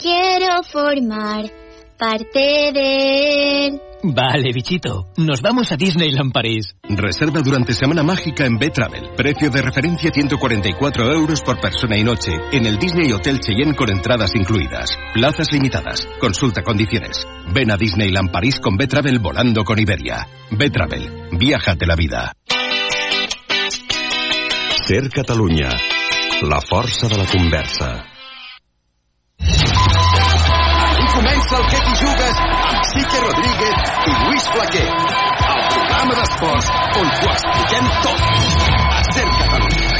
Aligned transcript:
quiero 0.00 0.62
formar 0.62 1.44
parte 1.98 2.72
de 2.72 3.66
él. 3.66 3.80
Vale, 4.02 4.50
bichito. 4.54 5.08
Nos 5.18 5.42
vamos 5.42 5.70
a 5.72 5.76
Disneyland 5.76 6.32
París. 6.32 6.74
Reserva 6.88 7.42
durante 7.42 7.74
Semana 7.74 8.02
Mágica 8.02 8.46
en 8.46 8.58
B-Travel. 8.58 9.10
Precio 9.14 9.50
de 9.50 9.60
referencia 9.60 10.10
144 10.10 11.12
euros 11.12 11.42
por 11.42 11.60
persona 11.60 11.98
y 11.98 12.02
noche 12.02 12.32
en 12.52 12.64
el 12.64 12.78
Disney 12.78 13.12
Hotel 13.12 13.40
Cheyenne 13.40 13.76
con 13.76 13.90
entradas 13.90 14.34
incluidas. 14.34 14.96
Plazas 15.12 15.52
limitadas. 15.52 16.08
Consulta 16.18 16.62
condiciones. 16.62 17.26
Ven 17.52 17.70
a 17.70 17.76
Disneyland 17.76 18.30
París 18.30 18.58
con 18.58 18.78
B-Travel 18.78 19.18
volando 19.18 19.64
con 19.64 19.78
Iberia. 19.78 20.26
B-Travel. 20.50 21.28
Viájate 21.38 21.84
la 21.86 21.96
vida. 21.96 22.32
Ser 24.86 25.10
Catalunya. 25.10 25.68
La 26.40 26.62
força 26.62 27.06
de 27.06 27.18
la 27.18 27.26
conversa. 27.26 28.19
Comença 31.50 31.58
el 31.58 31.66
Que 31.70 31.78
t'hi 31.84 31.94
jugues 32.00 32.36
amb 32.40 32.82
Quique 32.92 33.20
Rodríguez 33.24 33.78
i 34.06 34.12
Lluís 34.20 34.44
Flaquer. 34.52 34.84
El 34.86 35.62
programa 35.72 36.14
d'esports 36.20 36.68
on 37.00 37.10
t'ho 37.16 37.28
expliquem 37.32 37.84
tot. 38.04 38.20
A 39.00 39.02
Ser 39.10 39.26
Catalunya. 39.40 39.90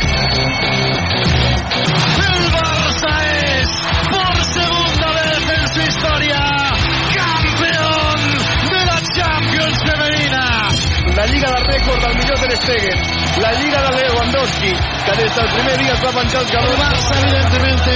Lliga 11.40 11.56
de 11.56 11.64
rècord 11.72 12.00
del 12.04 12.16
millor 12.16 12.38
Ter 12.38 12.56
Stegen. 12.60 12.98
La 13.40 13.52
Lliga 13.54 13.80
de 13.80 13.90
Lewandowski, 13.96 14.72
que 15.06 15.12
des 15.16 15.34
del 15.34 15.48
primer 15.54 15.76
dia 15.78 15.94
es 15.94 16.02
va 16.04 16.10
penjar 16.12 16.42
els 16.42 16.50
El 16.50 16.52
galons. 16.52 16.80
Barça, 16.80 17.14
evidentemente, 17.16 17.92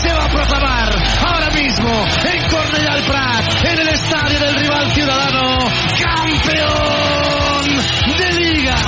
se 0.00 0.14
va 0.16 0.24
a 0.24 0.28
proclamar 0.28 0.90
ahora 1.28 1.50
mismo 1.54 1.92
en 2.26 2.48
Cornellà 2.50 2.92
al 2.94 3.02
Prat, 3.06 3.44
en 3.70 3.78
el 3.78 3.88
estadio 3.88 4.40
del 4.40 4.54
rival 4.56 4.90
ciudadano, 4.90 5.58
campeón 6.02 7.64
de 8.18 8.32
Liga. 8.32 8.78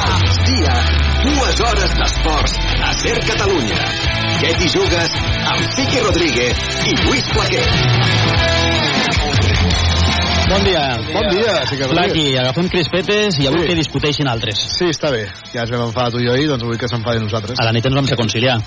Dia, 0.45 0.75
dues 1.23 1.61
hores 1.61 1.95
d'esports 1.95 2.59
a 2.83 2.93
Ser 2.95 3.19
Catalunya. 3.31 3.79
Que 4.41 4.55
t'hi 4.59 4.69
jugues 4.75 5.11
amb 5.55 5.71
Quique 5.77 6.03
Rodríguez 6.03 6.56
i 6.83 6.99
Lluís 7.05 7.31
Flaquer. 7.31 7.69
Bon 10.51 10.65
dia. 10.65 10.83
Bon 11.13 11.29
dia, 11.31 11.55
sí 11.67 11.77
que 11.79 11.89
Flaqui, 11.91 12.25
agafem 12.37 12.69
crispetes 12.69 13.39
i 13.41 13.47
avui 13.47 13.63
Sí. 13.63 13.69
que 13.69 13.75
discuteixin 13.79 14.29
altres. 14.29 14.59
Sí, 14.79 14.87
està 14.91 15.11
bé. 15.11 15.27
Ja 15.55 15.62
ens 15.62 15.71
vam 15.71 15.87
enfadar 15.89 16.11
tu 16.11 16.19
i 16.21 16.27
jo 16.27 16.33
ahir, 16.35 16.49
doncs 16.49 16.65
vull 16.65 16.79
que 16.79 16.89
s'enfadin 16.89 17.23
nosaltres. 17.23 17.59
A 17.61 17.65
la 17.69 17.73
nit 17.73 17.87
ens 17.87 17.95
vam 17.95 18.07
reconciliar. 18.07 18.59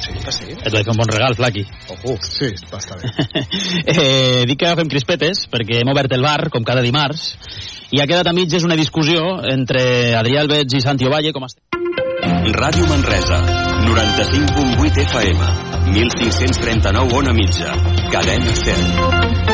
Sí, 0.00 0.12
que 0.24 0.32
sí. 0.32 0.44
Et 0.48 0.72
vaig 0.72 0.84
fer 0.84 0.94
un 0.94 0.96
bon 0.96 1.10
regal, 1.12 1.34
Flaqui. 1.36 1.66
Ojo. 1.92 2.16
Sí, 2.24 2.54
va 2.72 2.78
estar 2.78 2.96
bé. 2.98 3.10
eh, 3.92 4.44
dic 4.48 4.58
que 4.58 4.66
agafem 4.66 4.88
crispetes 4.88 5.44
perquè 5.52 5.82
hem 5.82 5.92
obert 5.92 6.12
el 6.16 6.22
bar, 6.24 6.48
com 6.48 6.64
cada 6.64 6.80
dimarts, 6.80 7.34
i 7.92 8.00
ha 8.00 8.06
quedat 8.08 8.26
a 8.26 8.32
mitges 8.32 8.64
una 8.64 8.76
discussió 8.80 9.42
entre 9.44 10.14
Adrià 10.16 10.40
Albeig 10.40 10.72
i 10.72 10.80
Santi 10.80 11.04
Ovalle, 11.04 11.34
com 11.36 11.44
estem. 11.44 11.62
Ràdio 12.56 12.88
Manresa, 12.88 13.38
95.8 13.84 15.04
FM, 15.04 15.52
1539 15.92 17.14
on 17.20 17.28
a 17.28 17.36
mitja, 17.36 17.76
cadena 18.10 18.54
100. 18.56 19.49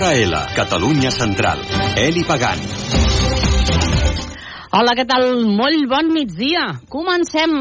Hora 0.00 0.16
L, 0.16 0.32
Catalunya 0.56 1.10
Central. 1.12 1.58
Eli 1.94 2.22
Pagant. 2.24 2.62
Hola, 4.72 4.94
què 4.96 5.04
tal? 5.04 5.26
Molt 5.44 5.84
bon 5.90 6.08
migdia. 6.14 6.62
Comencem. 6.88 7.52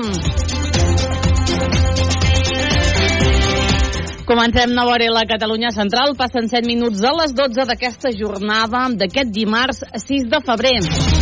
Comencem 4.24 4.80
a 4.80 4.88
la 4.88 5.26
Catalunya 5.28 5.76
Central. 5.76 6.16
Passen 6.16 6.48
7 6.48 6.64
minuts 6.64 7.04
a 7.04 7.12
les 7.12 7.36
12 7.36 7.68
d'aquesta 7.68 8.16
jornada 8.16 8.88
d'aquest 8.88 9.36
dimarts 9.36 9.84
6 10.08 10.32
de 10.32 10.40
febrer. 10.40 11.19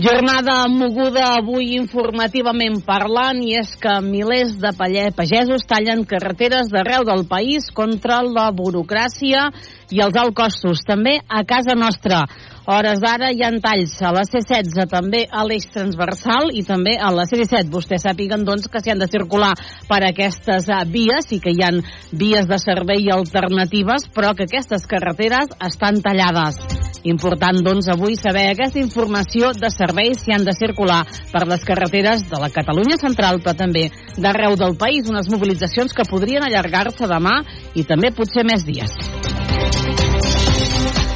Jornada 0.00 0.64
moguda 0.72 1.34
avui 1.36 1.74
informativament 1.76 2.78
parlant 2.86 3.42
i 3.44 3.50
és 3.58 3.74
que 3.82 3.98
milers 4.00 4.54
de 4.62 4.70
pagesos 4.72 5.66
tallen 5.68 6.06
carreteres 6.08 6.70
d'arreu 6.72 7.04
del 7.04 7.26
país 7.28 7.66
contra 7.76 8.22
la 8.24 8.46
burocràcia 8.48 9.50
i 9.92 10.00
els 10.00 10.16
alts 10.16 10.36
costos. 10.38 10.80
També 10.88 11.18
a 11.28 11.42
casa 11.44 11.76
nostra. 11.76 12.22
Hores 12.70 13.00
d'ara 13.02 13.32
hi 13.34 13.40
ha 13.42 13.48
talls 13.58 13.96
a 14.06 14.12
la 14.14 14.20
C16, 14.22 14.84
també 14.92 15.24
a 15.26 15.42
l'eix 15.42 15.64
transversal 15.74 16.52
i 16.54 16.60
també 16.62 16.92
a 16.94 17.08
la 17.10 17.24
C17. 17.26 17.66
Vostès 17.72 18.04
sàpiguen, 18.06 18.44
doncs, 18.46 18.68
que 18.70 18.78
s'hi 18.78 18.92
han 18.92 19.02
de 19.02 19.08
circular 19.10 19.50
per 19.88 19.98
aquestes 20.06 20.68
eh, 20.70 20.78
vies 20.86 21.32
i 21.34 21.40
que 21.42 21.50
hi 21.50 21.64
han 21.66 21.80
vies 22.14 22.46
de 22.46 22.60
servei 22.62 23.10
alternatives, 23.10 24.06
però 24.14 24.36
que 24.38 24.46
aquestes 24.46 24.86
carreteres 24.86 25.50
estan 25.66 25.98
tallades. 26.04 26.62
Important, 27.10 27.58
doncs, 27.66 27.90
avui 27.90 28.14
saber 28.14 28.46
aquesta 28.52 28.78
informació 28.78 29.50
de 29.50 29.74
serveis 29.74 30.22
si 30.22 30.36
han 30.36 30.46
de 30.46 30.54
circular 30.54 31.02
per 31.34 31.48
les 31.50 31.66
carreteres 31.66 32.28
de 32.30 32.38
la 32.38 32.54
Catalunya 32.54 33.02
central, 33.02 33.42
però 33.42 33.58
també 33.58 33.88
d'arreu 34.14 34.54
del 34.54 34.78
país. 34.78 35.10
Unes 35.10 35.32
mobilitzacions 35.32 35.90
que 35.90 36.06
podrien 36.06 36.46
allargar-se 36.46 37.10
demà 37.10 37.40
i 37.74 37.82
també 37.82 38.14
potser 38.14 38.46
més 38.46 38.62
dies. 38.62 38.94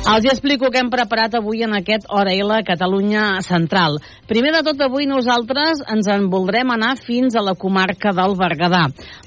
Els 0.04 0.26
explico 0.28 0.68
què 0.68 0.82
hem 0.82 0.90
preparat 0.92 1.32
avui 1.38 1.62
en 1.64 1.72
aquest 1.78 2.10
Hora 2.12 2.34
L 2.36 2.58
Catalunya 2.68 3.38
Central. 3.40 3.94
Primer 4.28 4.50
de 4.52 4.60
tot, 4.66 4.82
avui 4.84 5.06
nosaltres 5.08 5.80
ens 5.94 6.10
en 6.12 6.26
voldrem 6.28 6.74
anar 6.74 6.90
fins 7.00 7.32
a 7.32 7.40
la 7.40 7.54
comarca 7.56 8.12
del 8.12 8.36
Berguedà. 8.36 8.82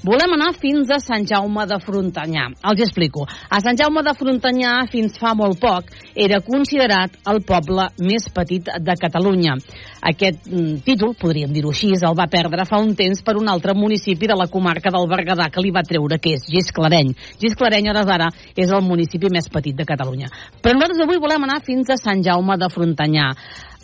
Volem 0.06 0.36
anar 0.36 0.52
fins 0.54 0.92
a 0.94 1.00
Sant 1.02 1.26
Jaume 1.26 1.64
de 1.66 1.80
Frontanyà. 1.82 2.44
Els 2.70 2.84
explico. 2.86 3.26
A 3.26 3.58
Sant 3.64 3.80
Jaume 3.80 4.04
de 4.06 4.14
Frontanyà, 4.20 4.76
fins 4.92 5.18
fa 5.18 5.34
molt 5.34 5.58
poc, 5.58 5.90
era 6.14 6.38
considerat 6.46 7.18
el 7.26 7.42
poble 7.42 7.88
més 7.98 8.30
petit 8.30 8.70
de 8.70 8.98
Catalunya. 9.02 9.58
Aquest 10.00 10.46
mm, 10.46 10.82
títol, 10.86 11.14
podríem 11.18 11.52
dir-ho 11.52 11.72
així, 11.74 11.90
el 11.96 12.16
va 12.18 12.28
perdre 12.30 12.66
fa 12.68 12.78
un 12.82 12.94
temps 12.98 13.22
per 13.26 13.36
un 13.38 13.48
altre 13.50 13.74
municipi 13.74 14.28
de 14.30 14.36
la 14.38 14.46
comarca 14.50 14.92
del 14.94 15.08
Berguedà 15.10 15.48
que 15.50 15.64
li 15.64 15.72
va 15.74 15.82
treure, 15.86 16.20
que 16.22 16.36
és 16.36 16.46
Gisclareny. 16.48 17.14
Gisclareny, 17.42 17.90
hores 17.90 18.06
d'ara, 18.06 18.28
és 18.54 18.70
el 18.70 18.84
municipi 18.86 19.32
més 19.32 19.50
petit 19.50 19.76
de 19.76 19.86
Catalunya. 19.88 20.30
Però 20.62 20.76
nosaltres 20.76 21.02
avui 21.06 21.18
volem 21.22 21.48
anar 21.48 21.60
fins 21.66 21.90
a 21.90 21.98
Sant 21.98 22.22
Jaume 22.24 22.58
de 22.60 22.70
Frontanyà. 22.70 23.32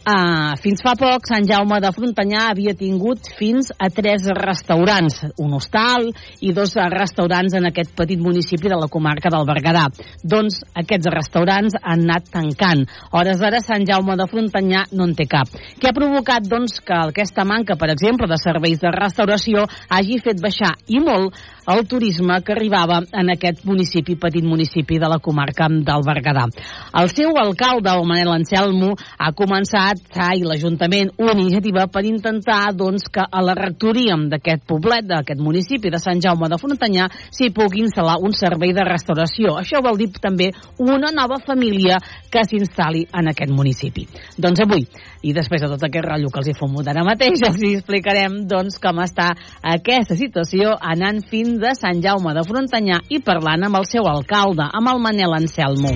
Uh, 0.05 0.53
fins 0.61 0.83
fa 0.85 0.93
poc, 1.01 1.25
Sant 1.25 1.47
Jaume 1.49 1.79
de 1.81 1.89
Frontanyà 1.97 2.51
havia 2.51 2.75
tingut 2.77 3.25
fins 3.39 3.71
a 3.81 3.89
tres 3.89 4.27
restaurants, 4.37 5.23
un 5.41 5.55
hostal 5.57 6.11
i 6.45 6.51
dos 6.53 6.75
restaurants 6.93 7.57
en 7.57 7.71
aquest 7.71 7.95
petit 7.97 8.21
municipi 8.21 8.69
de 8.69 8.77
la 8.77 8.91
comarca 8.93 9.33
del 9.33 9.47
Berguedà. 9.49 9.87
Doncs 10.21 10.59
aquests 10.77 11.09
restaurants 11.15 11.79
han 11.81 12.05
anat 12.05 12.29
tancant. 12.35 12.85
Hores 13.17 13.41
d'ara, 13.41 13.63
Sant 13.65 13.89
Jaume 13.89 14.19
de 14.21 14.29
Frontanyà 14.29 14.85
no 14.93 15.09
en 15.09 15.17
té 15.17 15.25
cap. 15.25 15.49
Què 15.81 15.89
ha 15.89 15.97
provocat, 15.97 16.45
doncs, 16.53 16.83
que 16.85 17.01
aquesta 17.01 17.49
manca, 17.49 17.79
per 17.81 17.89
exemple, 17.95 18.29
de 18.29 18.37
serveis 18.37 18.85
de 18.85 18.93
restauració 18.93 19.65
hagi 19.89 20.21
fet 20.21 20.45
baixar 20.45 20.75
i 20.93 21.01
molt 21.01 21.33
el 21.67 21.87
turisme 21.89 22.41
que 22.45 22.53
arribava 22.53 23.01
en 23.13 23.31
aquest 23.33 23.65
municipi, 23.65 24.17
petit 24.21 24.45
municipi 24.45 24.99
de 24.99 25.09
la 25.09 25.19
comarca 25.19 25.69
del 25.69 26.05
Berguedà. 26.05 26.47
El 27.01 27.09
seu 27.11 27.33
alcalde, 27.41 27.91
el 27.91 28.07
Manel 28.07 28.33
Anselmo, 28.35 28.93
ha 29.19 29.33
començat, 29.33 30.03
i 30.35 30.45
l'Ajuntament, 30.45 31.15
una 31.19 31.35
iniciativa 31.35 31.87
per 31.89 32.05
intentar 32.05 32.75
doncs, 32.77 33.09
que 33.13 33.25
a 33.25 33.43
la 33.43 33.55
rectoria 33.57 34.17
d'aquest 34.31 34.65
poblet, 34.69 35.07
d'aquest 35.09 35.41
municipi 35.41 35.91
de 35.91 36.01
Sant 36.03 36.21
Jaume 36.21 36.49
de 36.51 36.59
Frontanyà, 36.61 37.09
s'hi 37.31 37.51
pugui 37.55 37.85
instal·lar 37.85 38.19
un 38.23 38.35
servei 38.37 38.75
de 38.77 38.85
restauració. 38.87 39.57
Això 39.61 39.83
vol 39.85 39.99
dir 39.99 40.11
també 40.21 40.51
una 40.79 41.11
nova 41.15 41.41
família 41.45 41.99
que 42.31 42.45
s'instal·li 42.45 43.07
en 43.13 43.33
aquest 43.33 43.53
municipi. 43.55 44.07
Doncs 44.39 44.65
avui, 44.65 44.87
i 45.25 45.33
després 45.33 45.63
de 45.63 45.71
tot 45.73 45.87
aquest 45.87 46.05
rotllo 46.07 46.31
que 46.31 46.43
els 46.43 46.51
hi 46.53 46.57
fomut 46.59 46.89
ara 46.89 47.05
mateix, 47.07 47.43
els 47.47 47.63
explicarem 47.73 48.43
doncs, 48.51 48.79
com 48.83 49.01
està 49.05 49.31
aquesta 49.75 50.17
situació 50.19 50.75
anant 50.81 51.23
fins 51.31 51.54
a 51.63 51.75
Sant 51.79 52.03
Jaume 52.03 52.35
de 52.35 52.43
Frontanyà 52.49 53.03
i 53.09 53.21
parlant 53.23 53.69
amb 53.69 53.79
el 53.81 53.87
seu 53.91 54.09
alcalde, 54.11 54.67
amb 54.73 54.95
el 54.95 55.05
Manel 55.07 55.39
Anselmo. 55.39 55.95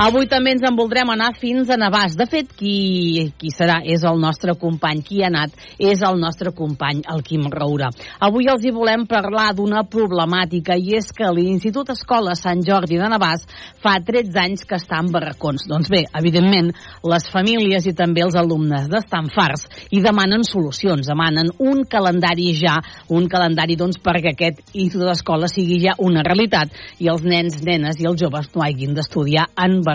Avui 0.00 0.24
també 0.24 0.54
ens 0.54 0.62
en 0.64 0.76
voldrem 0.78 1.10
anar 1.12 1.34
fins 1.36 1.68
a 1.68 1.76
Navàs. 1.76 2.14
De 2.16 2.24
fet, 2.24 2.54
qui, 2.56 3.26
qui 3.36 3.50
serà 3.52 3.82
és 3.84 4.00
el 4.08 4.16
nostre 4.16 4.54
company. 4.56 5.02
Qui 5.04 5.18
ha 5.20 5.28
anat 5.28 5.52
és 5.76 6.00
el 6.08 6.16
nostre 6.16 6.54
company, 6.56 7.02
el 7.12 7.20
Quim 7.26 7.42
Roura. 7.52 7.90
Avui 8.24 8.48
els 8.48 8.64
hi 8.64 8.72
volem 8.72 9.04
parlar 9.10 9.50
d'una 9.58 9.82
problemàtica 9.92 10.78
i 10.80 10.94
és 10.96 11.10
que 11.12 11.28
l'Institut 11.28 11.92
Escola 11.92 12.32
Sant 12.38 12.62
Jordi 12.64 12.96
de 12.96 13.10
Navàs 13.12 13.44
fa 13.84 13.98
13 14.06 14.40
anys 14.40 14.64
que 14.64 14.78
està 14.80 15.02
en 15.04 15.10
barracons. 15.12 15.66
Doncs 15.68 15.92
bé, 15.92 16.06
evidentment, 16.16 16.72
les 17.04 17.28
famílies 17.28 17.84
i 17.84 17.92
també 17.92 18.24
els 18.24 18.40
alumnes 18.40 18.88
d'estan 18.88 19.28
farts 19.36 19.68
i 19.92 20.00
demanen 20.00 20.48
solucions, 20.48 21.12
demanen 21.12 21.52
un 21.60 21.84
calendari 21.84 22.54
ja, 22.56 22.78
un 23.12 23.28
calendari 23.28 23.76
doncs 23.76 24.00
perquè 24.00 24.32
aquest 24.32 24.64
Institut 24.72 25.10
d'Escola 25.10 25.52
sigui 25.52 25.76
ja 25.84 25.98
una 26.00 26.24
realitat 26.24 26.72
i 27.04 27.12
els 27.12 27.20
nens, 27.20 27.60
nenes 27.68 28.00
i 28.00 28.08
els 28.08 28.24
joves 28.24 28.48
no 28.56 28.64
hagin 28.64 28.96
d'estudiar 28.96 29.50
en 29.60 29.76
barracons. 29.76 29.89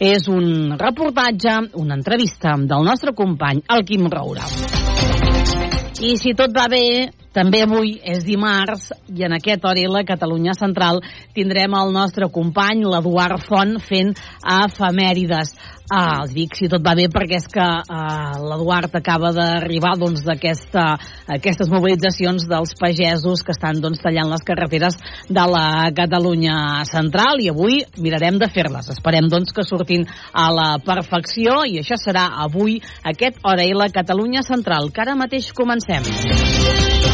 És 0.00 0.28
un 0.28 0.74
reportatge, 0.78 1.58
una 1.80 1.98
entrevista 1.98 2.56
del 2.58 2.86
nostre 2.86 3.14
company, 3.14 3.62
el 3.70 3.84
Quim 3.86 4.08
Roura. 4.10 4.48
I 6.04 6.16
si 6.20 6.34
tot 6.36 6.52
va 6.52 6.66
bé, 6.68 7.10
també 7.34 7.64
avui 7.64 7.96
és 8.06 8.22
dimarts 8.26 8.92
i 9.10 9.24
en 9.26 9.34
aquest 9.34 9.64
hora 9.66 9.88
la 9.90 10.04
Catalunya 10.06 10.54
Central 10.54 11.00
tindrem 11.34 11.74
el 11.74 11.90
nostre 11.94 12.28
company, 12.30 12.84
l'Eduard 12.86 13.42
Font, 13.42 13.78
fent 13.82 14.12
efemèrides. 14.42 15.54
Ah, 15.92 16.22
els 16.22 16.32
dic 16.32 16.54
si 16.56 16.68
tot 16.72 16.80
va 16.80 16.94
bé 16.96 17.10
perquè 17.12 17.36
és 17.36 17.46
que 17.52 17.60
ah, 17.60 18.36
l'Eduard 18.40 18.94
acaba 18.96 19.34
d'arribar 19.36 19.92
doncs, 20.00 20.22
d'aquesta 20.24 20.84
aquestes 21.36 21.68
mobilitzacions 21.68 22.46
dels 22.48 22.72
pagesos 22.80 23.44
que 23.44 23.52
estan 23.52 23.82
doncs, 23.84 24.00
tallant 24.00 24.32
les 24.32 24.46
carreteres 24.48 24.96
de 25.28 25.44
la 25.52 25.90
Catalunya 25.96 26.56
Central 26.88 27.44
i 27.44 27.50
avui 27.52 27.82
mirarem 28.00 28.40
de 28.40 28.48
fer-les. 28.48 28.88
Esperem 28.96 29.28
doncs, 29.28 29.52
que 29.52 29.66
surtin 29.66 30.08
a 30.32 30.48
la 30.56 30.70
perfecció 30.84 31.60
i 31.68 31.82
això 31.82 32.00
serà 32.00 32.30
avui 32.46 32.80
aquest 33.04 33.44
hora 33.44 33.68
i 33.68 33.76
la 33.76 33.92
Catalunya 33.92 34.40
Central, 34.46 34.88
que 34.88 35.04
ara 35.04 35.18
mateix 35.20 35.52
comencem. 35.52 37.13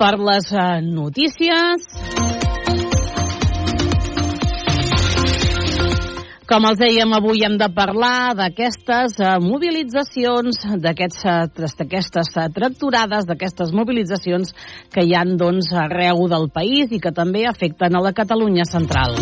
Per 0.00 0.16
les 0.16 0.48
uh, 0.56 0.80
notícies. 0.80 1.84
Com 6.50 6.64
els 6.66 6.80
dèiem, 6.80 7.12
avui 7.14 7.44
hem 7.46 7.58
de 7.60 7.68
parlar 7.76 8.32
d'aquestes 8.38 9.20
uh, 9.20 9.36
mobilitzacions, 9.44 10.64
d'aquestes 10.82 12.32
uh, 12.34 12.48
tracturades, 12.56 13.28
d'aquestes 13.28 13.76
mobilitzacions 13.76 14.56
que 14.90 15.04
hi 15.04 15.14
han 15.14 15.36
doncs, 15.38 15.70
arreu 15.84 16.26
del 16.32 16.48
país 16.50 16.90
i 16.96 16.98
que 16.98 17.14
també 17.14 17.44
afecten 17.46 17.94
a 17.94 18.02
la 18.02 18.16
Catalunya 18.16 18.66
central. 18.66 19.20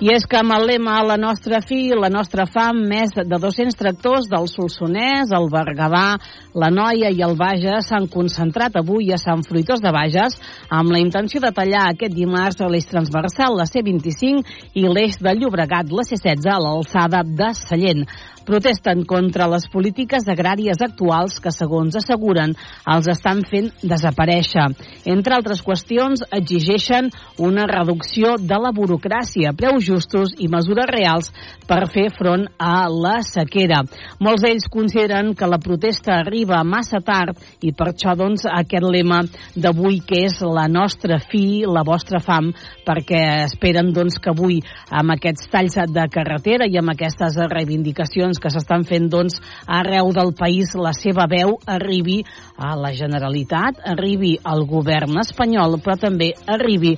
I 0.00 0.08
és 0.14 0.22
que 0.24 0.38
amb 0.40 0.54
el 0.56 0.62
lema 0.64 0.94
La 1.04 1.18
nostra 1.20 1.58
fi, 1.60 1.90
la 1.92 2.08
nostra 2.08 2.46
fam, 2.48 2.78
més 2.88 3.10
de 3.12 3.24
200 3.28 3.76
tractors 3.76 4.30
del 4.32 4.46
Solsonès, 4.48 5.28
el 5.36 5.50
Berguedà, 5.52 6.16
la 6.56 6.70
Noia 6.72 7.10
i 7.12 7.20
el 7.20 7.36
Bages 7.36 7.90
s'han 7.90 8.08
concentrat 8.08 8.78
avui 8.80 9.12
a 9.12 9.18
Sant 9.20 9.44
Fruitós 9.44 9.84
de 9.84 9.92
Bages 9.92 10.38
amb 10.72 10.94
la 10.94 11.02
intenció 11.04 11.44
de 11.44 11.52
tallar 11.52 11.84
aquest 11.90 12.16
dimarts 12.16 12.64
l'eix 12.64 12.88
transversal, 12.88 13.58
la 13.60 13.68
C25, 13.68 14.40
i 14.80 14.88
l'eix 14.88 15.20
de 15.20 15.36
Llobregat, 15.36 15.92
la 15.92 16.06
C16, 16.08 16.48
a 16.48 16.56
l'alçada 16.64 17.20
de 17.20 17.52
Sallent 17.60 18.08
protesten 18.46 19.04
contra 19.08 19.48
les 19.50 19.66
polítiques 19.72 20.26
agràries 20.30 20.80
actuals 20.84 21.38
que, 21.42 21.52
segons 21.54 21.96
asseguren, 21.98 22.54
els 22.90 23.08
estan 23.10 23.42
fent 23.48 23.70
desaparèixer. 23.82 24.66
Entre 25.10 25.36
altres 25.36 25.62
qüestions, 25.64 26.24
exigeixen 26.30 27.10
una 27.38 27.66
reducció 27.70 28.36
de 28.38 28.58
la 28.60 28.72
burocràcia, 28.76 29.54
preus 29.56 29.84
justos 29.86 30.34
i 30.38 30.48
mesures 30.52 30.88
reals 30.90 31.30
per 31.68 31.84
fer 31.90 32.08
front 32.14 32.46
a 32.58 32.88
la 32.90 33.20
sequera. 33.26 33.82
Molts 34.20 34.44
d'ells 34.44 34.68
consideren 34.72 35.34
que 35.34 35.48
la 35.48 35.60
protesta 35.62 36.18
arriba 36.20 36.62
massa 36.64 37.00
tard 37.04 37.38
i 37.64 37.72
per 37.76 37.90
això 37.92 38.14
doncs, 38.18 38.46
aquest 38.46 38.86
lema 38.86 39.20
d'avui 39.56 40.00
que 40.06 40.24
és 40.28 40.40
la 40.46 40.66
nostra 40.70 41.18
fi, 41.22 41.62
la 41.66 41.84
vostra 41.86 42.20
fam, 42.22 42.50
perquè 42.86 43.22
esperen 43.46 43.92
doncs, 43.94 44.18
que 44.20 44.32
avui 44.32 44.60
amb 44.90 45.14
aquests 45.16 45.50
talls 45.52 45.78
de 45.90 46.06
carretera 46.12 46.66
i 46.68 46.78
amb 46.80 46.92
aquestes 46.92 47.38
reivindicacions 47.50 48.29
que 48.38 48.52
s'estan 48.52 48.84
fent 48.86 49.08
doncs, 49.10 49.40
arreu 49.66 50.12
del 50.14 50.30
país 50.38 50.76
la 50.78 50.92
seva 50.94 51.26
veu 51.30 51.56
arribi 51.66 52.20
a 52.56 52.76
la 52.78 52.92
Generalitat, 52.94 53.82
arribi 53.96 54.36
al 54.44 54.62
govern 54.68 55.18
espanyol, 55.24 55.80
però 55.82 55.96
també 55.98 56.30
arribi 56.46 56.94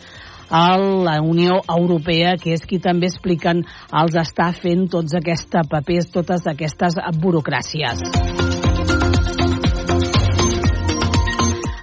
a 0.52 0.76
la 0.76 1.16
Unió 1.24 1.62
Europea, 1.64 2.36
que 2.36 2.52
és 2.52 2.66
qui 2.68 2.76
també 2.82 3.08
expliquen 3.08 3.64
els 4.02 4.18
està 4.20 4.50
fent 4.52 4.84
tots 4.92 5.16
aquests 5.16 5.62
papers, 5.70 6.10
totes 6.12 6.44
aquestes 6.52 7.00
burocràcies. 7.22 8.04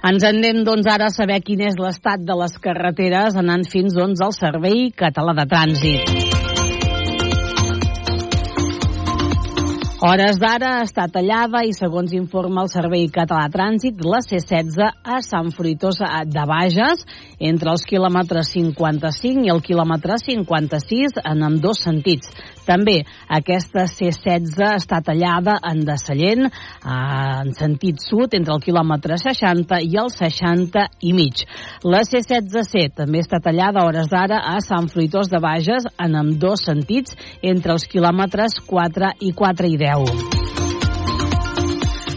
Ens 0.00 0.24
anem 0.24 0.62
doncs 0.64 0.86
ara 0.88 1.10
a 1.10 1.12
saber 1.12 1.42
quin 1.44 1.60
és 1.68 1.76
l'estat 1.78 2.22
de 2.24 2.36
les 2.40 2.56
carreteres 2.62 3.36
anant 3.36 3.66
fins 3.68 3.98
doncs 3.98 4.22
al 4.24 4.32
Servei 4.32 4.88
Català 4.96 5.36
de 5.36 5.50
Trànsit. 5.50 6.39
Hores 10.00 10.38
d'ara 10.40 10.78
està 10.80 11.04
tallada 11.12 11.60
i, 11.68 11.74
segons 11.76 12.14
informa 12.16 12.62
el 12.64 12.70
Servei 12.72 13.02
Català 13.12 13.50
Trànsit, 13.52 13.98
la 14.00 14.22
C16 14.24 14.78
a 15.04 15.18
Sant 15.20 15.50
Fruitós 15.52 15.98
de 16.24 16.44
Bages, 16.48 17.02
entre 17.36 17.68
els 17.74 17.84
quilòmetres 17.84 18.48
55 18.54 19.44
i 19.44 19.52
el 19.52 19.60
quilòmetre 19.60 20.16
56 20.22 21.20
en 21.20 21.44
amb 21.44 21.60
dos 21.60 21.82
sentits. 21.84 22.32
També 22.64 23.02
aquesta 23.28 23.84
C16 23.92 24.56
està 24.70 25.02
tallada 25.04 25.58
en 25.68 25.84
Dessallent, 25.84 26.48
en 26.48 27.52
sentit 27.58 28.00
sud, 28.00 28.32
entre 28.38 28.56
el 28.56 28.64
quilòmetre 28.64 29.20
60 29.20 29.82
i 29.84 30.00
el 30.00 30.08
60 30.16 30.86
i 31.10 31.12
mig. 31.12 31.44
La 31.84 32.06
C16C 32.08 32.86
també 32.96 33.20
està 33.20 33.42
tallada 33.44 33.82
a 33.82 33.90
hores 33.90 34.08
d'ara 34.08 34.40
a 34.48 34.56
Sant 34.64 34.88
Fruitós 34.88 35.28
de 35.28 35.44
Bages 35.44 35.92
en 36.00 36.16
amb 36.24 36.40
dos 36.40 36.64
sentits, 36.64 37.12
entre 37.44 37.76
els 37.76 37.84
quilòmetres 37.84 38.62
4 38.64 39.12
i 39.28 39.34
4 39.36 39.68
i 39.68 39.76
10. 39.76 39.89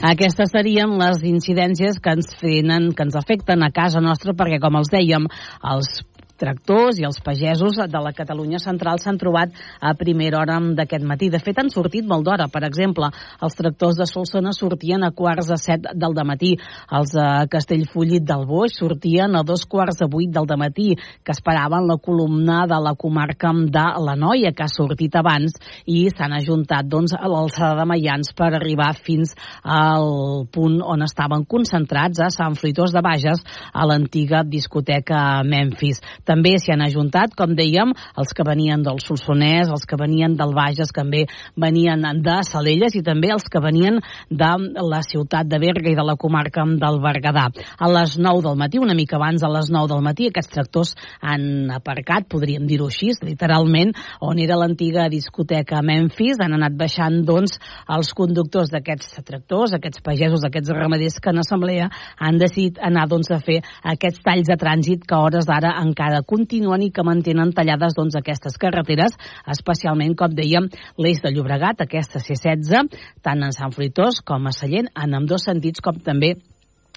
Aquestes 0.03 0.51
serien 0.51 0.98
les 1.00 1.22
incidències 1.24 2.00
que 2.03 2.12
ens, 2.18 2.34
fenen, 2.36 2.92
que 2.92 3.06
ens 3.08 3.15
afecten 3.15 3.63
a 3.63 3.72
casa 3.72 4.01
nostra 4.03 4.36
perquè, 4.36 4.60
com 4.60 4.75
els 4.75 4.92
dèiem, 4.92 5.30
els 5.72 6.01
tractors 6.40 7.00
i 7.00 7.06
els 7.08 7.20
pagesos 7.24 7.78
de 7.78 8.02
la 8.04 8.13
Catalunya 8.16 8.60
central 8.62 9.00
s'han 9.00 9.20
trobat 9.22 9.54
a 9.80 9.94
primera 9.98 10.40
hora 10.42 10.60
d'aquest 10.60 11.06
matí. 11.06 11.30
De 11.30 11.40
fet, 11.40 11.60
han 11.60 11.72
sortit 11.74 12.06
molt 12.06 12.25
d'hora. 12.25 12.48
Per 12.52 12.63
exemple, 12.68 13.10
els 13.42 13.58
tractors 13.58 14.00
de 14.00 14.08
Solsona 14.10 14.54
sortien 14.54 15.04
a 15.04 15.12
quarts 15.12 15.50
de 15.52 15.58
set 15.58 15.88
del 15.94 16.18
matí. 16.25 16.54
Els 16.92 17.13
de 17.16 17.28
Castellfollit 17.52 18.24
del 18.25 18.46
Boix 18.50 18.78
sortien 18.80 19.36
a 19.36 19.44
dos 19.44 19.66
quarts 19.66 20.00
de 20.00 20.08
vuit 20.10 20.32
del 20.32 20.48
matí, 20.58 20.94
que 21.24 21.32
esperaven 21.32 21.88
la 21.88 21.98
columna 21.98 22.66
de 22.68 22.80
la 22.82 22.96
comarca 22.96 23.52
de 23.54 23.86
la 24.06 24.16
Noia, 24.16 24.52
que 24.54 24.63
ha 24.63 24.72
sortit 24.72 25.16
abans, 25.16 25.56
i 25.86 26.10
s'han 26.10 26.34
ajuntat 26.34 26.88
doncs, 26.88 27.13
a 27.13 27.28
l'alçada 27.28 27.80
de 27.80 27.86
Maians 27.90 28.34
per 28.38 28.54
arribar 28.54 28.94
fins 28.96 29.34
al 29.63 30.46
punt 30.54 30.80
on 30.82 31.04
estaven 31.04 31.46
concentrats 31.50 32.22
a 32.22 32.30
Sant 32.34 32.56
Fruitós 32.60 32.94
de 32.94 33.02
Bages, 33.04 33.44
a 33.74 33.86
l'antiga 33.88 34.44
discoteca 34.44 35.44
Memphis. 35.44 36.02
També 36.25 36.58
s'hi 36.58 36.74
han 36.74 36.86
ajuntat, 36.86 37.38
com 37.38 37.53
dèiem, 37.56 37.94
els 38.18 38.34
que 38.34 38.46
venien 38.48 38.84
del 38.84 39.00
Solsonès, 39.03 39.70
els 39.70 39.86
que 39.86 40.00
venien 40.00 40.36
del 40.39 40.53
Bages, 40.56 40.92
que 40.92 41.03
també 41.03 41.25
venien 41.60 42.03
de 42.24 42.38
Salelles 42.48 42.96
i 42.96 43.03
també 43.03 43.32
els 43.34 43.46
que 43.51 43.62
venien 43.63 44.00
de 44.30 44.51
la 44.82 45.01
ciutat 45.06 45.50
de 45.50 45.60
Berga 45.60 45.92
i 45.92 45.98
de 45.98 46.06
la 46.06 46.15
comarca 46.20 46.63
del 46.63 47.00
Berguedà. 47.03 47.50
A 47.77 47.89
les 47.92 48.18
9 48.18 48.44
del 48.46 48.58
matí, 48.60 48.80
una 48.80 48.96
mica 48.96 49.18
abans 49.18 49.44
a 49.44 49.51
les 49.51 49.70
9 49.74 49.92
del 49.92 50.03
matí, 50.06 50.30
aquests 50.30 50.53
tractors 50.53 50.94
han 51.22 51.72
aparcat, 51.74 52.27
podríem 52.32 52.65
dir-ho 52.70 52.88
així, 52.88 53.12
literalment, 53.24 53.94
on 54.22 54.39
era 54.39 54.58
l'antiga 54.60 55.10
discoteca 55.12 55.82
Memphis, 55.84 56.39
han 56.42 56.56
anat 56.58 56.77
baixant, 56.80 57.22
doncs, 57.27 57.58
els 57.89 58.13
conductors 58.15 58.72
d'aquests 58.74 59.20
tractors, 59.25 59.75
aquests 59.75 60.01
pagesos, 60.06 60.46
aquests 60.46 60.72
ramaders 60.74 61.20
que 61.20 61.34
en 61.34 61.42
assemblea 61.44 61.89
han 62.18 62.39
decidit 62.42 62.80
anar, 62.82 63.08
doncs, 63.12 63.32
a 63.32 63.42
fer 63.44 63.60
aquests 63.94 64.24
talls 64.24 64.50
de 64.50 64.58
trànsit 64.60 65.08
que 65.08 65.18
a 65.18 65.24
hores 65.25 65.48
d'ara 65.50 65.75
encara 65.82 66.12
continuen 66.22 66.86
i 66.86 66.91
que 66.93 67.05
mantenen 67.05 67.53
tallades, 67.58 67.98
doncs, 67.98 68.15
aquestes 68.20 68.60
carreteres, 68.62 69.17
especialment, 69.50 70.13
com 70.20 70.38
dèiem, 70.38 70.70
l'eix 71.01 71.24
de 71.24 71.34
Llobregat, 71.34 71.82
aquesta 71.82 72.22
C16, 72.22 72.93
tant 73.25 73.43
en 73.43 73.55
Sant 73.55 73.74
Fruitós 73.74 74.22
com 74.22 74.46
a 74.46 74.53
Sallent, 74.53 74.93
en 74.93 75.17
amb 75.17 75.29
dos 75.29 75.50
sentits, 75.50 75.82
com 75.82 75.98
també 76.03 76.36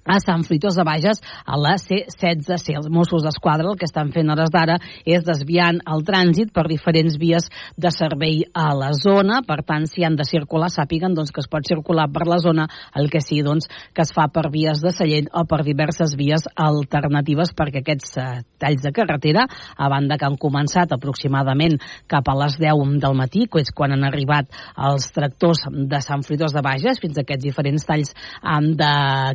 a 0.06 0.20
Sant 0.22 0.44
Fruitós 0.46 0.78
de 0.78 0.84
Bages 0.86 1.20
a 1.44 1.58
la 1.58 1.74
C16C. 1.82 2.76
Els 2.78 2.88
Mossos 2.92 3.24
d'Esquadra 3.26 3.72
el 3.72 3.78
que 3.78 3.88
estan 3.88 4.12
fent 4.14 4.30
hores 4.30 4.52
d'ara 4.54 4.78
és 5.04 5.24
desviant 5.26 5.80
el 5.90 6.04
trànsit 6.06 6.52
per 6.54 6.66
diferents 6.70 7.18
vies 7.18 7.48
de 7.76 7.90
servei 7.90 8.44
a 8.54 8.70
la 8.78 8.92
zona. 8.94 9.42
Per 9.46 9.58
tant, 9.66 9.88
si 9.90 10.06
han 10.06 10.16
de 10.16 10.26
circular, 10.28 10.70
sàpiguen 10.70 11.16
doncs, 11.16 11.32
que 11.34 11.42
es 11.42 11.50
pot 11.50 11.66
circular 11.66 12.06
per 12.12 12.26
la 12.30 12.38
zona, 12.42 12.68
el 12.94 13.10
que 13.10 13.20
sí 13.20 13.42
doncs, 13.42 13.66
que 13.92 14.06
es 14.06 14.14
fa 14.14 14.28
per 14.32 14.46
vies 14.54 14.82
de 14.84 14.92
Sallent 14.94 15.30
o 15.34 15.44
per 15.48 15.62
diverses 15.66 16.14
vies 16.18 16.46
alternatives 16.54 17.52
perquè 17.56 17.82
aquests 17.82 18.16
eh, 18.22 18.28
talls 18.62 18.84
de 18.84 18.92
carretera, 18.94 19.46
a 19.76 19.90
banda 19.90 20.18
que 20.18 20.28
han 20.28 20.38
començat 20.40 20.94
aproximadament 20.94 21.78
cap 22.10 22.28
a 22.30 22.36
les 22.44 22.58
10 22.62 22.96
del 23.02 23.18
matí, 23.18 23.46
que 23.50 23.64
és 23.64 23.72
quan 23.74 23.94
han 23.94 24.06
arribat 24.06 24.52
els 24.76 25.10
tractors 25.14 25.66
de 25.66 26.00
Sant 26.04 26.22
Fruitós 26.26 26.54
de 26.54 26.62
Bages, 26.64 27.00
fins 27.02 27.18
a 27.18 27.24
aquests 27.26 27.48
diferents 27.48 27.86
talls 27.88 28.14
eh, 28.14 28.60
de 28.76 28.92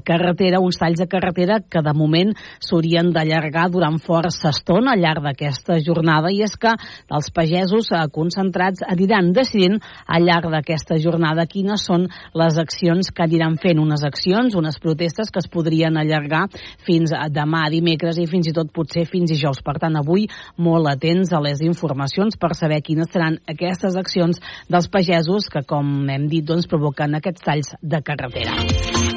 carretera, 0.07 0.60
uns 0.63 0.79
talls 0.81 1.01
de 1.01 1.07
carretera 1.09 1.59
que 1.61 1.81
de 1.83 1.93
moment 1.97 2.33
s'haurien 2.59 3.11
d'allargar 3.13 3.67
durant 3.73 3.99
força 4.01 4.51
estona 4.51 4.93
al 4.95 5.03
llarg 5.03 5.25
d'aquesta 5.25 5.79
jornada 5.83 6.31
i 6.31 6.41
és 6.45 6.55
que 6.57 6.73
els 7.11 7.31
pagesos 7.33 7.91
eh, 7.91 8.03
concentrats 8.13 8.85
aniran 8.87 9.31
decidint 9.35 9.79
al 10.07 10.25
llarg 10.27 10.51
d'aquesta 10.53 10.99
jornada 11.01 11.47
quines 11.49 11.85
són 11.87 12.07
les 12.37 12.57
accions 12.61 13.11
que 13.11 13.25
aniran 13.25 13.57
fent, 13.61 13.79
unes 13.81 14.03
accions, 14.07 14.55
unes 14.55 14.79
protestes 14.79 15.31
que 15.31 15.41
es 15.41 15.49
podrien 15.51 15.97
allargar 15.97 16.47
fins 16.85 17.13
a 17.15 17.27
demà 17.31 17.67
dimecres 17.73 18.19
i 18.21 18.27
fins 18.29 18.49
i 18.49 18.55
tot 18.55 18.71
potser 18.73 19.05
fins 19.09 19.31
dijous. 19.31 19.61
Per 19.65 19.77
tant, 19.81 19.97
avui 19.99 20.27
molt 20.57 20.89
atents 20.91 21.33
a 21.33 21.41
les 21.43 21.63
informacions 21.65 22.37
per 22.41 22.53
saber 22.57 22.81
quines 22.85 23.11
seran 23.11 23.39
aquestes 23.49 23.97
accions 23.99 24.41
dels 24.71 24.91
pagesos 24.91 25.49
que, 25.51 25.65
com 25.67 26.09
hem 26.09 26.27
dit, 26.31 26.45
doncs, 26.45 26.69
provoquen 26.71 27.19
aquests 27.19 27.47
talls 27.47 27.75
de 27.81 28.03
carretera. 28.05 29.10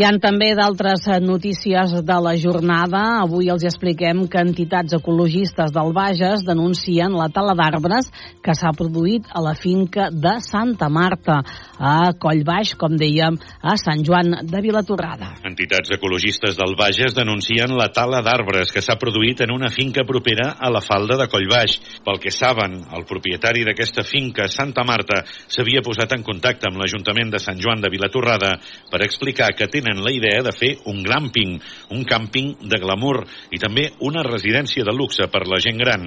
Hi 0.00 0.04
han 0.08 0.16
també 0.16 0.46
d'altres 0.56 1.02
eh, 1.12 1.18
notícies 1.20 1.90
de 2.08 2.14
la 2.24 2.30
jornada. 2.40 3.00
Avui 3.20 3.50
els 3.52 3.66
expliquem 3.68 4.22
que 4.32 4.40
entitats 4.40 4.94
ecologistes 4.96 5.74
del 5.74 5.90
Bages 5.92 6.40
denuncien 6.46 7.12
la 7.12 7.26
tala 7.28 7.52
d'arbres 7.58 8.08
que 8.40 8.54
s'ha 8.56 8.70
produït 8.72 9.28
a 9.28 9.42
la 9.44 9.52
finca 9.52 10.06
de 10.08 10.32
Santa 10.40 10.88
Marta, 10.88 11.42
a 11.76 12.14
Collbaix, 12.16 12.72
com 12.80 12.94
dèiem, 12.96 13.36
a 13.60 13.74
Sant 13.76 14.00
Joan 14.06 14.38
de 14.48 14.62
Vilatorrada. 14.64 15.34
Entitats 15.50 15.92
ecologistes 15.98 16.56
del 16.56 16.72
Bages 16.80 17.12
denuncien 17.18 17.76
la 17.76 17.90
tala 17.92 18.22
d'arbres 18.24 18.72
que 18.72 18.80
s'ha 18.80 18.96
produït 18.96 19.44
en 19.44 19.52
una 19.52 19.68
finca 19.68 20.06
propera 20.08 20.54
a 20.56 20.72
la 20.72 20.80
falda 20.80 21.20
de 21.20 21.28
Collbaix. 21.28 21.76
Pel 22.08 22.22
que 22.24 22.32
saben, 22.32 22.78
el 22.96 23.04
propietari 23.04 23.68
d'aquesta 23.68 24.06
finca, 24.08 24.48
Santa 24.48 24.88
Marta, 24.88 25.20
s'havia 25.44 25.84
posat 25.84 26.16
en 26.16 26.24
contacte 26.24 26.72
amb 26.72 26.80
l'Ajuntament 26.80 27.36
de 27.36 27.44
Sant 27.44 27.60
Joan 27.60 27.84
de 27.84 27.92
Vilatorrada 27.92 28.56
per 28.88 29.04
explicar 29.04 29.52
que 29.52 29.68
tenen 29.68 29.89
tenen 29.90 30.04
la 30.04 30.12
idea 30.12 30.42
de 30.42 30.52
fer 30.52 30.78
un 30.86 31.02
glamping, 31.02 31.58
un 31.90 32.04
càmping 32.04 32.68
de 32.68 32.78
glamour 32.78 33.24
i 33.50 33.58
també 33.58 33.90
una 34.00 34.22
residència 34.22 34.84
de 34.84 34.94
luxe 34.94 35.26
per 35.30 35.46
la 35.48 35.58
gent 35.60 35.78
gran. 35.78 36.06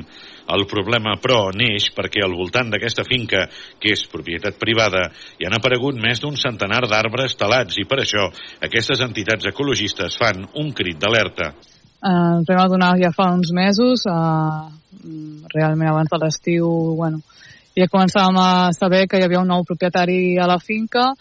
El 0.54 0.66
problema, 0.68 1.16
però, 1.22 1.52
neix 1.56 1.90
perquè 1.96 2.24
al 2.24 2.36
voltant 2.36 2.72
d'aquesta 2.72 3.04
finca, 3.04 3.48
que 3.80 3.94
és 3.94 4.06
propietat 4.12 4.58
privada, 4.60 5.10
hi 5.40 5.48
han 5.48 5.56
aparegut 5.56 5.96
més 6.00 6.20
d'un 6.20 6.36
centenar 6.36 6.84
d'arbres 6.88 7.36
talats 7.36 7.78
i 7.80 7.86
per 7.88 8.02
això 8.04 8.30
aquestes 8.62 9.02
entitats 9.04 9.48
ecologistes 9.48 10.18
fan 10.20 10.44
un 10.60 10.74
crit 10.74 11.00
d'alerta. 11.00 11.54
Uh, 12.04 12.40
ens 12.40 12.50
vam 12.50 12.66
adonar 12.66 12.98
ja 13.00 13.14
fa 13.16 13.30
uns 13.32 13.54
mesos, 13.56 14.04
uh, 14.12 14.68
realment 15.54 15.90
abans 15.90 16.12
de 16.12 16.20
l'estiu, 16.20 16.68
bueno, 17.00 17.22
ja 17.76 17.88
començàvem 17.88 18.36
a 18.38 18.74
saber 18.76 19.08
que 19.08 19.20
hi 19.20 19.24
havia 19.24 19.40
un 19.40 19.48
nou 19.48 19.64
propietari 19.64 20.36
a 20.38 20.48
la 20.48 20.60
finca 20.60 21.14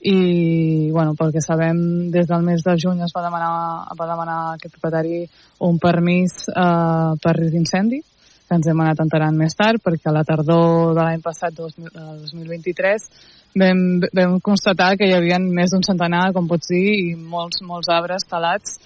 i 0.00 0.90
bueno, 0.92 1.14
pel 1.18 1.32
que 1.34 1.42
sabem 1.42 2.10
des 2.14 2.28
del 2.28 2.44
mes 2.46 2.62
de 2.62 2.76
juny 2.78 3.02
es 3.02 3.14
va 3.14 3.24
demanar, 3.24 3.50
va 3.98 4.06
demanar 4.06 4.38
aquest 4.52 4.76
propietari 4.76 5.24
un 5.66 5.80
permís 5.82 6.44
eh, 6.52 7.16
per 7.22 7.34
risc 7.38 7.56
d'incendi 7.56 7.98
que 8.48 8.56
ens 8.56 8.68
hem 8.70 8.80
anat 8.80 9.02
enterant 9.04 9.36
més 9.36 9.56
tard 9.58 9.82
perquè 9.84 10.08
a 10.08 10.14
la 10.14 10.24
tardor 10.24 10.94
de 10.96 11.02
l'any 11.02 11.20
passat, 11.20 11.52
2023, 11.58 13.08
vam, 13.60 13.82
vam 14.16 14.38
constatar 14.40 14.94
que 14.96 15.08
hi 15.08 15.16
havia 15.16 15.36
més 15.42 15.74
d'un 15.74 15.84
centenar, 15.84 16.30
com 16.32 16.48
pots 16.48 16.70
dir, 16.72 16.94
i 17.10 17.12
molts, 17.18 17.60
molts 17.66 17.92
arbres 17.92 18.24
talats 18.30 18.78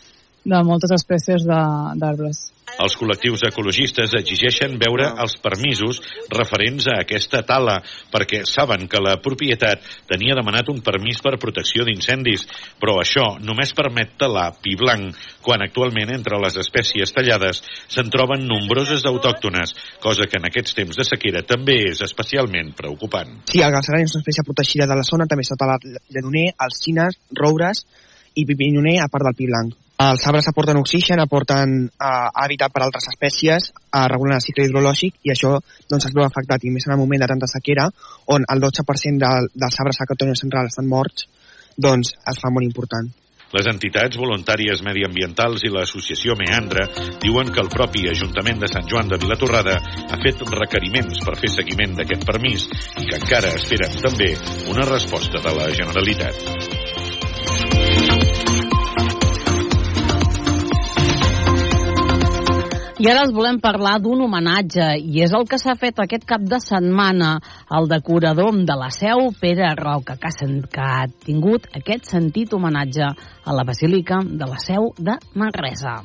de 0.44 0.58
moltes 0.66 0.92
espècies 0.94 1.44
d'arbres. 1.46 2.48
Els 2.80 2.94
col·lectius 2.96 3.42
ecologistes 3.44 4.14
exigeixen 4.16 4.78
veure 4.80 5.10
els 5.20 5.34
permisos 5.44 5.98
referents 6.32 6.86
a 6.88 6.96
aquesta 7.02 7.42
tala 7.46 7.76
perquè 8.12 8.42
saben 8.48 8.86
que 8.88 9.02
la 9.02 9.18
propietat 9.22 9.84
tenia 10.08 10.36
demanat 10.38 10.70
un 10.72 10.80
permís 10.84 11.20
per 11.22 11.36
protecció 11.42 11.84
d'incendis, 11.84 12.46
però 12.80 12.96
això 13.02 13.26
només 13.44 13.74
permet 13.76 14.16
talar 14.18 14.48
pi 14.64 14.74
blanc, 14.80 15.18
quan 15.44 15.62
actualment 15.66 16.14
entre 16.16 16.40
les 16.40 16.56
espècies 16.62 17.12
tallades 17.12 17.60
se'n 17.92 18.08
troben 18.14 18.46
nombroses 18.48 19.04
d'autòctones, 19.04 19.76
cosa 20.00 20.26
que 20.26 20.40
en 20.40 20.48
aquests 20.48 20.78
temps 20.78 20.96
de 20.96 21.06
sequera 21.06 21.44
també 21.44 21.76
és 21.90 22.00
especialment 22.08 22.72
preocupant. 22.78 23.36
Sí, 23.52 23.60
el 23.60 23.74
galceran 23.74 24.06
és 24.06 24.16
una 24.16 24.24
espècie 24.24 24.46
protegida 24.48 24.88
de 24.88 24.96
la 24.96 25.06
zona, 25.06 25.28
també 25.28 25.44
s'ha 25.44 25.60
talat 25.60 25.84
lledoner, 26.08 26.48
alcines, 26.56 27.20
roures 27.36 27.84
i 28.34 28.48
pipinyoner 28.48 28.98
a 29.02 29.12
part 29.12 29.28
del 29.28 29.36
pi 29.36 29.52
blanc. 29.52 29.81
Els 30.02 30.24
arbres 30.26 30.48
aporten 30.48 30.78
oxigen, 30.80 31.20
aporten 31.20 31.74
eh, 31.86 32.28
hàbitat 32.42 32.72
per 32.74 32.82
a 32.82 32.86
altres 32.88 33.06
espècies, 33.12 33.68
eh, 33.70 34.04
regulen 34.10 34.38
el 34.38 34.44
cicle 34.44 34.64
hidrològic 34.66 35.20
i 35.28 35.32
això 35.34 35.52
doncs, 35.60 36.06
es 36.08 36.14
veu 36.16 36.24
afectat, 36.24 36.64
i 36.64 36.72
més 36.74 36.88
en 36.88 36.96
el 36.96 37.02
moment 37.02 37.22
de 37.22 37.28
tanta 37.30 37.48
sequera, 37.50 37.88
on 38.34 38.46
el 38.54 38.62
12% 38.64 39.20
de, 39.22 39.50
dels 39.54 39.80
arbres 39.84 40.00
a 40.00 40.08
Catalunya 40.10 40.40
Central 40.40 40.70
estan 40.70 40.88
morts, 40.88 41.28
doncs 41.76 42.14
es 42.32 42.40
fa 42.40 42.50
molt 42.50 42.66
important. 42.66 43.10
Les 43.52 43.68
entitats 43.68 44.16
voluntàries 44.16 44.80
mediambientals 44.80 45.66
i 45.68 45.70
l'associació 45.74 46.38
Meandra 46.40 46.86
diuen 47.20 47.52
que 47.52 47.60
el 47.60 47.68
propi 47.74 48.06
Ajuntament 48.08 48.64
de 48.64 48.72
Sant 48.72 48.88
Joan 48.88 49.12
de 49.12 49.20
Vilatorrada 49.20 49.76
ha 49.76 50.20
fet 50.24 50.40
requeriments 50.56 51.20
per 51.26 51.36
fer 51.36 51.52
seguiment 51.52 51.98
d'aquest 52.00 52.24
permís 52.32 52.64
i 52.96 53.10
que 53.10 53.20
encara 53.20 53.52
esperen 53.60 54.00
també 54.00 54.32
una 54.72 54.88
resposta 54.88 55.44
de 55.44 55.56
la 55.60 55.68
Generalitat. 55.76 57.81
I 63.02 63.08
ara 63.10 63.24
els 63.24 63.32
volem 63.34 63.56
parlar 63.58 63.96
d'un 63.98 64.20
homenatge, 64.22 64.84
i 65.02 65.24
és 65.24 65.32
el 65.34 65.48
que 65.50 65.58
s'ha 65.58 65.72
fet 65.74 65.98
aquest 65.98 66.22
cap 66.22 66.44
de 66.46 66.60
setmana 66.62 67.32
al 67.66 67.90
decorador 67.90 68.54
de 68.68 68.76
la 68.78 68.92
Seu, 68.94 69.24
Pere 69.40 69.72
Roca, 69.80 70.14
que 70.22 70.30
ha, 70.30 70.48
que 70.76 70.86
ha 70.86 71.10
tingut 71.26 71.66
aquest 71.82 72.06
sentit 72.14 72.54
homenatge 72.54 73.10
a 73.10 73.58
la 73.58 73.66
Basílica 73.66 74.22
de 74.22 74.46
la 74.46 74.62
Seu 74.62 74.92
de 75.00 75.18
Manresa. 75.34 75.98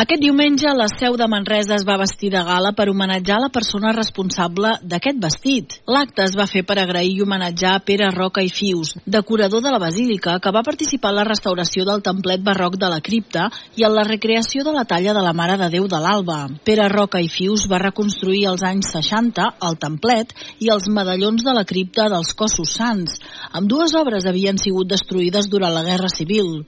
Aquest 0.00 0.22
diumenge 0.22 0.70
la 0.72 0.86
seu 0.88 1.12
de 1.20 1.26
Manresa 1.28 1.74
es 1.76 1.82
va 1.84 1.98
vestir 2.00 2.30
de 2.32 2.40
gala 2.46 2.70
per 2.72 2.86
homenatjar 2.88 3.36
la 3.42 3.50
persona 3.52 3.90
responsable 3.92 4.70
d'aquest 4.80 5.18
vestit. 5.20 5.74
L'acte 5.92 6.22
es 6.24 6.36
va 6.38 6.46
fer 6.48 6.62
per 6.64 6.78
agrair 6.80 7.10
i 7.12 7.20
homenatjar 7.20 7.74
Pere 7.84 8.06
Roca 8.14 8.40
i 8.40 8.48
Fius, 8.48 8.94
decorador 9.04 9.60
de 9.60 9.68
la 9.74 9.80
Basílica, 9.82 10.38
que 10.40 10.52
va 10.56 10.62
participar 10.64 11.10
en 11.12 11.18
la 11.18 11.26
restauració 11.28 11.84
del 11.84 12.00
templet 12.06 12.40
barroc 12.40 12.78
de 12.80 12.88
la 12.88 13.02
cripta 13.04 13.50
i 13.76 13.84
en 13.84 13.92
la 13.92 14.06
recreació 14.08 14.64
de 14.64 14.72
la 14.72 14.86
talla 14.88 15.12
de 15.12 15.24
la 15.26 15.34
Mare 15.36 15.58
de 15.60 15.68
Déu 15.74 15.84
de 15.84 16.00
l'Alba. 16.00 16.38
Pere 16.64 16.88
Roca 16.88 17.20
i 17.20 17.28
Fius 17.28 17.66
va 17.68 17.82
reconstruir 17.84 18.46
als 18.48 18.64
anys 18.64 18.94
60 18.94 19.50
el 19.68 19.78
templet 19.84 20.32
i 20.64 20.72
els 20.72 20.88
medallons 20.88 21.44
de 21.44 21.56
la 21.58 21.66
cripta 21.68 22.08
dels 22.08 22.32
cossos 22.32 22.72
sants. 22.78 23.20
Amb 23.52 23.68
dues 23.68 23.92
obres 24.00 24.24
havien 24.24 24.56
sigut 24.56 24.88
destruïdes 24.88 25.52
durant 25.52 25.76
la 25.76 25.84
Guerra 25.84 26.08
Civil. 26.08 26.64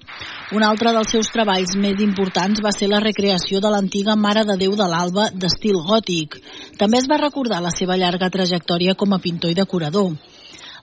Un 0.53 0.69
altre 0.69 0.93
dels 0.93 1.17
seus 1.17 1.33
treballs 1.33 1.73
més 1.81 2.05
importants 2.05 2.61
va 2.61 2.77
ser 2.77 2.93
la 2.93 3.01
recreació 3.01 3.22
de 3.23 3.71
l'antiga 3.71 4.17
Mare 4.17 4.43
de 4.45 4.57
Déu 4.59 4.75
de 4.75 4.87
l'Alba 4.91 5.29
d'estil 5.31 5.79
gòtic. 5.87 6.41
També 6.79 6.99
es 6.99 7.07
va 7.09 7.21
recordar 7.23 7.63
la 7.63 7.71
seva 7.71 7.97
llarga 7.97 8.31
trajectòria 8.31 8.95
com 8.99 9.13
a 9.13 9.19
pintor 9.23 9.51
i 9.51 9.55
decorador. 9.55 10.11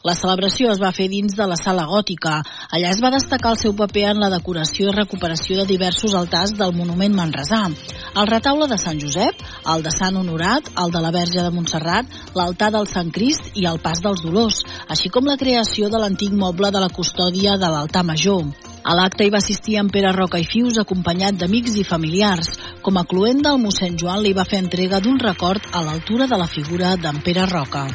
La 0.08 0.14
celebració 0.16 0.70
es 0.72 0.80
va 0.80 0.94
fer 0.96 1.10
dins 1.12 1.34
de 1.36 1.44
la 1.44 1.58
sala 1.60 1.84
gòtica. 1.84 2.38
Allà 2.72 2.94
es 2.94 3.02
va 3.04 3.12
destacar 3.12 3.52
el 3.52 3.60
seu 3.60 3.74
paper 3.76 4.06
en 4.14 4.22
la 4.24 4.30
decoració 4.32 4.88
i 4.88 4.96
recuperació 4.96 5.58
de 5.60 5.68
diversos 5.74 6.16
altars 6.16 6.56
del 6.56 6.72
monument 6.72 7.18
manresà. 7.18 7.66
El 8.16 8.32
retaule 8.32 8.70
de 8.72 8.80
Sant 8.80 9.04
Josep, 9.04 9.44
el 9.76 9.84
de 9.84 9.92
Sant 9.92 10.16
Honorat, 10.16 10.72
el 10.80 10.96
de 10.96 11.04
la 11.04 11.12
Verge 11.12 11.44
de 11.44 11.52
Montserrat, 11.52 12.08
l'altar 12.40 12.72
del 12.72 12.88
Sant 12.88 13.12
Crist 13.12 13.52
i 13.60 13.68
el 13.68 13.84
Pas 13.84 14.00
dels 14.00 14.24
Dolors, 14.24 14.64
així 14.88 15.12
com 15.12 15.28
la 15.28 15.36
creació 15.36 15.92
de 15.92 16.00
l'antic 16.00 16.32
moble 16.32 16.72
de 16.72 16.80
la 16.80 16.94
custòdia 16.96 17.60
de 17.60 17.68
l'altar 17.68 18.08
major. 18.08 18.48
A 18.84 18.96
l'acte 18.96 19.26
hi 19.26 19.32
va 19.34 19.42
assistir 19.44 19.76
en 19.82 19.90
Pere 19.92 20.12
Roca 20.16 20.40
i 20.40 20.48
Fius 20.48 20.80
acompanyat 20.82 21.40
d'amics 21.40 21.76
i 21.82 21.84
familiars. 21.88 22.54
Com 22.86 22.98
a 22.98 23.06
cluent 23.10 23.44
del 23.46 23.60
mossèn 23.64 24.00
Joan 24.00 24.24
li 24.24 24.34
va 24.38 24.48
fer 24.48 24.64
entrega 24.64 25.02
d'un 25.04 25.20
record 25.20 25.68
a 25.74 25.84
l'altura 25.84 26.30
de 26.32 26.40
la 26.40 26.48
figura 26.48 26.96
d'en 26.96 27.20
Pere 27.26 27.50
Roca. 27.52 27.88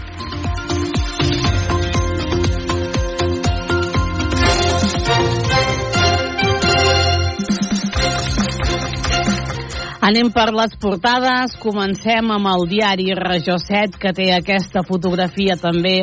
Anem 10.05 10.29
per 10.35 10.51
les 10.53 10.75
portades, 10.77 11.55
comencem 11.63 12.27
amb 12.35 12.49
el 12.51 12.67
diari 12.69 13.07
Regió 13.17 13.55
7, 13.57 13.97
que 14.03 14.11
té 14.13 14.27
aquesta 14.35 14.83
fotografia 14.85 15.57
també. 15.57 15.95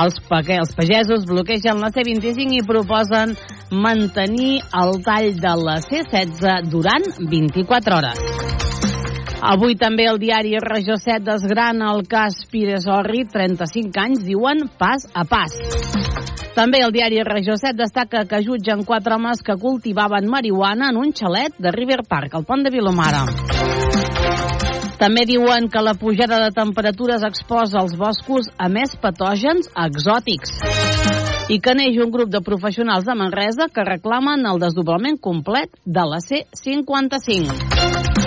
Els, 0.00 0.16
els 0.56 0.72
pagesos 0.78 1.26
bloquegen 1.28 1.82
la 1.84 1.90
C25 1.92 2.56
i 2.56 2.64
proposen 2.64 3.36
mantenir 3.84 4.62
el 4.80 4.96
tall 5.04 5.34
de 5.44 5.52
la 5.60 5.76
C16 5.84 6.72
durant 6.72 7.04
24 7.20 8.00
hores. 8.00 8.89
Avui 9.40 9.72
també 9.80 10.04
el 10.04 10.18
diari 10.20 10.58
Regió 10.60 10.98
7 11.00 11.24
desgrana 11.24 11.94
el 11.94 12.02
cas 12.08 12.42
Pires 12.52 12.84
Orri, 12.92 13.22
35 13.24 14.00
anys, 14.02 14.20
diuen 14.26 14.66
pas 14.78 15.06
a 15.16 15.24
pas. 15.24 15.54
També 16.52 16.82
el 16.84 16.92
diari 16.92 17.22
Regió 17.24 17.56
7 17.56 17.72
destaca 17.78 18.26
que 18.28 18.42
jutgen 18.44 18.84
quatre 18.84 19.16
homes 19.16 19.40
que 19.40 19.56
cultivaven 19.56 20.28
marihuana 20.28 20.90
en 20.92 21.00
un 21.00 21.14
xalet 21.16 21.56
de 21.56 21.72
River 21.72 22.02
Park, 22.08 22.36
al 22.36 22.44
pont 22.44 22.66
de 22.66 22.74
Vilomara. 22.74 23.24
També 25.00 25.24
diuen 25.24 25.70
que 25.72 25.80
la 25.80 25.96
pujada 25.96 26.42
de 26.44 26.52
temperatures 26.52 27.24
exposa 27.24 27.80
els 27.80 27.96
boscos 27.96 28.52
a 28.60 28.68
més 28.68 28.92
patògens 29.00 29.72
exòtics 29.72 30.58
i 31.48 31.56
que 31.64 31.74
neix 31.74 31.96
un 32.04 32.12
grup 32.12 32.28
de 32.28 32.44
professionals 32.44 33.08
de 33.08 33.16
Manresa 33.16 33.72
que 33.72 33.88
reclamen 33.88 34.44
el 34.44 34.60
desdoblament 34.60 35.16
complet 35.16 35.72
de 35.86 36.04
la 36.04 36.20
C-55. 36.20 38.19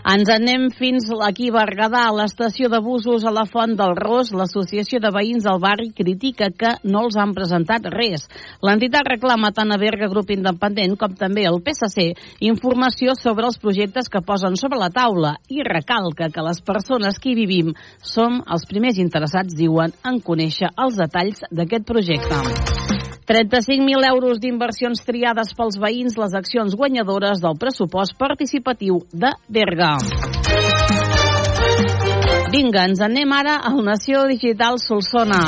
Ens 0.00 0.30
anem 0.32 0.70
fins 0.72 1.10
aquí 1.26 1.50
a 1.50 1.54
Berguedà, 1.58 2.06
a 2.08 2.14
l'estació 2.16 2.70
de 2.72 2.78
busos 2.80 3.24
a 3.28 3.32
la 3.34 3.44
Font 3.44 3.74
del 3.76 3.92
Ros. 3.98 4.30
L'associació 4.32 5.00
de 5.02 5.10
veïns 5.12 5.44
del 5.44 5.60
barri 5.60 5.90
critica 5.92 6.48
que 6.48 6.72
no 6.88 7.04
els 7.04 7.18
han 7.20 7.34
presentat 7.36 7.84
res. 7.92 8.24
L'entitat 8.64 9.10
reclama 9.10 9.52
tant 9.52 9.74
a 9.74 9.78
Berga 9.80 10.08
Grup 10.08 10.32
Independent 10.32 10.96
com 11.00 11.18
també 11.20 11.44
el 11.50 11.60
PSC 11.60 12.14
informació 12.48 13.12
sobre 13.18 13.50
els 13.50 13.60
projectes 13.60 14.08
que 14.08 14.24
posen 14.24 14.56
sobre 14.56 14.80
la 14.80 14.88
taula 14.94 15.34
i 15.48 15.60
recalca 15.66 16.30
que 16.32 16.46
les 16.48 16.64
persones 16.64 17.20
que 17.20 17.34
hi 17.34 17.36
vivim 17.36 17.74
som 18.00 18.40
els 18.48 18.64
primers 18.70 18.96
interessats, 18.96 19.52
diuen, 19.52 19.92
en 20.04 20.24
conèixer 20.24 20.72
els 20.80 20.96
detalls 20.96 21.44
d'aquest 21.52 21.84
projecte. 21.84 22.99
35.000 23.30 24.02
euros 24.10 24.40
d'inversions 24.42 25.04
triades 25.06 25.52
pels 25.54 25.76
veïns, 25.78 26.16
les 26.18 26.32
accions 26.34 26.74
guanyadores 26.74 27.38
del 27.38 27.54
pressupost 27.62 28.16
participatiu 28.18 29.04
de 29.14 29.30
Berga. 29.46 29.92
Vinga, 32.50 32.88
ens 32.90 32.98
anem 33.06 33.30
ara 33.30 33.60
al 33.70 33.84
Nació 33.86 34.26
Digital 34.26 34.82
Solsona. 34.82 35.44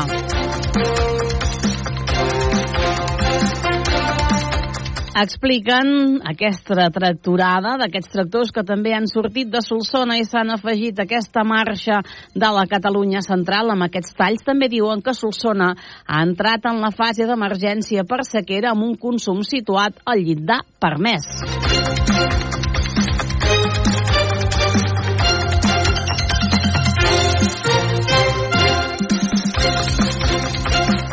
Expliquen 5.18 6.20
aquesta 6.24 6.88
tracturada 6.92 7.74
d'aquests 7.80 8.12
tractors 8.14 8.52
que 8.54 8.64
també 8.64 8.94
han 8.96 9.08
sortit 9.10 9.50
de 9.52 9.60
Solsona 9.64 10.16
i 10.16 10.24
s'han 10.24 10.54
afegit 10.54 11.02
aquesta 11.02 11.44
marxa 11.44 12.00
de 12.34 12.52
la 12.56 12.64
Catalunya 12.70 13.20
central 13.24 13.74
amb 13.74 13.88
aquests 13.88 14.16
talls. 14.16 14.44
També 14.46 14.70
diuen 14.72 15.04
que 15.04 15.14
Solsona 15.16 15.72
ha 16.06 16.22
entrat 16.24 16.64
en 16.70 16.80
la 16.80 16.92
fase 16.96 17.28
d'emergència 17.28 18.06
per 18.08 18.22
sequera 18.24 18.72
amb 18.72 18.88
un 18.88 18.96
consum 18.96 19.44
situat 19.44 20.00
al 20.08 20.24
llindar 20.24 20.62
permès. 20.80 21.28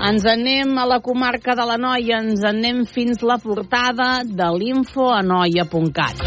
Ens 0.10 0.24
anem 0.26 0.72
a 0.82 0.88
la 0.90 1.04
comarca 1.06 1.54
de 1.54 1.62
la 1.70 1.76
Noia, 1.78 2.18
ens 2.24 2.42
anem 2.42 2.80
fins 2.90 3.22
la 3.22 3.36
portada 3.38 4.24
de 4.26 4.48
l'infoanoia.cat. 4.58 6.24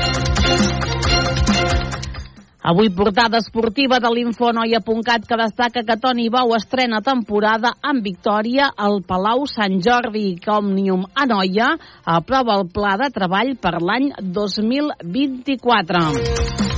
Avui 2.62 2.92
portada 2.94 3.40
esportiva 3.42 3.98
de 3.98 4.06
l'infonoia.cat 4.14 5.26
que 5.26 5.40
destaca 5.40 5.82
que 5.82 5.96
Toni 5.98 6.28
Bau 6.30 6.54
estrena 6.54 7.02
temporada 7.02 7.74
amb 7.82 8.06
victòria 8.06 8.70
al 8.70 9.02
Palau 9.02 9.50
Sant 9.50 9.82
Jordi 9.82 10.38
que 10.38 10.54
Òmnium 10.54 11.02
Anoia 11.18 11.74
aprova 12.04 12.60
el 12.60 12.70
pla 12.70 12.94
de 13.02 13.10
treball 13.10 13.56
per 13.58 13.82
l'any 13.82 14.12
2024. 14.22 16.71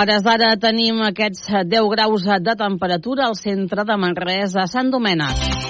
Hores 0.00 0.22
d'ara 0.24 0.54
tenim 0.60 1.02
aquests 1.04 1.50
10 1.72 1.90
graus 1.92 2.24
de 2.46 2.54
temperatura 2.62 3.26
al 3.28 3.36
centre 3.36 3.84
de 3.84 3.98
Manresa, 4.00 4.64
Sant 4.70 4.94
Domènec. 4.94 5.69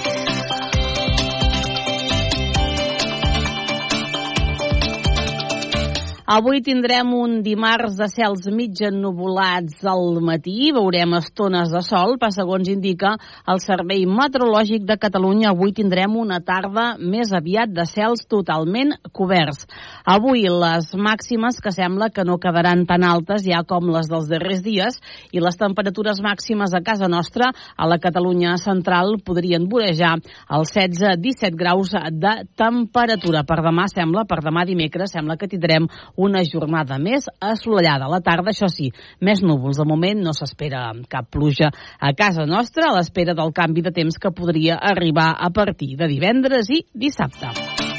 Avui 6.31 6.61
tindrem 6.63 7.09
un 7.11 7.41
dimarts 7.43 7.97
de 7.99 8.07
cels 8.07 8.45
mig 8.55 8.79
ennuvolats 8.87 9.81
al 9.83 10.21
matí, 10.23 10.69
veurem 10.71 11.17
estones 11.19 11.73
de 11.75 11.81
sol, 11.83 12.13
però 12.23 12.31
segons 12.31 12.69
indica 12.71 13.17
el 13.51 13.59
Servei 13.59 14.05
Meteorològic 14.07 14.85
de 14.87 14.95
Catalunya, 15.03 15.49
avui 15.51 15.73
tindrem 15.75 16.15
una 16.21 16.39
tarda 16.39 16.85
més 17.03 17.33
aviat 17.35 17.73
de 17.75 17.83
cels 17.91 18.23
totalment 18.31 18.93
coberts. 19.11 19.65
Avui 20.07 20.45
les 20.47 20.93
màximes 20.95 21.59
que 21.59 21.73
sembla 21.75 22.13
que 22.15 22.23
no 22.23 22.39
quedaran 22.39 22.87
tan 22.87 23.03
altes 23.09 23.43
ja 23.49 23.65
com 23.67 23.91
les 23.91 24.07
dels 24.07 24.31
darrers 24.31 24.63
dies 24.63 25.01
i 25.35 25.43
les 25.43 25.59
temperatures 25.59 26.23
màximes 26.23 26.71
a 26.79 26.83
casa 26.87 27.11
nostra, 27.11 27.51
a 27.75 27.91
la 27.91 27.99
Catalunya 27.99 28.55
central, 28.63 29.17
podrien 29.27 29.67
vorejar 29.67 30.15
els 30.47 30.77
16-17 30.79 31.59
graus 31.59 31.91
de 31.91 32.39
temperatura. 32.55 33.43
Per 33.43 33.59
demà 33.67 33.91
sembla, 33.91 34.29
per 34.31 34.39
demà 34.47 34.63
dimecres, 34.71 35.11
sembla 35.19 35.35
que 35.35 35.51
tindrem 35.51 35.91
una 36.21 36.43
jornada 36.47 36.99
més 37.01 37.29
assolellada. 37.41 38.07
A 38.07 38.15
la 38.15 38.23
tarda, 38.25 38.53
això 38.53 38.71
sí, 38.73 38.91
més 39.21 39.45
núvols. 39.45 39.81
De 39.81 39.89
moment 39.89 40.21
no 40.25 40.35
s'espera 40.37 40.87
cap 41.11 41.31
pluja 41.33 41.71
a 41.99 42.13
casa 42.17 42.47
nostra 42.49 42.91
a 42.91 42.97
l'espera 42.99 43.37
del 43.39 43.55
canvi 43.57 43.87
de 43.87 43.95
temps 43.97 44.19
que 44.21 44.35
podria 44.35 44.81
arribar 44.93 45.33
a 45.39 45.51
partir 45.55 45.97
de 45.97 46.11
divendres 46.11 46.71
i 46.71 46.85
dissabte. 46.95 47.90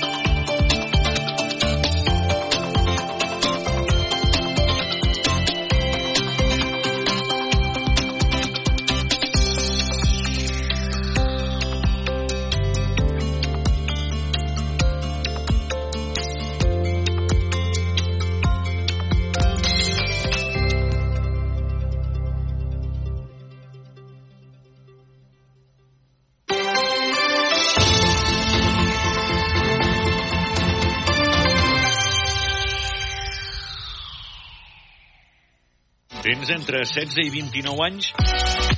Entre 36.52 36.84
16 36.84 37.18
i 37.24 37.30
29 37.32 37.86
anys? 37.86 38.12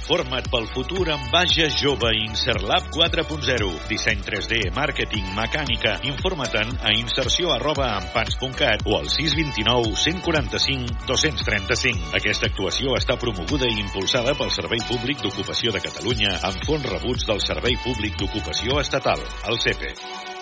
Forma't 0.03 0.49
pel 0.51 0.65
futur 0.67 1.05
amb 1.13 1.29
Bages 1.31 1.77
Jove 1.79 2.11
Inserlab 2.19 2.89
4.0. 2.93 3.69
Disseny 3.89 4.19
3D, 4.25 4.59
màrqueting, 4.75 5.29
mecànica. 5.37 5.95
Informa't-en 6.09 6.75
a 6.83 6.91
inserció 6.97 7.53
arroba 7.55 7.87
ampans.cat 8.01 8.83
o 8.85 8.99
al 8.99 9.07
629 9.09 9.95
145 10.03 11.07
235. 11.07 12.11
Aquesta 12.19 12.51
actuació 12.51 12.97
està 12.99 13.17
promoguda 13.21 13.69
i 13.71 13.79
impulsada 13.85 14.35
pel 14.37 14.51
Servei 14.51 14.83
Públic 14.91 15.23
d'Ocupació 15.23 15.73
de 15.73 15.81
Catalunya 15.87 16.37
amb 16.43 16.61
fons 16.67 16.91
rebuts 16.91 17.25
del 17.31 17.41
Servei 17.47 17.79
Públic 17.87 18.19
d'Ocupació 18.19 18.83
Estatal, 18.83 19.23
el 19.49 19.59
CEPE. 19.63 20.32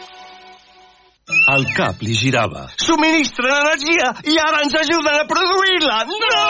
El 1.52 1.66
cap 1.76 2.02
li 2.06 2.16
girava. 2.18 2.68
Subministren 2.80 3.52
energia 3.52 4.12
i 4.32 4.38
ara 4.42 4.62
ens 4.66 4.76
ajuden 4.82 5.18
a 5.20 5.26
produir-la! 5.30 5.98
No! 6.12 6.44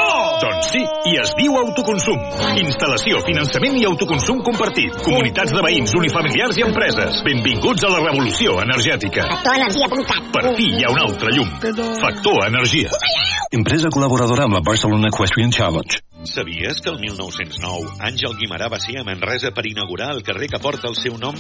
Doncs 0.43 0.71
sí, 0.73 0.81
i 1.11 1.15
es 1.21 1.33
diu 1.39 1.55
autoconsum. 1.59 2.19
Instal·lació, 2.61 3.21
finançament 3.27 3.79
i 3.79 3.85
autoconsum 3.89 4.43
compartit. 4.45 4.97
Comunitats 5.05 5.55
de 5.55 5.63
veïns, 5.65 5.95
unifamiliars 5.97 6.59
i 6.61 6.65
empreses. 6.67 7.21
Benvinguts 7.27 7.87
a 7.87 7.93
la 7.93 8.03
revolució 8.03 8.59
energètica. 8.63 9.27
Factorenergia.cat 9.31 10.31
Per 10.35 10.45
fi 10.57 10.69
hi 10.77 10.85
ha 10.85 10.93
un 10.93 11.03
altre 11.07 11.35
llum. 11.35 11.49
Factor 12.01 12.45
Energia. 12.47 12.91
Empresa 13.51 13.91
col·laboradora 13.91 14.45
amb 14.47 14.55
la 14.59 14.63
Barcelona 14.65 15.11
Equestrian 15.11 15.51
Challenge. 15.51 16.01
Sabies 16.23 16.81
que 16.81 16.91
el 16.93 16.99
1909 17.01 17.97
Àngel 17.99 18.37
Guimarà 18.39 18.69
va 18.71 18.79
ser 18.79 18.99
a 19.01 19.07
Manresa 19.07 19.51
per 19.51 19.65
inaugurar 19.67 20.11
el 20.15 20.23
carrer 20.23 20.51
que 20.53 20.61
porta 20.61 20.87
el 20.87 20.95
seu 20.95 21.17
nom? 21.17 21.35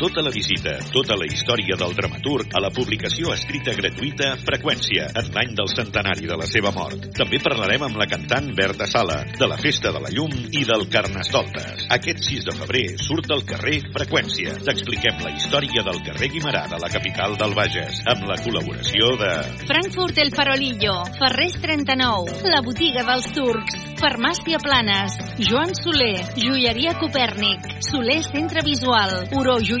Tota 0.00 0.22
la 0.22 0.30
visita, 0.32 0.78
tota 0.94 1.12
la 1.12 1.26
història 1.28 1.76
del 1.76 1.90
dramaturg 1.92 2.54
a 2.56 2.60
la 2.64 2.70
publicació 2.72 3.34
escrita 3.34 3.74
gratuïta 3.76 4.30
Freqüència, 4.40 5.10
en 5.20 5.26
l'any 5.34 5.50
del 5.58 5.68
centenari 5.68 6.24
de 6.24 6.38
la 6.40 6.46
seva 6.48 6.70
mort. 6.72 7.10
També 7.18 7.36
parlarem 7.44 7.84
amb 7.84 8.00
la 8.00 8.06
cantant 8.08 8.48
Berta 8.56 8.86
Sala, 8.88 9.18
de 9.36 9.48
la 9.50 9.58
Festa 9.60 9.92
de 9.92 10.00
la 10.00 10.08
Llum 10.08 10.32
i 10.56 10.62
del 10.64 10.86
Carnestoltes. 10.88 11.84
Aquest 11.92 12.24
6 12.24 12.46
de 12.48 12.54
febrer 12.62 12.86
surt 12.96 13.28
al 13.36 13.44
carrer 13.44 13.76
Freqüència. 13.92 14.54
T'expliquem 14.64 15.20
la 15.20 15.34
història 15.36 15.84
del 15.84 16.00
carrer 16.08 16.30
Guimarà 16.32 16.64
de 16.72 16.80
la 16.80 16.88
capital 16.96 17.36
del 17.36 17.52
Bages, 17.60 18.00
amb 18.08 18.24
la 18.30 18.38
col·laboració 18.40 19.12
de... 19.20 19.30
Frankfurt 19.68 20.22
El 20.24 20.32
Farolillo, 20.32 20.96
Ferrés 21.20 21.60
39, 21.60 22.40
la 22.48 22.62
botiga 22.64 23.04
dels 23.04 23.28
turcs, 23.36 23.76
Farmàcia 24.00 24.64
Planes, 24.64 25.20
Joan 25.44 25.76
Soler, 25.76 26.16
Joieria 26.40 26.96
Copèrnic, 26.96 27.68
Soler 27.84 28.22
Centre 28.24 28.64
Visual, 28.64 29.28
Uro 29.36 29.60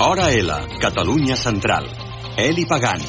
Hora 0.00 0.32
L, 0.32 0.50
Catalunya 0.80 1.36
Central. 1.36 1.84
Eli 2.36 2.64
Pagant. 2.64 3.02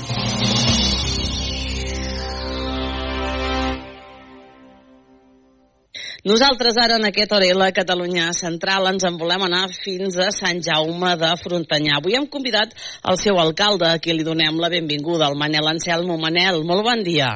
Nosaltres 6.21 6.77
ara 6.77 6.99
en 6.99 7.07
aquest 7.07 7.31
Orela 7.33 7.71
Catalunya 7.73 8.27
Central 8.37 8.85
ens 8.91 9.07
en 9.07 9.15
volem 9.17 9.47
anar 9.47 9.63
fins 9.73 10.19
a 10.21 10.27
Sant 10.35 10.59
Jaume 10.61 11.15
de 11.17 11.31
Frontanyà. 11.41 11.95
Avui 11.97 12.13
hem 12.19 12.27
convidat 12.29 12.75
el 13.09 13.17
seu 13.17 13.39
alcalde, 13.41 13.87
a 13.89 13.97
qui 13.97 14.13
li 14.13 14.27
donem 14.27 14.59
la 14.61 14.69
benvinguda, 14.69 15.31
el 15.31 15.39
Manel 15.39 15.71
Anselmo. 15.71 16.19
Manel, 16.21 16.61
molt 16.61 16.85
bon 16.85 17.01
dia. 17.07 17.31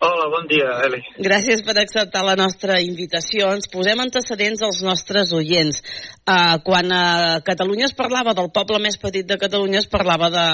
Hola, 0.00 0.30
bon 0.32 0.46
dia, 0.48 0.78
Eli. 0.86 0.98
Gràcies 1.20 1.60
per 1.60 1.74
acceptar 1.76 2.22
la 2.24 2.32
nostra 2.32 2.78
invitació. 2.80 3.50
Ens 3.52 3.68
posem 3.68 4.00
antecedents 4.00 4.62
als 4.64 4.78
nostres 4.80 5.34
oients. 5.36 5.82
Uh, 6.24 6.56
quan 6.64 6.88
a 6.88 7.40
Catalunya 7.44 7.84
es 7.84 7.92
parlava 7.98 8.32
del 8.38 8.48
poble 8.48 8.78
més 8.80 8.96
petit 9.02 9.28
de 9.28 9.36
Catalunya, 9.36 9.82
es 9.82 9.90
parlava 9.92 10.30
de, 10.32 10.46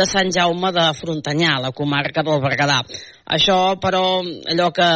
de 0.00 0.06
Sant 0.08 0.32
Jaume 0.32 0.72
de 0.72 0.86
Frontanyà, 0.96 1.58
la 1.60 1.74
comarca 1.76 2.24
del 2.24 2.40
Berguedà. 2.40 2.78
Això, 3.36 3.58
però, 3.84 4.22
allò 4.24 4.70
que 4.72 4.88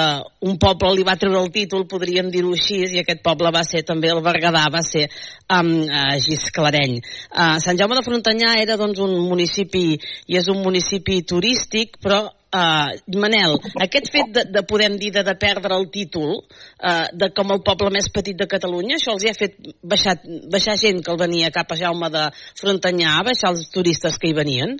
un 0.48 0.56
poble 0.64 0.94
li 0.96 1.04
va 1.04 1.18
treure 1.20 1.44
el 1.44 1.52
títol, 1.52 1.84
podríem 1.84 2.32
dir-ho 2.32 2.56
així, 2.56 2.80
i 2.88 3.04
aquest 3.04 3.20
poble 3.20 3.52
va 3.52 3.66
ser 3.68 3.84
també 3.84 4.14
el 4.14 4.24
Berguedà, 4.24 4.64
va 4.72 4.80
ser 4.80 5.10
um, 5.10 5.74
uh, 5.84 6.16
Gisclareny. 6.24 7.02
Uh, 7.36 7.60
Sant 7.60 7.76
Jaume 7.76 8.00
de 8.00 8.08
Frontanyà 8.08 8.56
era 8.64 8.80
doncs, 8.80 9.04
un 9.04 9.18
municipi, 9.28 9.88
i 10.24 10.40
és 10.40 10.48
un 10.48 10.64
municipi 10.64 11.20
turístic, 11.20 12.00
però 12.00 12.30
Uh, 12.50 12.96
Manel, 13.14 13.52
aquest 13.78 14.08
fet 14.10 14.30
de, 14.34 14.42
de 14.50 14.60
podem 14.66 14.96
dir 14.98 15.12
de, 15.14 15.22
de 15.22 15.36
perdre 15.38 15.76
el 15.76 15.84
títol 15.94 16.32
uh, 16.34 17.06
de 17.14 17.28
com 17.30 17.52
el 17.54 17.60
poble 17.62 17.92
més 17.94 18.08
petit 18.10 18.34
de 18.34 18.48
Catalunya, 18.50 18.96
això 18.98 19.14
els 19.14 19.22
hi 19.22 19.30
ha 19.30 19.34
fet 19.38 19.54
baixar, 19.86 20.16
baixar 20.50 20.74
gent 20.80 20.98
que 21.06 21.12
el 21.14 21.20
venia 21.20 21.52
cap 21.54 21.70
a 21.70 21.78
Jaume 21.78 22.08
de 22.10 22.24
Frontanyà, 22.58 23.12
baixar 23.28 23.52
els 23.54 23.68
turistes 23.70 24.18
que 24.18 24.32
hi 24.32 24.34
venien? 24.34 24.74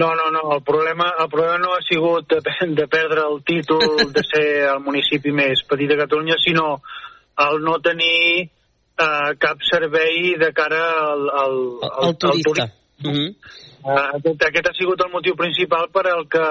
No, 0.00 0.08
no, 0.16 0.30
no, 0.32 0.46
el 0.56 0.62
problema, 0.64 1.10
el 1.20 1.28
problema 1.28 1.58
no 1.60 1.74
ha 1.76 1.84
sigut 1.84 2.32
de, 2.32 2.40
de 2.72 2.88
perdre 2.88 3.28
el 3.28 3.44
títol 3.44 4.08
de 4.16 4.24
ser 4.32 4.48
el 4.70 4.80
municipi 4.86 5.34
més 5.36 5.60
petit 5.68 5.92
de 5.92 6.00
Catalunya, 6.06 6.40
sinó 6.40 6.78
el 7.50 7.60
no 7.68 7.76
tenir 7.84 8.48
uh, 8.48 9.36
cap 9.36 9.60
servei 9.68 10.38
de 10.40 10.50
cara 10.56 10.82
al, 11.04 11.28
al, 11.44 11.62
al, 11.84 12.08
el 12.08 12.16
turista. 12.16 12.32
Al 12.32 12.42
turista. 12.48 12.68
Mm 13.04 13.12
-hmm. 13.12 13.72
Uh, 13.84 14.16
aquest, 14.16 14.44
aquest 14.48 14.68
ha 14.70 14.76
sigut 14.78 15.02
el 15.04 15.12
motiu 15.12 15.36
principal 15.36 15.90
per 15.92 16.06
el 16.08 16.24
que 16.32 16.44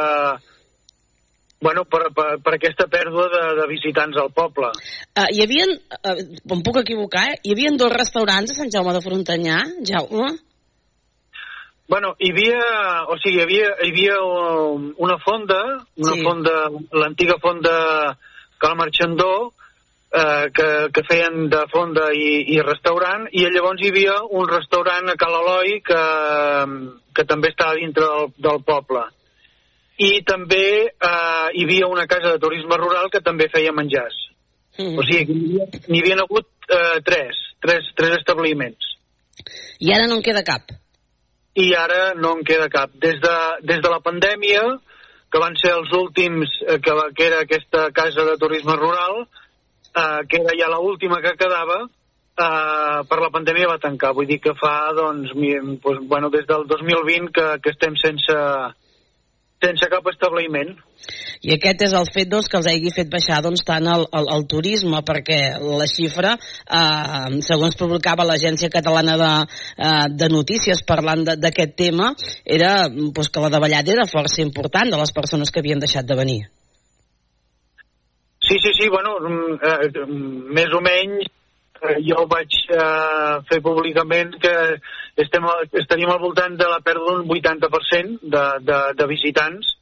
bueno, 1.64 1.86
per, 1.88 2.10
per, 2.14 2.28
per 2.44 2.54
aquesta 2.58 2.90
pèrdua 2.92 3.30
de, 3.32 3.44
de 3.62 3.66
visitants 3.72 4.20
al 4.20 4.30
poble. 4.36 4.70
Uh, 5.16 5.30
hi 5.32 5.46
havia, 5.46 5.66
uh, 5.72 6.18
em 6.58 6.64
puc 6.66 6.82
equivocar, 6.82 7.30
eh? 7.32 7.38
hi 7.42 7.56
havia 7.56 7.72
dos 7.80 7.94
restaurants 7.94 8.52
a 8.52 8.58
Sant 8.58 8.74
Jaume 8.74 8.94
de 8.94 9.02
Frontanyà, 9.06 9.62
Jaume? 9.88 10.34
Bueno, 11.90 12.14
hi 12.20 12.34
havia, 12.34 12.60
o 13.08 13.16
sigui, 13.22 13.40
hi 13.40 13.46
havia, 13.46 13.72
hi 13.80 13.92
havia 13.94 14.20
una 15.08 15.18
fonda, 15.24 15.60
una 16.04 16.16
sí. 16.18 16.24
fonda, 16.28 16.56
l'antiga 17.00 17.40
fonda 17.42 17.74
Cal 18.60 18.76
Marxandó, 18.80 19.34
eh, 20.12 20.50
que, 20.56 20.68
que 20.96 21.04
feien 21.10 21.48
de 21.52 21.64
fonda 21.72 22.10
i, 22.16 22.28
i 22.56 22.60
restaurant, 22.64 23.28
i 23.32 23.46
llavors 23.48 23.84
hi 23.84 23.92
havia 23.92 24.18
un 24.40 24.52
restaurant 24.52 25.12
a 25.12 25.18
Cal 25.20 25.40
Eloi 25.42 25.80
que, 25.86 26.04
que 27.16 27.26
també 27.30 27.52
estava 27.54 27.78
dintre 27.80 28.06
del, 28.06 28.32
del 28.48 28.64
poble. 28.68 29.04
I 30.02 30.24
també 30.26 30.66
eh, 30.90 31.48
hi 31.54 31.66
havia 31.66 31.90
una 31.92 32.08
casa 32.10 32.34
de 32.34 32.42
turisme 32.42 32.78
rural 32.82 33.12
que 33.14 33.22
també 33.22 33.50
feia 33.54 33.74
menjars. 33.76 34.16
Mm. 34.80 34.98
O 34.98 35.06
sigui, 35.06 35.38
n'hi 35.88 36.02
havia 36.02 36.18
hagut 36.24 36.48
eh, 36.70 37.02
tres, 37.06 37.38
tres, 37.62 37.92
tres 37.98 38.18
establiments. 38.18 38.90
I 39.80 39.94
ara 39.94 40.08
no 40.10 40.18
en 40.18 40.26
queda 40.26 40.44
cap? 40.48 40.74
I 41.54 41.68
ara 41.78 42.14
no 42.18 42.34
en 42.40 42.44
queda 42.48 42.70
cap. 42.74 42.94
Des 43.02 43.20
de, 43.22 43.36
des 43.70 43.82
de 43.86 43.92
la 43.94 44.02
pandèmia, 44.02 44.64
que 45.30 45.42
van 45.42 45.58
ser 45.62 45.74
els 45.78 45.94
últims, 45.98 46.58
eh, 46.66 46.80
que, 46.82 46.98
que 47.18 47.28
era 47.30 47.44
aquesta 47.46 47.90
casa 47.94 48.26
de 48.26 48.38
turisme 48.42 48.76
rural, 48.80 49.28
eh, 49.94 50.22
que 50.30 50.42
era 50.42 50.58
ja 50.58 50.72
l'última 50.74 51.22
que 51.22 51.38
quedava, 51.38 51.84
eh, 52.38 53.02
per 53.10 53.20
la 53.22 53.32
pandèmia 53.34 53.72
va 53.72 53.82
tancar. 53.82 54.14
Vull 54.18 54.30
dir 54.30 54.40
que 54.44 54.56
fa, 54.60 54.94
doncs, 54.98 55.34
mi, 55.38 55.54
pues, 55.82 56.00
bueno, 56.10 56.30
des 56.34 56.48
del 56.50 56.66
2020 56.70 57.34
que, 57.34 57.50
que 57.62 57.74
estem 57.74 57.98
sense, 58.02 58.38
sense 59.64 59.90
cap 59.92 60.08
establiment. 60.12 60.74
I 61.44 61.54
aquest 61.58 61.84
és 61.88 61.94
el 61.98 62.08
fet 62.16 62.30
doncs, 62.32 62.48
que 62.50 62.58
els 62.60 62.70
hagi 62.72 62.94
fet 62.96 63.12
baixar 63.12 63.42
doncs, 63.44 63.66
tant 63.68 63.88
el, 63.92 64.06
el, 64.20 64.30
el 64.38 64.48
turisme, 64.50 65.04
perquè 65.06 65.40
la 65.60 65.88
xifra, 65.92 66.34
eh, 66.80 67.42
segons 67.46 67.78
publicava 67.80 68.28
l'Agència 68.28 68.72
Catalana 68.74 69.18
de, 69.20 69.32
eh, 69.78 70.08
de 70.16 70.32
Notícies 70.32 70.84
parlant 70.88 71.26
d'aquest 71.28 71.78
tema, 71.80 72.14
era 72.46 72.88
doncs, 72.90 73.30
que 73.30 73.44
la 73.44 73.52
davallada 73.54 73.96
era 73.96 74.10
força 74.10 74.42
important 74.46 74.90
de 74.90 75.00
les 75.00 75.16
persones 75.16 75.52
que 75.52 75.64
havien 75.64 75.84
deixat 75.84 76.08
de 76.08 76.20
venir. 76.20 76.42
Sí, 78.44 78.58
sí, 78.60 78.74
sí, 78.76 78.90
bueno, 78.92 79.16
eh, 79.64 79.88
més 80.52 80.74
o 80.76 80.82
menys 80.84 81.32
jo 82.08 82.26
vaig 82.32 82.56
eh, 82.72 83.36
fer 83.50 83.60
públicament 83.66 84.36
que 84.42 84.54
estem, 85.24 85.46
estaríem 85.82 86.12
al 86.14 86.22
voltant 86.22 86.56
de 86.60 86.70
la 86.70 86.80
pèrdua 86.86 87.20
d'un 87.20 87.28
80% 87.28 88.24
de, 88.24 88.46
de, 88.70 88.80
de 89.00 89.10
visitants 89.12 89.76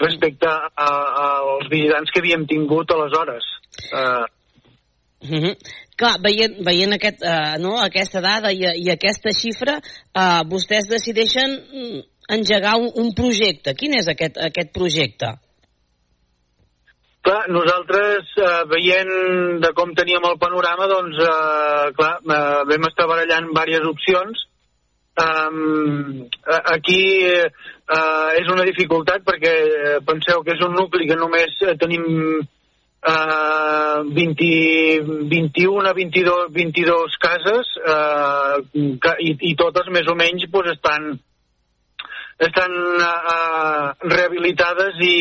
respecte 0.00 0.48
a, 0.48 0.58
a, 0.86 1.30
als 1.54 1.70
visitants 1.70 2.10
que 2.10 2.22
havíem 2.22 2.46
tingut 2.50 2.92
aleshores. 2.96 3.48
Eh, 3.92 4.26
Mm 5.20 5.38
-hmm. 5.38 5.56
Clar, 5.96 6.16
veient, 6.22 6.54
veient 6.64 6.92
aquest, 6.92 7.20
uh, 7.22 7.60
no, 7.60 7.76
aquesta 7.78 8.20
dada 8.20 8.52
i, 8.52 8.64
i 8.84 8.90
aquesta 8.90 9.30
xifra, 9.36 9.74
uh, 10.16 10.40
vostès 10.48 10.88
decideixen 10.88 11.50
engegar 12.28 12.78
un, 12.78 12.90
un 12.94 13.12
projecte. 13.14 13.74
Quin 13.74 13.94
és 13.94 14.08
aquest, 14.08 14.38
aquest 14.38 14.72
projecte? 14.72 15.34
Clar, 17.20 17.50
nosaltres, 17.52 18.30
eh, 18.40 18.62
veient 18.70 19.10
de 19.60 19.72
com 19.76 19.92
teníem 19.94 20.24
el 20.24 20.38
panorama, 20.38 20.86
doncs, 20.88 21.18
eh, 21.20 21.92
clar, 21.98 22.14
eh, 22.24 22.62
vam 22.70 22.86
estar 22.88 23.06
barallant 23.06 23.50
diverses 23.50 23.88
opcions. 23.90 24.46
Um, 25.20 26.28
aquí 26.46 27.02
eh, 27.26 27.50
és 28.40 28.48
una 28.48 28.64
dificultat 28.64 29.24
perquè 29.26 29.52
eh, 29.52 29.98
penseu 30.06 30.40
que 30.46 30.54
és 30.54 30.62
un 30.64 30.72
nucli 30.72 31.08
que 31.10 31.18
només 31.18 31.58
eh, 31.66 31.74
tenim 31.76 32.04
eh, 32.40 33.98
20, 34.06 35.28
21 35.28 35.90
a 35.90 35.92
22, 35.92 36.46
22 36.54 37.18
cases 37.20 37.74
eh, 37.84 38.56
i, 39.26 39.34
i 39.50 39.54
totes 39.58 39.90
més 39.92 40.08
o 40.08 40.14
menys 40.16 40.46
pues, 40.52 40.70
estan, 40.72 41.10
estan 42.38 42.78
eh, 43.10 43.86
rehabilitades 44.14 45.02
i, 45.04 45.18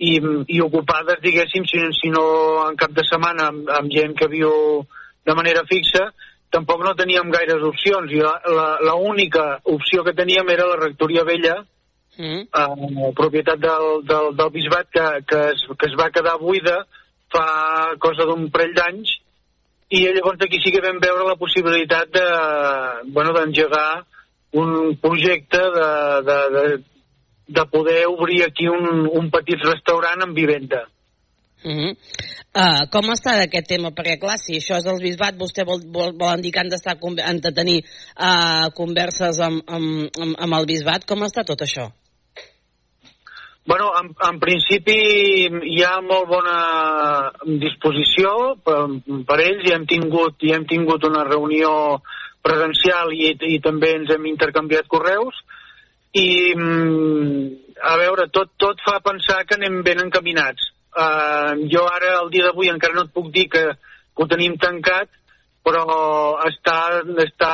i, 0.00 0.16
i 0.48 0.60
ocupades, 0.64 1.20
diguéssim, 1.20 1.66
si, 1.68 1.80
si 1.98 2.10
no 2.12 2.24
en 2.64 2.78
cap 2.80 2.94
de 2.96 3.04
setmana 3.04 3.50
amb, 3.52 3.68
amb 3.76 3.92
gent 3.92 4.16
que 4.16 4.30
viu 4.32 4.50
de 5.28 5.36
manera 5.36 5.66
fixa, 5.68 6.08
tampoc 6.50 6.82
no 6.84 6.96
teníem 6.98 7.30
gaires 7.30 7.62
opcions 7.62 8.10
i 8.12 8.22
l'única 8.88 9.60
opció 9.70 10.02
que 10.06 10.16
teníem 10.16 10.48
era 10.50 10.66
la 10.66 10.78
rectoria 10.80 11.24
vella 11.24 11.60
mm. 12.18 12.40
eh, 12.50 13.12
propietat 13.16 13.60
del, 13.62 13.88
del, 14.08 14.32
del 14.36 14.50
bisbat 14.56 14.90
que, 14.90 15.06
que, 15.28 15.42
es, 15.54 15.66
que 15.78 15.90
es 15.90 15.96
va 16.00 16.10
quedar 16.10 16.38
buida 16.42 16.80
fa 17.30 17.94
cosa 18.02 18.26
d'un 18.26 18.48
parell 18.50 18.74
d'anys 18.74 19.14
i 19.94 20.02
llavors 20.06 20.42
aquí 20.42 20.58
sí 20.62 20.72
que 20.74 20.82
vam 20.82 20.98
veure 21.02 21.28
la 21.28 21.38
possibilitat 21.38 22.10
de 22.14 22.26
bueno, 23.14 23.32
d'engegar 23.34 24.04
un 24.52 24.96
projecte 24.98 25.58
de, 25.58 25.90
de, 26.26 26.38
de, 26.54 26.64
de 27.50 27.66
poder 27.66 28.06
obrir 28.06 28.44
aquí 28.44 28.68
un, 28.68 29.08
un 29.10 29.30
petit 29.30 29.58
restaurant 29.66 30.22
amb 30.22 30.36
vivenda. 30.36 30.86
Uh 31.62 31.72
-huh. 31.76 31.92
uh, 32.56 32.82
com 32.90 33.10
està 33.12 33.42
aquest 33.42 33.66
tema? 33.68 33.90
Perquè, 33.90 34.18
clar, 34.18 34.38
si 34.38 34.56
això 34.56 34.78
és 34.78 34.86
el 34.86 35.02
bisbat, 35.02 35.34
vostè 35.36 35.64
vol, 35.66 35.80
vol, 35.92 36.12
volen 36.16 36.40
dir 36.40 36.52
que 36.52 36.60
han, 36.60 36.70
d'estar 36.70 36.96
han 37.24 37.40
de 37.40 37.52
tenir 37.52 37.84
uh, 38.16 38.70
converses 38.74 39.40
amb, 39.40 39.62
amb, 39.66 40.08
amb, 40.22 40.34
amb 40.38 40.54
el 40.54 40.66
bisbat. 40.66 41.04
Com 41.04 41.22
està 41.22 41.44
tot 41.44 41.60
això? 41.60 41.90
Bueno, 43.66 43.92
en, 44.00 44.14
en 44.30 44.38
principi 44.40 44.96
hi 45.74 45.82
ha 45.84 46.00
molt 46.00 46.26
bona 46.28 47.32
disposició 47.44 48.56
per, 48.64 48.88
per 49.28 49.40
ells 49.40 49.68
i 49.68 49.74
hem 49.74 49.84
tingut, 49.86 50.34
i 50.42 50.52
hem 50.52 50.64
tingut 50.66 51.04
una 51.04 51.24
reunió 51.24 52.00
presencial 52.42 53.12
i, 53.12 53.36
i 53.54 53.60
també 53.60 53.92
ens 53.94 54.10
hem 54.14 54.24
intercanviat 54.26 54.88
correus 54.88 55.34
i 56.18 56.28
mm, 56.56 57.46
a 57.80 57.96
veure, 58.00 58.28
tot, 58.34 58.52
tot 58.58 58.82
fa 58.84 58.98
pensar 59.04 59.44
que 59.46 59.56
anem 59.56 59.82
ben 59.86 60.02
encaminats 60.02 60.70
Uh, 60.90 61.68
jo 61.70 61.84
ara, 61.86 62.16
el 62.24 62.30
dia 62.34 62.48
d'avui, 62.48 62.66
encara 62.68 62.96
no 62.96 63.06
et 63.06 63.14
puc 63.14 63.30
dir 63.30 63.46
que, 63.50 63.62
que 63.78 64.24
ho 64.24 64.26
tenim 64.26 64.56
tancat, 64.58 65.06
però 65.62 65.84
està, 66.48 66.78
està 67.22 67.50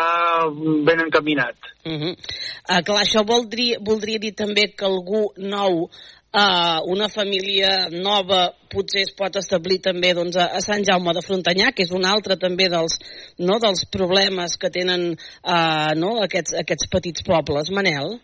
ben 0.87 1.03
encaminat. 1.05 1.57
Uh 1.85 1.93
-huh. 1.93 2.13
uh, 2.17 2.81
clar, 2.81 3.03
això 3.03 3.27
voldria, 3.27 3.79
voldria 3.81 4.19
dir 4.19 4.33
també 4.33 4.73
que 4.73 4.87
algú 4.87 5.33
nou, 5.37 5.83
uh, 5.85 6.79
una 6.87 7.09
família 7.09 7.91
nova, 7.91 8.55
potser 8.73 9.03
es 9.03 9.13
pot 9.13 9.37
establir 9.37 9.81
també 9.83 10.15
doncs, 10.15 10.37
a, 10.37 10.47
a 10.57 10.61
Sant 10.61 10.85
Jaume 10.85 11.13
de 11.13 11.21
Frontanyà, 11.21 11.73
que 11.75 11.83
és 11.83 11.91
un 11.91 12.07
altre 12.07 12.37
també 12.37 12.71
dels, 12.71 12.97
no, 13.39 13.59
dels 13.59 13.85
problemes 13.93 14.57
que 14.57 14.71
tenen 14.71 15.13
uh, 15.13 15.93
no, 15.95 16.23
aquests, 16.23 16.55
aquests 16.55 16.89
petits 16.89 17.23
pobles. 17.23 17.71
Manel? 17.71 18.19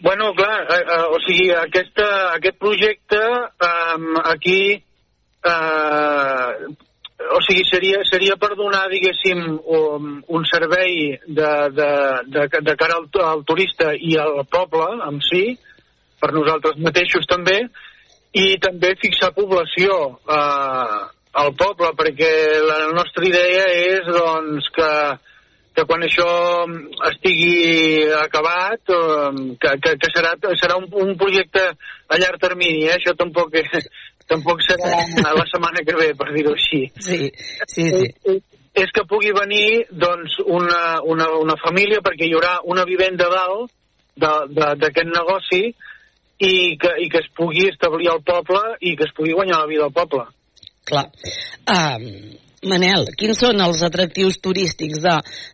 Bueno, 0.00 0.32
clar, 0.32 0.62
eh, 0.62 0.84
eh, 0.86 1.06
o 1.10 1.18
sigui, 1.26 1.50
aquesta, 1.50 2.32
aquest 2.36 2.58
projecte 2.58 3.18
eh, 3.18 3.96
aquí 4.24 4.60
eh, 4.72 6.52
o 7.18 7.40
sigui, 7.42 7.64
seria, 7.66 8.04
seria 8.06 8.36
per 8.38 8.54
donar, 8.54 8.84
diguéssim, 8.92 9.40
un, 9.58 10.22
un 10.22 10.46
servei 10.46 11.18
de, 11.26 11.50
de, 11.74 11.90
de, 12.30 12.46
de 12.62 12.76
cara 12.78 13.00
al, 13.00 13.08
al 13.26 13.42
turista 13.44 13.90
i 13.98 14.14
al 14.22 14.44
poble 14.46 14.86
en 15.08 15.18
si, 15.26 15.42
per 16.22 16.30
nosaltres 16.34 16.78
mateixos 16.78 17.26
també, 17.26 17.58
i 18.38 18.54
també 18.62 18.94
fixar 19.02 19.32
població 19.34 19.96
eh, 20.30 20.98
al 21.42 21.50
poble, 21.58 21.90
perquè 21.98 22.30
la 22.62 22.78
nostra 22.94 23.26
idea 23.26 23.66
és 23.82 24.06
doncs, 24.14 24.70
que 24.78 24.92
que 25.78 25.86
quan 25.86 26.02
això 26.02 26.26
estigui 27.06 28.02
acabat, 28.18 28.82
que, 29.62 29.74
que, 29.84 29.94
que 30.02 30.10
serà, 30.10 30.34
serà 30.58 30.78
un, 30.80 30.88
un 30.90 31.14
projecte 31.20 31.62
a 31.70 32.18
llarg 32.18 32.40
termini, 32.42 32.88
eh? 32.88 32.96
això 32.96 33.14
tampoc, 33.18 33.54
tampoc 34.30 34.64
serà 34.66 34.90
la 35.36 35.46
setmana 35.46 35.84
que 35.86 35.94
ve, 36.00 36.08
per 36.18 36.32
dir-ho 36.34 36.56
així. 36.56 36.88
Sí, 36.98 37.28
sí, 37.70 37.86
sí. 37.92 38.08
És, 38.34 38.40
és 38.82 38.94
que 38.94 39.06
pugui 39.10 39.30
venir 39.36 39.84
doncs, 39.90 40.40
una, 40.46 40.98
una, 41.06 41.30
una 41.38 41.58
família, 41.62 42.02
perquè 42.02 42.26
hi 42.26 42.34
haurà 42.34 42.56
una 42.74 42.86
vivenda 42.88 43.30
dalt 43.30 43.70
d'aquest 44.18 45.12
negoci 45.14 45.62
i 46.42 46.52
que, 46.78 46.90
i 47.04 47.06
que 47.10 47.22
es 47.22 47.30
pugui 47.38 47.68
establir 47.70 48.10
al 48.10 48.24
poble 48.26 48.74
i 48.82 48.96
que 48.98 49.06
es 49.06 49.14
pugui 49.14 49.34
guanyar 49.38 49.62
la 49.62 49.70
vida 49.70 49.86
al 49.86 49.94
poble. 49.94 50.26
Clar. 50.88 51.06
Um, 51.70 52.38
Manel, 52.66 53.04
quins 53.14 53.38
són 53.38 53.60
els 53.62 53.84
atractius 53.86 54.40
turístics 54.42 54.98
de, 54.98 55.12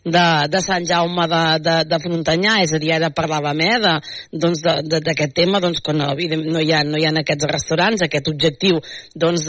de, 0.08 0.22
de 0.48 0.60
Sant 0.64 0.86
Jaume 0.88 1.26
de, 1.28 1.40
de, 1.60 1.74
de 1.84 1.98
Frontanyà? 2.00 2.54
És 2.64 2.72
a 2.72 2.78
dir, 2.80 2.94
ara 2.96 3.10
parlàvem 3.12 3.60
eh, 3.60 3.74
d'aquest 3.82 4.38
doncs 4.40 4.62
de, 4.64 5.00
de, 5.04 5.26
tema, 5.36 5.60
doncs, 5.60 5.82
quan 5.84 6.00
no, 6.00 6.06
no, 6.14 6.62
hi 6.64 6.72
ha, 6.72 6.80
no 6.88 6.96
hi 6.96 7.04
ha 7.04 7.12
aquests 7.20 7.48
restaurants, 7.50 8.04
aquest 8.06 8.30
objectiu 8.32 8.80
doncs, 9.20 9.44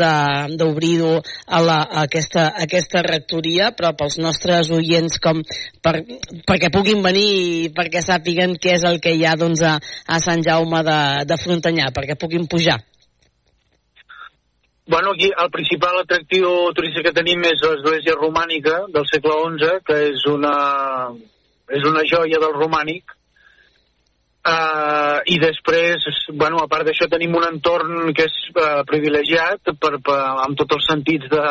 d'obrir-ho 0.60 1.14
a, 1.16 1.62
la, 1.64 1.78
a, 1.80 2.04
aquesta, 2.04 2.50
a 2.50 2.66
aquesta 2.68 3.06
rectoria, 3.08 3.70
però 3.78 3.94
pels 3.96 4.20
nostres 4.20 4.74
oients 4.76 5.16
com 5.24 5.40
per, 5.80 6.02
perquè 6.44 6.74
puguin 6.76 7.00
venir 7.06 7.30
i 7.30 7.70
perquè 7.76 8.04
sàpiguen 8.04 8.58
què 8.60 8.76
és 8.76 8.84
el 8.84 9.00
que 9.00 9.16
hi 9.16 9.24
ha 9.24 9.38
doncs, 9.40 9.64
a, 9.64 9.78
a 10.12 10.20
Sant 10.20 10.44
Jaume 10.44 10.84
de, 10.84 11.00
de 11.32 11.40
Frontanyà, 11.40 11.88
perquè 11.96 12.20
puguin 12.20 12.52
pujar. 12.52 12.82
Bueno, 14.88 15.14
aquí 15.14 15.32
el 15.36 15.50
principal 15.50 15.98
atractiu 15.98 16.50
turístic 16.78 17.08
que 17.08 17.16
tenim 17.18 17.42
és 17.50 17.62
l'església 17.66 18.14
romànica 18.20 18.84
del 18.94 19.06
segle 19.10 19.34
XI, 19.58 19.70
que 19.82 19.96
és 20.12 20.26
una, 20.30 20.58
és 21.74 21.86
una 21.90 22.04
joia 22.06 22.38
del 22.42 22.54
romànic. 22.54 23.16
Uh, 24.46 25.24
I 25.26 25.40
després, 25.42 26.04
bueno, 26.38 26.60
a 26.62 26.70
part 26.70 26.86
d'això 26.86 27.08
tenim 27.10 27.34
un 27.34 27.48
entorn 27.48 28.12
que 28.14 28.28
és 28.30 28.36
uh, 28.54 28.84
privilegiat 28.86 29.72
per, 29.82 29.98
per, 30.06 30.18
amb 30.44 30.54
tots 30.60 30.78
els 30.78 30.86
sentits 30.92 31.32
de, 31.32 31.46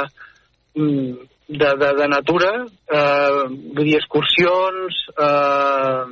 mm, 0.79 1.25
de, 1.59 1.70
de, 1.81 1.88
de 1.99 2.07
natura, 2.12 2.53
uh, 2.62 3.40
vull 3.51 3.88
dir, 3.88 3.97
excursions, 3.99 5.01
uh, 5.18 6.07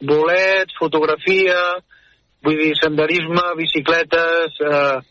bolets, 0.00 0.80
fotografia, 0.80 1.58
vull 2.40 2.56
dir, 2.64 2.72
senderisme, 2.80 3.44
bicicletes, 3.60 4.56
uh, 4.64 5.04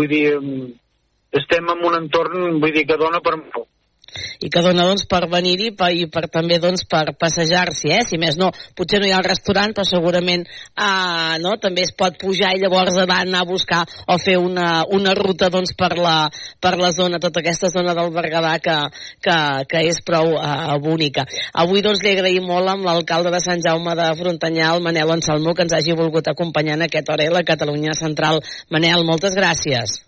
vull 0.00 0.08
dir, 0.08 0.24
mm, 0.40 0.72
estem 1.40 1.70
en 1.76 1.86
un 1.90 2.00
entorn, 2.02 2.58
vull 2.62 2.74
dir, 2.74 2.86
que 2.88 3.00
dona 3.00 3.22
per 3.24 3.38
molt 3.40 3.70
i 4.44 4.50
que 4.52 4.62
dona 4.62 4.84
doncs, 4.86 5.04
per 5.10 5.24
venir-hi 5.30 5.72
i 5.98 6.06
per 6.12 6.26
també 6.32 6.58
doncs, 6.62 6.84
per 6.90 7.14
passejar-s'hi, 7.18 7.90
eh? 7.96 8.02
si 8.06 8.18
més 8.20 8.38
no, 8.40 8.50
potser 8.76 9.00
no 9.00 9.08
hi 9.08 9.12
ha 9.14 9.20
el 9.20 9.26
restaurant, 9.26 9.74
però 9.74 9.86
segurament 9.88 10.44
eh, 10.44 11.38
no? 11.42 11.56
també 11.62 11.84
es 11.86 11.94
pot 11.96 12.18
pujar 12.20 12.54
i 12.54 12.62
llavors 12.62 12.98
anar 13.04 13.42
a 13.42 13.48
buscar 13.48 13.82
o 14.10 14.18
fer 14.22 14.36
una, 14.38 14.84
una 14.98 15.14
ruta 15.18 15.50
doncs, 15.50 15.74
per, 15.78 15.94
la, 15.98 16.30
per 16.60 16.76
la 16.80 16.92
zona, 16.94 17.20
tota 17.22 17.42
aquesta 17.42 17.70
zona 17.74 17.96
del 17.96 18.12
Berguedà 18.14 18.56
que, 18.62 18.78
que, 19.24 19.38
que 19.70 19.84
és 19.90 20.00
prou 20.06 20.36
eh, 20.38 20.78
bonica. 20.84 21.26
Avui 21.64 21.82
doncs, 21.84 22.04
li 22.04 22.14
agraïm 22.14 22.48
molt 22.48 22.70
amb 22.70 22.86
l'alcalde 22.86 23.34
de 23.34 23.42
Sant 23.44 23.62
Jaume 23.64 23.96
de 23.98 24.10
Frontanyà, 24.18 24.72
el 24.74 24.84
Manel 24.84 25.16
Anselmo, 25.16 25.54
que 25.54 25.66
ens 25.66 25.76
hagi 25.76 25.96
volgut 25.98 26.30
acompanyar 26.30 26.78
en 26.78 26.88
aquest 26.88 27.10
hora 27.10 27.28
a 27.28 27.38
la 27.38 27.46
Catalunya 27.46 27.96
Central. 27.98 28.42
Manel, 28.70 29.06
moltes 29.08 29.36
gràcies. 29.38 30.02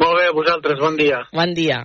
Molt 0.00 0.16
bé, 0.18 0.28
vosaltres, 0.34 0.78
bon 0.80 0.96
dia. 0.96 1.24
Bon 1.32 1.54
dia. 1.54 1.82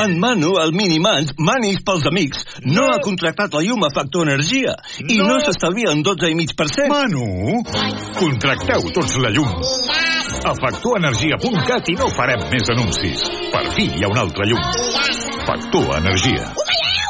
En 0.00 0.18
Manu, 0.18 0.54
el 0.56 0.72
Minimans, 0.72 1.34
manis 1.36 1.82
pels 1.84 2.06
amics, 2.08 2.46
no, 2.64 2.72
no 2.78 2.86
ha 2.88 3.00
contractat 3.04 3.52
la 3.52 3.60
llum 3.66 3.84
a 3.84 3.90
Factor 3.92 4.24
Energia 4.24 4.72
i 5.02 5.18
no, 5.18 5.26
no 5.28 5.36
s'estalvia 5.44 5.92
en 5.92 6.00
12,5%. 6.06 6.88
Manu, 6.88 7.60
contracteu 8.16 8.88
tots 8.96 9.18
la 9.20 9.34
llum. 9.36 9.52
A 10.48 10.56
factorenergia.cat 10.56 11.92
i 11.92 11.98
no 12.00 12.08
farem 12.16 12.48
més 12.48 12.72
anuncis. 12.72 13.28
Per 13.52 13.64
fi 13.76 13.90
hi 13.92 14.06
ha 14.06 14.12
un 14.14 14.24
altre 14.24 14.48
llum. 14.48 14.64
Factor 15.44 15.96
Energia. 16.00 16.48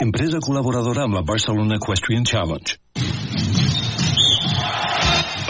Empresa 0.00 0.38
col·laboradora 0.40 1.02
amb 1.04 1.18
la 1.18 1.20
Barcelona 1.28 1.76
Equestrian 1.76 2.24
Challenge. 2.24 2.78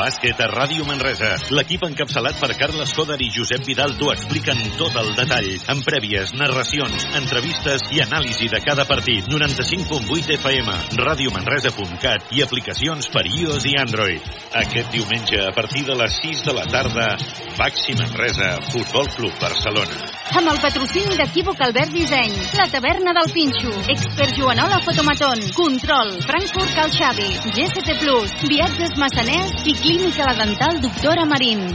Bàsquet 0.00 0.38
a 0.40 0.46
Ràdio 0.48 0.86
Manresa. 0.88 1.34
L'equip 1.52 1.82
encapçalat 1.84 2.38
per 2.40 2.54
Carles 2.56 2.94
Coder 2.96 3.18
i 3.20 3.26
Josep 3.34 3.66
Vidal 3.66 3.92
t'ho 4.00 4.08
expliquen 4.14 4.56
tot 4.78 4.94
el 4.96 5.10
detall, 5.18 5.48
amb 5.74 5.84
prèvies, 5.84 6.32
narracions, 6.40 7.04
entrevistes 7.18 7.84
i 7.92 8.00
anàlisi 8.00 8.48
de 8.48 8.62
cada 8.64 8.86
partit. 8.88 9.28
95.8 9.28 10.32
FM, 10.38 10.76
radiomanresa.cat 11.02 12.32
i 12.32 12.40
aplicacions 12.46 13.10
per 13.12 13.26
iOS 13.28 13.66
i 13.68 13.74
Android. 13.82 14.30
Aquest 14.62 14.88
diumenge, 14.94 15.42
a 15.44 15.52
partir 15.52 15.84
de 15.84 15.98
les 16.00 16.16
6 16.22 16.46
de 16.48 16.56
la 16.56 16.64
tarda, 16.72 17.10
Baxi 17.58 17.92
Manresa, 18.00 18.54
Futbol 18.70 19.12
Club 19.18 19.36
Barcelona. 19.42 20.00
Amb 20.40 20.48
el 20.54 20.62
patrocini 20.62 21.18
d'Equívoc 21.18 21.60
Albert 21.66 21.92
Disseny, 21.92 22.32
la 22.56 22.68
taverna 22.72 23.12
del 23.20 23.32
Pinxo, 23.34 23.76
Expert 23.92 24.32
Joanola 24.38 24.80
Fotomaton, 24.86 25.44
Control, 25.58 26.16
Frankfurt 26.24 26.72
Cal 26.78 26.94
Xavi, 26.94 27.28
GST 27.50 27.98
Plus, 28.00 28.36
Viatges 28.48 28.96
Massaners 28.96 29.66
i 29.66 29.74
Clínica 29.90 30.32
Dental 30.34 30.80
Doctora 30.80 31.24
Marín. 31.24 31.74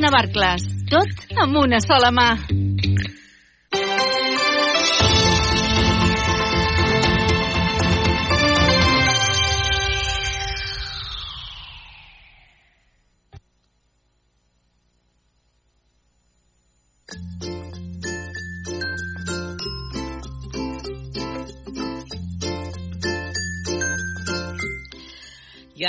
Navarcles. 0.01 0.65
Tot 0.89 1.37
amb 1.37 1.61
una 1.61 1.79
sola 1.85 2.09
mà. 2.11 2.29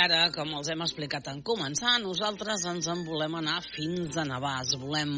Ara, 0.03 0.27
com 0.35 0.49
els 0.57 0.67
hem 0.71 0.81
explicat 0.83 1.27
en 1.31 1.39
començar, 1.45 1.93
nosaltres 2.01 2.65
ens 2.67 2.87
en 2.91 3.03
volem 3.07 3.37
anar 3.39 3.59
fins 3.63 4.17
a 4.19 4.25
Navàs. 4.27 4.73
Volem 4.81 5.11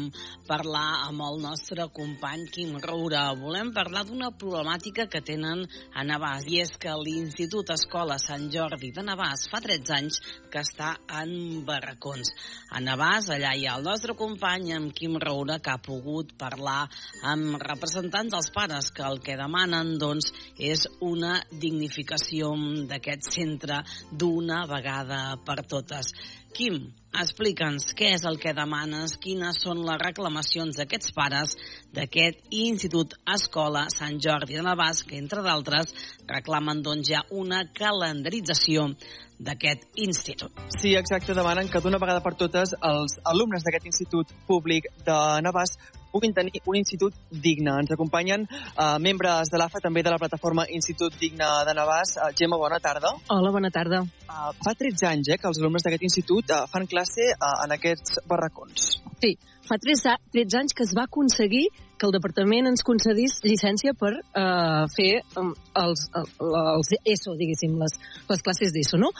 parlar 0.46 1.08
amb 1.08 1.24
el 1.26 1.40
nostre 1.42 1.88
company 1.96 2.44
Quim 2.54 2.76
Roura. 2.84 3.24
Volem 3.40 3.72
parlar 3.74 4.04
d'una 4.06 4.30
problemàtica 4.38 5.08
que 5.10 5.22
tenen 5.26 5.64
a 5.90 6.04
Navàs, 6.06 6.46
i 6.52 6.60
és 6.62 6.76
que 6.78 6.94
l'Institut 7.00 7.72
Escola 7.74 8.18
Sant 8.22 8.46
Jordi 8.52 8.92
de 8.94 9.02
Navàs 9.06 9.48
fa 9.50 9.60
13 9.64 9.96
anys 9.96 10.20
que 10.52 10.62
està 10.62 10.92
en 11.22 11.64
barracons. 11.66 12.30
A 12.70 12.82
Navàs, 12.84 13.32
allà 13.34 13.56
hi 13.56 13.66
ha 13.66 13.74
el 13.80 13.86
nostre 13.88 14.14
company, 14.14 14.70
amb 14.76 14.94
Quim 14.94 15.18
Roura, 15.22 15.58
que 15.58 15.74
ha 15.74 15.82
pogut 15.82 16.36
parlar 16.38 16.84
amb 17.26 17.58
representants 17.64 18.36
dels 18.36 18.52
pares, 18.54 18.92
que 18.94 19.06
el 19.08 19.18
que 19.24 19.38
demanen, 19.40 19.96
doncs, 19.98 20.30
és 20.62 20.86
una 21.02 21.40
dignificació 21.50 22.54
d'aquest 22.86 23.32
centre 23.34 23.82
d'una 24.12 24.62
vegada 24.62 24.75
per 25.46 25.62
totes. 25.68 26.12
Quim, 26.56 26.78
explica'ns 27.12 27.90
què 27.96 28.14
és 28.16 28.24
el 28.24 28.38
que 28.40 28.54
demanes, 28.56 29.16
quines 29.20 29.58
són 29.60 29.82
les 29.84 29.98
reclamacions 30.00 30.78
d'aquests 30.78 31.12
pares 31.12 31.56
d'aquest 31.92 32.48
Institut 32.50 33.12
Escola 33.34 33.86
Sant 33.92 34.16
Jordi 34.20 34.56
de 34.56 34.64
Navàs, 34.64 35.02
que 35.04 35.18
entre 35.20 35.42
d'altres 35.44 35.92
reclamen 36.28 36.80
doncs 36.82 37.10
ja 37.12 37.20
una 37.30 37.64
calendarització 37.76 38.88
d'aquest 39.38 39.84
institut. 40.00 40.52
Sí, 40.72 40.94
exacte, 40.96 41.34
demanen 41.36 41.68
que 41.68 41.80
d'una 41.84 42.00
vegada 42.00 42.24
per 42.24 42.34
totes 42.40 42.72
els 42.80 43.18
alumnes 43.24 43.64
d'aquest 43.64 43.92
institut 43.92 44.32
públic 44.48 44.88
de 45.04 45.18
Navàs 45.44 45.76
puguin 46.16 46.32
tenir 46.36 46.62
un 46.64 46.80
institut 46.80 47.14
digne. 47.30 47.76
Ens 47.82 47.92
acompanyen 47.92 48.46
uh, 48.48 48.96
membres 49.02 49.52
de 49.52 49.60
l'AFA, 49.60 49.82
també 49.84 50.04
de 50.06 50.12
la 50.14 50.20
plataforma 50.20 50.64
Institut 50.72 51.18
Digne 51.20 51.48
de 51.68 51.74
Navàs. 51.76 52.16
Uh, 52.16 52.30
Gemma, 52.36 52.56
bona 52.60 52.80
tarda. 52.80 53.12
Hola, 53.32 53.52
bona 53.52 53.70
tarda. 53.74 54.00
Uh, 54.26 54.52
fa 54.64 54.72
13 54.78 55.10
anys 55.12 55.34
eh, 55.34 55.40
que 55.40 55.50
els 55.50 55.60
alumnes 55.60 55.84
d'aquest 55.84 56.06
institut 56.08 56.54
uh, 56.54 56.64
fan 56.72 56.88
classe 56.88 57.28
uh, 57.34 57.52
en 57.66 57.76
aquests 57.76 58.22
barracons. 58.28 58.96
Sí, 59.20 59.36
fa 59.68 59.78
13, 59.82 60.16
13 60.32 60.62
anys 60.62 60.76
que 60.76 60.84
es 60.86 60.94
va 60.96 61.06
aconseguir 61.06 61.66
que 61.96 62.04
el 62.08 62.12
departament 62.12 62.68
ens 62.68 62.84
concedís 62.84 63.38
llicència 63.44 63.94
per 63.96 64.12
uh, 64.18 64.84
fer 64.92 65.22
um, 65.40 65.54
els, 65.80 66.02
els 66.12 66.92
ESO, 66.98 67.36
diguéssim, 67.40 67.78
les, 67.80 67.96
les 68.28 68.44
classes 68.44 68.74
d'ESO, 68.74 69.00
no? 69.00 69.12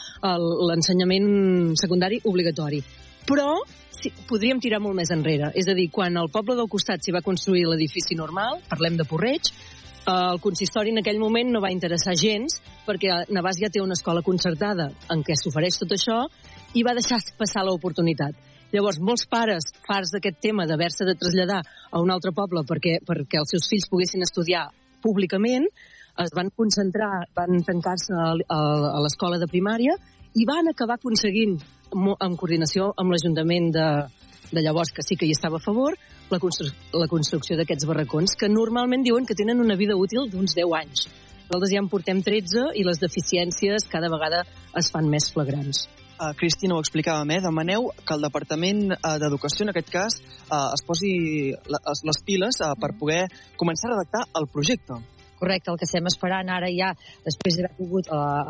L'ensenyament 0.69 1.73
secundari 1.81 2.21
obligatori. 2.29 2.83
Però 3.27 3.57
sí, 4.01 4.11
podríem 4.29 4.61
tirar 4.63 4.79
molt 4.83 4.97
més 4.97 5.11
enrere. 5.13 5.51
És 5.57 5.67
a 5.69 5.75
dir, 5.77 5.89
quan 5.93 6.17
al 6.17 6.31
poble 6.33 6.55
del 6.57 6.69
costat 6.71 7.03
s'hi 7.03 7.15
va 7.15 7.25
construir 7.25 7.65
l'edifici 7.67 8.15
normal, 8.15 8.61
parlem 8.69 8.97
de 8.99 9.05
Porreig, 9.07 9.51
el 10.07 10.39
consistori 10.39 10.93
en 10.93 11.01
aquell 11.01 11.19
moment 11.19 11.49
no 11.51 11.59
va 11.59 11.73
interessar 11.73 12.13
gens 12.15 12.61
perquè 12.87 13.25
Navàs 13.35 13.59
ja 13.59 13.69
té 13.73 13.81
una 13.83 13.97
escola 13.97 14.23
concertada 14.23 14.87
en 15.11 15.23
què 15.27 15.35
s'ofereix 15.35 15.81
tot 15.81 15.91
això 15.97 16.21
i 16.79 16.83
va 16.87 16.95
deixar 16.95 17.19
passar 17.39 17.65
l'oportunitat. 17.67 18.37
Llavors, 18.71 18.99
molts 19.03 19.27
pares, 19.31 19.69
farts 19.87 20.11
d'aquest 20.15 20.39
tema 20.43 20.65
d'haver-se 20.67 21.05
de 21.07 21.15
traslladar 21.19 21.61
a 21.63 22.01
un 22.03 22.11
altre 22.11 22.33
poble 22.35 22.63
perquè, 22.67 22.97
perquè 23.03 23.39
els 23.39 23.53
seus 23.55 23.67
fills 23.71 23.87
poguessin 23.91 24.23
estudiar 24.23 24.67
públicament, 25.03 25.67
es 26.23 26.33
van 26.35 26.49
concentrar, 26.55 27.27
van 27.35 27.61
tancar-se 27.63 28.15
a 28.15 28.99
l'escola 29.03 29.39
de 29.39 29.47
primària 29.51 29.95
i 30.35 30.45
van 30.47 30.67
acabar 30.71 30.97
aconseguint, 30.97 31.55
en 31.93 32.37
coordinació 32.39 32.91
amb 32.97 33.13
l'Ajuntament 33.13 33.71
de, 33.75 33.87
de 34.51 34.63
llavors, 34.63 34.91
que 34.93 35.05
sí 35.05 35.17
que 35.19 35.27
hi 35.27 35.35
estava 35.35 35.59
a 35.59 35.63
favor, 35.63 35.97
la, 36.29 36.39
constru 36.39 36.69
la 36.93 37.07
construcció 37.11 37.57
d'aquests 37.57 37.87
barracons, 37.87 38.35
que 38.39 38.49
normalment 38.51 39.05
diuen 39.05 39.27
que 39.27 39.37
tenen 39.37 39.63
una 39.63 39.77
vida 39.79 39.95
útil 39.95 40.27
d'uns 40.31 40.55
10 40.57 40.75
anys. 40.81 41.07
Nosaltres 41.47 41.71
ja 41.71 41.79
en 41.79 41.87
portem 41.87 42.19
13 42.23 42.73
i 42.75 42.83
les 42.83 42.99
deficiències 42.99 43.87
cada 43.91 44.09
vegada 44.11 44.43
es 44.75 44.91
fan 44.91 45.07
més 45.07 45.29
flagrants. 45.31 45.85
Uh, 46.17 46.31
Cristina, 46.33 46.73
ho 46.73 46.81
explicàvem, 46.81 47.35
eh? 47.35 47.43
demaneu 47.45 47.91
que 48.01 48.15
el 48.15 48.23
Departament 48.25 48.87
uh, 48.95 49.15
d'Educació, 49.21 49.67
en 49.67 49.71
aquest 49.71 49.91
cas, 49.93 50.17
uh, 50.49 50.73
es 50.73 50.81
posi 50.83 51.11
les, 51.53 52.01
les 52.09 52.21
piles 52.25 52.57
uh, 52.65 52.73
per 52.81 52.95
poder 52.97 53.27
començar 53.55 53.91
a 53.91 53.93
redactar 53.93 54.25
el 54.41 54.49
projecte. 54.49 54.97
Correcte, 55.37 55.69
el 55.69 55.77
que 55.77 55.85
estem 55.85 56.09
esperant 56.09 56.49
ara 56.49 56.71
ja, 56.73 56.89
després 57.27 57.59
d'haver 57.59 57.75
pogut 57.77 58.09
uh, 58.09 58.49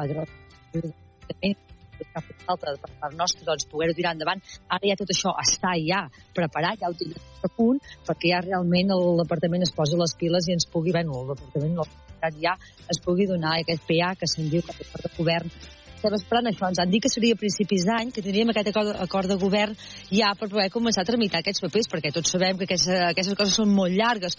que 2.05 2.17
ha 2.19 2.23
fet 2.23 2.43
falta 2.47 2.75
per 2.81 2.91
part 3.01 3.15
nostra, 3.17 3.45
doncs 3.47 3.67
poder-ho 3.71 3.95
tirar 3.97 4.13
endavant. 4.15 4.43
Ara 4.67 4.91
ja 4.91 4.97
tot 4.99 5.13
això 5.13 5.33
està 5.43 5.75
ja 5.81 6.03
preparat, 6.37 6.81
ja 6.81 6.91
ho 6.91 6.97
tenim 6.97 7.17
a 7.43 7.51
punt, 7.53 7.81
perquè 8.07 8.33
ja 8.33 8.43
realment 8.45 8.93
el 8.95 9.23
departament 9.23 9.65
es 9.65 9.73
posa 9.75 9.99
les 9.99 10.15
piles 10.19 10.47
i 10.47 10.57
ens 10.57 10.67
pugui, 10.71 10.93
bueno, 10.95 11.23
el 11.23 11.33
departament 11.33 11.81
ja 12.41 12.55
es 12.89 12.99
pugui 13.03 13.27
donar 13.29 13.59
aquest 13.59 13.83
PA 13.87 14.13
que 14.19 14.27
se'n 14.29 14.49
diu 14.49 14.63
que 14.65 14.73
de 14.77 15.11
govern 15.17 15.51
estem 15.97 16.15
esperant 16.17 16.49
això. 16.49 16.69
Ens 16.69 16.81
han 16.81 16.91
dit 16.93 17.03
que 17.03 17.11
seria 17.11 17.35
a 17.35 17.39
principis 17.39 17.85
d'any, 17.87 18.11
que 18.13 18.23
tindríem 18.23 18.53
aquest 18.53 18.71
acord, 18.71 18.93
acord 19.03 19.31
de 19.31 19.37
govern 19.41 19.75
ja 20.11 20.33
per 20.37 20.49
poder 20.51 20.69
començar 20.73 21.03
a 21.03 21.09
tramitar 21.09 21.41
aquests 21.41 21.63
papers, 21.65 21.89
perquè 21.91 22.13
tots 22.13 22.31
sabem 22.33 22.57
que 22.57 22.67
aquestes, 22.69 22.93
aquestes 23.11 23.37
coses 23.37 23.57
són 23.57 23.73
molt 23.73 23.95
llargues, 23.97 24.37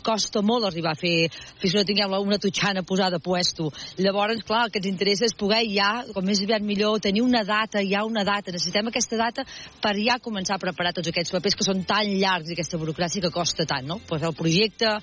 costa 0.00 0.42
molt 0.42 0.64
arribar 0.68 0.94
a 0.94 0.98
fer, 0.98 1.28
fins 1.60 1.74
que 1.74 1.78
no 1.78 1.86
tinguem 1.88 2.14
una 2.20 2.38
tutxana 2.40 2.82
posada 2.86 3.18
a 3.18 3.24
puesto. 3.24 3.68
Llavors, 3.98 4.44
clar, 4.46 4.64
el 4.66 4.72
que 4.72 4.80
ens 4.80 4.88
interessa 4.90 5.26
és 5.28 5.36
poder 5.36 5.62
ja, 5.68 5.90
com 6.14 6.24
més 6.24 6.40
aviat 6.42 6.64
millor, 6.64 7.00
tenir 7.02 7.24
una 7.24 7.42
data, 7.44 7.82
ja 7.84 8.04
una 8.08 8.24
data. 8.24 8.54
Necessitem 8.54 8.88
aquesta 8.90 9.18
data 9.20 9.44
per 9.82 9.94
ja 9.98 10.18
començar 10.22 10.56
a 10.56 10.62
preparar 10.62 10.94
tots 10.96 11.10
aquests 11.12 11.34
papers 11.34 11.58
que 11.58 11.66
són 11.66 11.84
tan 11.88 12.08
llargs 12.08 12.50
i 12.50 12.56
aquesta 12.56 12.80
burocràcia 12.80 13.26
que 13.26 13.32
costa 13.34 13.66
tant, 13.68 13.86
no? 13.86 14.00
Fer 14.08 14.22
el 14.26 14.36
projecte 14.36 14.96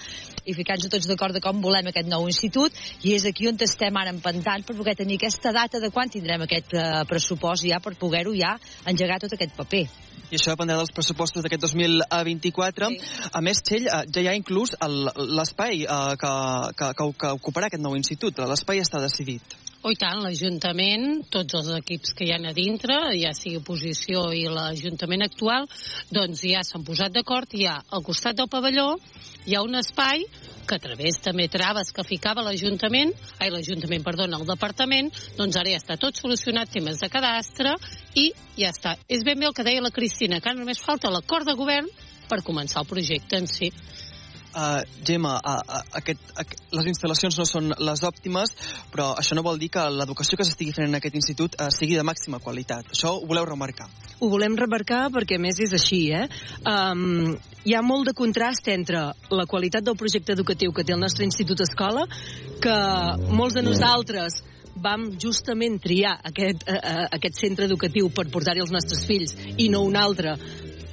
i 0.48 0.56
ficar-nos 0.56 0.90
tots 0.92 1.08
d'acord 1.10 1.36
de 1.36 1.44
com 1.44 1.62
volem 1.62 1.90
aquest 1.92 2.10
nou 2.10 2.28
institut 2.30 2.76
i 3.04 3.14
és 3.18 3.26
aquí 3.28 3.48
on 3.50 3.58
estem 3.68 3.96
ara 4.00 4.14
empantant 4.14 4.66
per 4.66 4.76
poder 4.78 4.96
tenir 4.98 5.18
aquesta 5.18 5.54
data 5.56 5.82
de 5.84 5.92
quan 5.98 6.12
tindrem 6.14 6.44
aquest 6.46 6.76
uh, 6.78 7.02
pressupost 7.10 7.66
ja 7.66 7.80
per 7.82 7.96
poder-ho 7.98 8.36
ja 8.38 8.54
engegar 8.86 9.18
tot 9.24 9.34
aquest 9.34 9.56
paper. 9.58 9.88
I 10.28 10.36
això 10.38 10.54
dependrà 10.54 10.76
dels 10.78 10.94
pressupostos 10.94 11.42
d'aquest 11.42 11.64
2024. 11.64 12.90
Sí. 12.92 13.30
A 13.34 13.42
més, 13.42 13.64
Txell, 13.66 13.88
uh, 13.90 14.04
ja 14.14 14.22
hi 14.22 14.30
ha 14.30 14.36
inclús 14.38 14.76
l'espai 15.40 15.88
uh, 15.88 16.14
que, 16.22 16.34
que, 16.78 16.92
que, 17.00 17.10
que 17.24 17.34
ocuparà 17.40 17.72
aquest 17.72 17.82
nou 17.82 17.98
institut. 17.98 18.44
L'espai 18.46 18.84
està 18.84 19.02
decidit. 19.02 19.58
Oh, 19.88 19.92
i 19.94 19.96
tant, 19.96 20.20
l'Ajuntament, 20.20 21.22
tots 21.32 21.56
els 21.56 21.68
equips 21.78 22.12
que 22.12 22.26
hi 22.28 22.34
ha 22.36 22.42
a 22.50 22.52
dintre, 22.52 22.96
ja 23.16 23.30
sigui 23.32 23.62
oposició 23.62 24.26
i 24.36 24.42
l'Ajuntament 24.52 25.24
actual, 25.24 25.64
doncs 26.12 26.42
ja 26.44 26.60
s'han 26.68 26.84
posat 26.84 27.14
d'acord, 27.16 27.56
ha 27.64 27.78
al 27.96 28.04
costat 28.04 28.36
del 28.36 28.50
pavelló, 28.52 28.98
hi 29.48 29.56
ha 29.56 29.62
un 29.64 29.80
espai 29.80 30.26
que 30.68 30.76
a 30.76 30.84
través 30.84 31.22
també 31.24 31.48
traves 31.48 31.94
que 31.96 32.04
ficava 32.04 32.44
l'Ajuntament, 32.44 33.14
ai, 33.40 33.48
l'Ajuntament, 33.48 34.04
perdona, 34.04 34.42
el 34.42 34.52
Departament, 34.52 35.08
doncs 35.40 35.56
ara 35.56 35.72
ja 35.72 35.80
està 35.80 35.96
tot 35.96 36.20
solucionat, 36.20 36.68
temes 36.68 37.00
de 37.00 37.08
cadastre, 37.08 37.78
i 38.20 38.34
ja 38.60 38.74
està. 38.76 38.98
És 39.08 39.24
ben 39.24 39.40
bé 39.40 39.48
el 39.48 39.56
que 39.56 39.64
deia 39.64 39.88
la 39.88 39.96
Cristina, 39.96 40.42
que 40.42 40.52
ara 40.52 40.60
només 40.60 40.84
falta 40.84 41.14
l'acord 41.16 41.48
de 41.48 41.56
govern 41.56 41.88
per 42.28 42.44
començar 42.44 42.84
el 42.84 42.92
projecte 42.92 43.40
en 43.40 43.48
si. 43.48 43.72
Uh, 44.58 44.82
Gemma, 45.06 45.36
uh, 45.38 45.62
uh, 45.62 45.84
aquest, 46.00 46.32
uh, 46.34 46.44
les 46.74 46.88
instal·lacions 46.90 47.36
no 47.38 47.44
són 47.46 47.76
les 47.78 48.02
òptimes, 48.08 48.56
però 48.90 49.12
això 49.14 49.36
no 49.38 49.44
vol 49.46 49.60
dir 49.62 49.68
que 49.76 49.84
l'educació 49.94 50.40
que 50.40 50.48
s'estigui 50.48 50.74
fent 50.74 50.88
en 50.90 50.98
aquest 50.98 51.14
institut 51.20 51.54
uh, 51.62 51.68
sigui 51.70 51.94
de 51.94 52.06
màxima 52.08 52.40
qualitat. 52.42 52.90
Això 52.96 53.12
ho 53.20 53.28
voleu 53.30 53.46
remarcar? 53.46 53.86
Ho 54.18 54.32
volem 54.32 54.58
remarcar 54.58 55.04
perquè, 55.14 55.38
més, 55.38 55.62
és 55.62 55.78
així, 55.78 56.02
eh? 56.10 56.26
Um, 56.66 57.36
hi 57.70 57.78
ha 57.78 57.84
molt 57.86 58.10
de 58.10 58.16
contrast 58.18 58.66
entre 58.74 59.06
la 59.30 59.46
qualitat 59.46 59.86
del 59.86 60.00
projecte 60.00 60.34
educatiu 60.34 60.74
que 60.74 60.88
té 60.88 60.98
el 60.98 61.06
nostre 61.06 61.28
institut 61.30 61.62
escola, 61.62 62.08
que 62.64 62.82
molts 63.30 63.60
de 63.60 63.68
nosaltres 63.68 64.42
vam 64.82 65.12
justament 65.22 65.78
triar 65.86 66.18
aquest, 66.32 66.66
uh, 66.66 67.06
aquest 67.14 67.46
centre 67.46 67.70
educatiu 67.70 68.10
per 68.10 68.26
portar-hi 68.34 68.66
els 68.66 68.74
nostres 68.74 69.06
fills 69.06 69.38
i 69.54 69.70
no 69.70 69.86
un 69.86 70.02
altre 70.02 70.34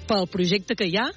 pel 0.05 0.29
projecte 0.29 0.77
que 0.77 0.93
hi 0.93 0.99
ha, 1.01 1.09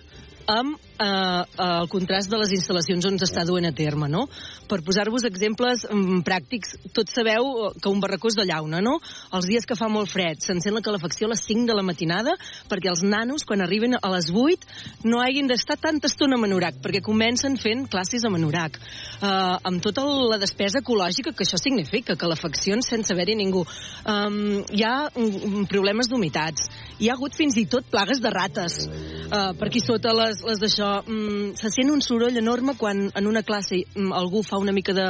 amb 0.48 0.87
eh, 1.00 1.44
el 1.64 1.90
contrast 1.92 2.32
de 2.32 2.40
les 2.42 2.54
instal·lacions 2.58 3.06
on 3.10 3.20
s'està 3.22 3.44
duent 3.48 3.70
a 3.70 3.74
terme, 3.76 4.10
no? 4.12 4.26
Per 4.68 4.82
posar-vos 4.86 5.26
exemples 5.30 5.86
mm, 5.88 6.24
pràctics, 6.28 6.76
tots 6.96 7.16
sabeu 7.18 7.72
que 7.78 7.92
un 7.92 8.02
barracó 8.04 8.32
és 8.32 8.38
de 8.38 8.48
llauna, 8.50 8.82
no? 8.84 8.98
Els 9.38 9.48
dies 9.50 9.68
que 9.68 9.78
fa 9.80 9.90
molt 9.92 10.12
fred, 10.12 10.42
s'encén 10.44 10.76
la 10.76 10.84
calefacció 10.86 11.28
a 11.28 11.34
les 11.34 11.44
5 11.46 11.68
de 11.70 11.78
la 11.78 11.86
matinada 11.86 12.36
perquè 12.70 12.92
els 12.92 13.04
nanos, 13.06 13.46
quan 13.48 13.62
arriben 13.64 13.98
a 13.98 14.12
les 14.16 14.32
8, 14.34 15.06
no 15.08 15.22
hagin 15.22 15.50
d'estar 15.50 15.78
tanta 15.82 16.10
estona 16.10 16.38
a 16.38 16.42
Manorac, 16.42 16.82
perquè 16.84 17.04
comencen 17.06 17.58
fent 17.62 17.86
classes 17.92 18.26
a 18.26 18.34
Manorac. 18.34 18.80
Eh, 19.22 19.56
amb 19.70 19.84
tota 19.84 20.06
la 20.32 20.40
despesa 20.42 20.82
ecològica 20.82 21.34
que 21.36 21.46
això 21.46 21.60
significa, 21.62 22.18
calefaccions 22.20 22.90
sense 22.90 23.14
haver-hi 23.14 23.38
ningú. 23.38 23.64
Um, 24.08 24.64
hi 24.74 24.84
ha 24.86 25.08
um, 25.20 25.64
problemes 25.70 26.10
d'humitats, 26.10 26.68
hi 27.00 27.10
ha 27.10 27.16
hagut 27.18 27.36
fins 27.38 27.58
i 27.60 27.68
tot 27.70 27.88
plagues 27.92 28.22
de 28.24 28.32
rates 28.34 28.80
uh, 28.88 29.54
per 29.58 29.70
aquí 29.70 29.82
sota 29.84 30.14
les, 30.16 30.42
les 30.48 30.62
d'això 30.62 30.87
mm, 31.06 31.56
se 31.60 31.72
sent 31.74 31.92
un 31.94 32.02
soroll 32.02 32.38
enorme 32.40 32.76
quan 32.78 33.08
en 33.14 33.28
una 33.30 33.44
classe 33.44 33.84
mm, 33.84 34.14
algú 34.16 34.44
fa 34.44 34.60
una 34.62 34.74
mica 34.76 34.94
de... 34.94 35.08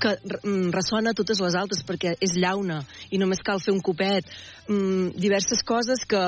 que 0.00 0.16
mm, 0.42 0.70
ressona 0.74 1.14
totes 1.16 1.40
les 1.44 1.56
altres 1.58 1.84
perquè 1.86 2.16
és 2.20 2.36
llauna 2.36 2.80
i 3.10 3.20
només 3.22 3.42
cal 3.46 3.62
fer 3.62 3.74
un 3.74 3.82
copet. 3.84 4.26
Mm, 4.68 5.14
diverses 5.20 5.62
coses 5.66 6.04
que, 6.08 6.24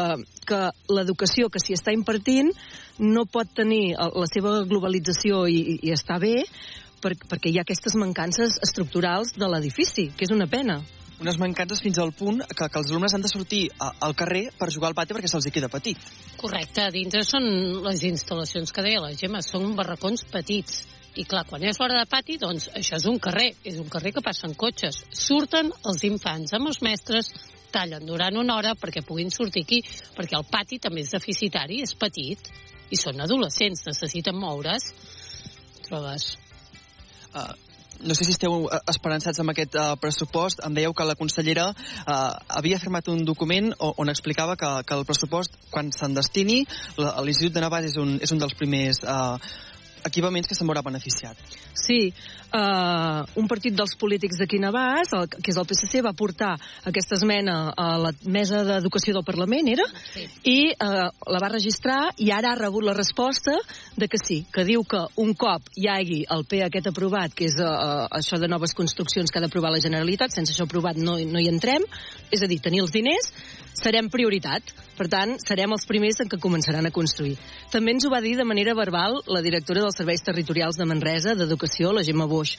que 0.48 0.62
l'educació 0.92 1.50
que 1.52 1.62
s'hi 1.62 1.76
està 1.78 1.94
impartint 1.94 2.52
no 2.98 3.26
pot 3.26 3.50
tenir 3.54 3.94
la 3.96 4.28
seva 4.30 4.60
globalització 4.68 5.46
i, 5.48 5.60
i, 5.60 5.78
i 5.88 5.94
està 5.94 6.18
bé 6.22 6.42
per, 7.02 7.16
perquè 7.28 7.50
hi 7.50 7.58
ha 7.58 7.66
aquestes 7.66 7.96
mancances 7.98 8.58
estructurals 8.62 9.34
de 9.36 9.48
l'edifici, 9.50 10.10
que 10.16 10.28
és 10.28 10.34
una 10.34 10.48
pena 10.50 10.80
unes 11.22 11.38
mancances 11.38 11.80
fins 11.82 12.00
al 12.02 12.12
punt 12.18 12.42
que, 12.42 12.66
que 12.66 12.80
els 12.80 12.90
alumnes 12.90 13.14
han 13.14 13.22
de 13.24 13.30
sortir 13.30 13.62
a, 13.78 13.92
al 14.06 14.16
carrer 14.18 14.48
per 14.58 14.72
jugar 14.74 14.90
al 14.90 14.98
pati 14.98 15.14
perquè 15.16 15.30
se'ls 15.30 15.48
queda 15.54 15.70
petit. 15.72 16.00
Correcte, 16.40 16.88
dintre 16.94 17.22
són 17.26 17.46
les 17.86 18.02
instal·lacions 18.08 18.74
que 18.74 18.84
deia 18.84 19.02
la 19.02 19.14
Gemma, 19.18 19.42
són 19.46 19.72
barracons 19.78 20.26
petits. 20.32 20.82
I 21.12 21.26
clar, 21.28 21.44
quan 21.44 21.64
és 21.68 21.76
l'hora 21.76 21.98
de 22.00 22.08
pati, 22.08 22.38
doncs 22.40 22.70
això 22.78 22.96
és 22.96 23.06
un 23.08 23.18
carrer, 23.20 23.50
és 23.68 23.76
un 23.80 23.88
carrer 23.92 24.14
que 24.16 24.24
passen 24.24 24.54
cotxes. 24.58 25.02
Surten 25.12 25.68
els 25.88 26.04
infants 26.08 26.54
amb 26.56 26.70
els 26.70 26.80
mestres, 26.84 27.28
tallen 27.72 28.06
durant 28.08 28.36
una 28.40 28.56
hora 28.56 28.72
perquè 28.78 29.04
puguin 29.04 29.32
sortir 29.32 29.64
aquí, 29.66 29.82
perquè 30.16 30.38
el 30.38 30.48
pati 30.48 30.80
també 30.80 31.04
és 31.04 31.12
deficitari, 31.12 31.82
és 31.84 31.92
petit, 32.00 32.48
i 32.92 32.98
són 33.00 33.20
adolescents, 33.24 33.84
necessiten 33.88 34.36
moure's. 34.40 34.88
Trobes? 35.84 36.32
Uh, 37.32 37.52
no 38.02 38.14
sé 38.14 38.26
si 38.26 38.34
esteu 38.34 38.66
esperançats 38.90 39.40
amb 39.42 39.52
aquest 39.52 39.76
uh, 39.78 39.94
pressupost. 40.00 40.62
Em 40.66 40.74
dèieu 40.76 40.94
que 40.96 41.06
la 41.06 41.16
consellera 41.18 41.68
uh, 41.72 42.14
havia 42.58 42.80
firmat 42.82 43.08
un 43.12 43.24
document 43.28 43.72
on 43.78 44.12
explicava 44.12 44.56
que, 44.58 44.70
que 44.86 44.98
el 44.98 45.06
pressupost, 45.08 45.58
quan 45.70 45.92
se'n 45.94 46.16
destini, 46.18 46.62
l'Institut 46.98 47.54
de 47.56 47.64
Navàs 47.64 47.90
és 47.92 47.98
un, 48.00 48.16
és 48.22 48.34
un 48.34 48.42
dels 48.42 48.56
primers 48.58 49.02
uh, 49.06 49.36
equipaments 50.08 50.48
que 50.48 50.56
se'n 50.56 50.68
veurà 50.68 50.82
beneficiat. 50.84 51.38
Sí, 51.72 52.12
uh, 52.54 53.22
un 53.40 53.48
partit 53.50 53.74
dels 53.76 53.94
polítics 53.98 54.40
d'aquí 54.40 54.60
Navàs, 54.62 55.12
el, 55.16 55.28
que 55.32 55.52
és 55.52 55.58
el 55.60 55.68
PSC, 55.68 56.02
va 56.04 56.14
portar 56.16 56.52
aquesta 56.88 57.16
esmena 57.18 57.72
a 57.76 57.88
la 58.00 58.12
mesa 58.24 58.62
d'educació 58.66 59.16
del 59.16 59.26
Parlament, 59.26 59.70
era? 59.72 59.86
Sí. 60.12 60.26
I 60.52 60.58
uh, 60.74 61.08
la 61.32 61.42
va 61.42 61.52
registrar 61.52 62.00
i 62.18 62.30
ara 62.34 62.52
ha 62.52 62.60
rebut 62.60 62.86
la 62.86 62.96
resposta 62.98 63.56
de 63.96 64.08
que 64.08 64.20
sí, 64.20 64.42
que 64.52 64.66
diu 64.68 64.84
que 64.88 65.04
un 65.22 65.34
cop 65.38 65.72
hi 65.76 65.88
hagi 65.90 66.22
el 66.34 66.46
P 66.48 66.62
aquest 66.66 66.92
aprovat, 66.92 67.34
que 67.36 67.48
és 67.50 67.58
uh, 67.62 68.06
això 68.12 68.40
de 68.40 68.50
noves 68.50 68.76
construccions 68.78 69.30
que 69.30 69.40
ha 69.40 69.44
d'aprovar 69.44 69.72
la 69.74 69.82
Generalitat, 69.82 70.34
sense 70.34 70.54
això 70.54 70.68
aprovat 70.68 71.00
no, 71.00 71.18
no 71.18 71.42
hi 71.42 71.50
entrem, 71.50 71.86
és 72.32 72.42
a 72.42 72.50
dir, 72.50 72.60
tenir 72.62 72.82
els 72.84 72.94
diners, 72.94 73.32
serem 73.78 74.10
prioritat. 74.12 74.74
Per 75.02 75.08
tant, 75.10 75.32
serem 75.42 75.72
els 75.74 75.82
primers 75.82 76.20
en 76.22 76.28
què 76.30 76.38
començaran 76.38 76.86
a 76.86 76.92
construir. 76.94 77.32
També 77.72 77.90
ens 77.90 78.04
ho 78.06 78.10
va 78.12 78.20
dir 78.22 78.36
de 78.38 78.44
manera 78.46 78.70
verbal 78.78 79.16
la 79.34 79.40
directora 79.42 79.82
dels 79.82 79.96
Serveis 79.98 80.22
Territorials 80.22 80.78
de 80.78 80.86
Manresa 80.86 81.34
d'Educació, 81.34 81.90
la 81.90 82.04
Gemma 82.06 82.28
Boix, 82.30 82.52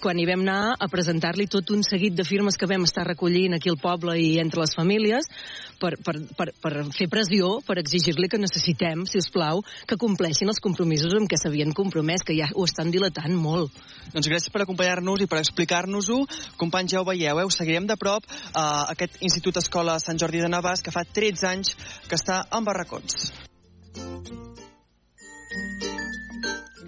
quan 0.00 0.16
hi 0.16 0.24
vam 0.24 0.40
anar 0.40 0.78
a 0.80 0.88
presentar-li 0.88 1.44
tot 1.52 1.68
un 1.74 1.84
seguit 1.84 2.16
de 2.16 2.24
firmes 2.24 2.56
que 2.56 2.68
vam 2.70 2.86
estar 2.88 3.04
recollint 3.04 3.58
aquí 3.58 3.68
al 3.68 3.76
poble 3.76 4.14
i 4.16 4.38
entre 4.40 4.62
les 4.62 4.72
famílies 4.72 5.28
per, 5.76 5.90
per, 6.00 6.14
per, 6.38 6.46
per 6.62 6.72
fer 6.96 7.10
pressió, 7.12 7.58
per 7.66 7.76
exigir-li 7.82 8.30
que 8.32 8.40
necessitem, 8.40 9.04
si 9.04 9.20
us 9.20 9.28
plau, 9.34 9.60
que 9.84 10.00
compleixin 10.00 10.48
els 10.48 10.62
compromisos 10.64 11.12
amb 11.18 11.28
què 11.28 11.36
s'havien 11.36 11.76
compromès, 11.76 12.24
que 12.24 12.38
ja 12.38 12.48
ho 12.54 12.64
estan 12.64 12.88
dilatant 12.94 13.36
molt. 13.36 13.76
Doncs 14.14 14.30
gràcies 14.32 14.52
per 14.52 14.64
acompanyar-nos 14.64 15.20
i 15.20 15.28
per 15.30 15.42
explicar-nos-ho. 15.42 16.22
Companys, 16.60 16.96
ja 16.96 17.04
ho 17.04 17.08
veieu, 17.08 17.36
eh? 17.36 17.44
ho 17.44 17.52
seguirem 17.52 17.84
de 17.86 18.00
prop 18.00 18.24
uh, 18.24 18.88
aquest 18.88 19.20
Institut 19.20 19.60
Escola 19.60 20.00
Sant 20.00 20.18
Jordi 20.20 20.40
de 20.40 20.48
Navàs, 20.50 20.80
que 20.80 20.94
fa 20.94 21.04
13 21.04 21.48
anys 21.52 21.76
que 22.08 22.18
està 22.18 22.42
en 22.56 22.66
barracons. 22.66 23.30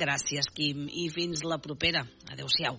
Gràcies, 0.02 0.48
Quim, 0.56 0.88
i 0.88 1.08
fins 1.14 1.44
la 1.46 1.60
propera. 1.62 2.02
Adéu-siau. 2.32 2.78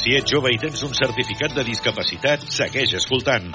Si 0.00 0.14
ets 0.16 0.32
jove 0.32 0.50
i 0.54 0.58
tens 0.58 0.80
un 0.86 0.94
certificat 0.96 1.52
de 1.58 1.66
discapacitat, 1.66 2.46
segueix 2.56 2.94
escoltant. 3.02 3.52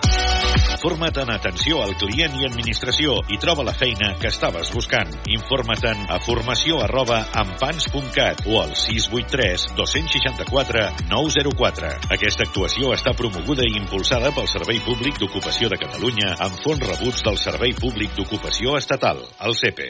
Forma't 0.85 1.17
en 1.17 1.31
atenció 1.33 1.79
al 1.81 1.95
client 1.97 2.35
i 2.37 2.45
administració 2.45 3.15
i 3.33 3.39
troba 3.41 3.63
la 3.65 3.73
feina 3.73 4.11
que 4.21 4.29
estaves 4.29 4.69
buscant. 4.69 5.09
Informa't 5.33 6.03
a 6.13 6.19
formació 6.21 6.77
arroba 6.85 7.23
ampans.cat 7.41 8.43
o 8.45 8.59
al 8.61 8.75
683 8.77 9.65
264 9.79 10.83
904. 11.09 11.89
Aquesta 12.13 12.45
actuació 12.45 12.93
està 12.93 13.15
promoguda 13.17 13.65
i 13.65 13.79
impulsada 13.79 14.29
pel 14.35 14.45
Servei 14.51 14.83
Públic 14.85 15.17
d'Ocupació 15.23 15.71
de 15.73 15.81
Catalunya 15.87 16.35
amb 16.45 16.61
fons 16.61 16.85
rebuts 16.85 17.25
del 17.25 17.41
Servei 17.41 17.73
Públic 17.73 18.13
d'Ocupació 18.19 18.77
Estatal, 18.77 19.25
el 19.41 19.57
CEPE. 19.57 19.89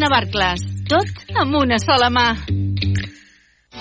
Navarcles. 0.01 0.65
Tot 0.89 1.37
amb 1.37 1.61
una 1.61 1.77
sola 1.81 2.09
mà. 2.09 2.27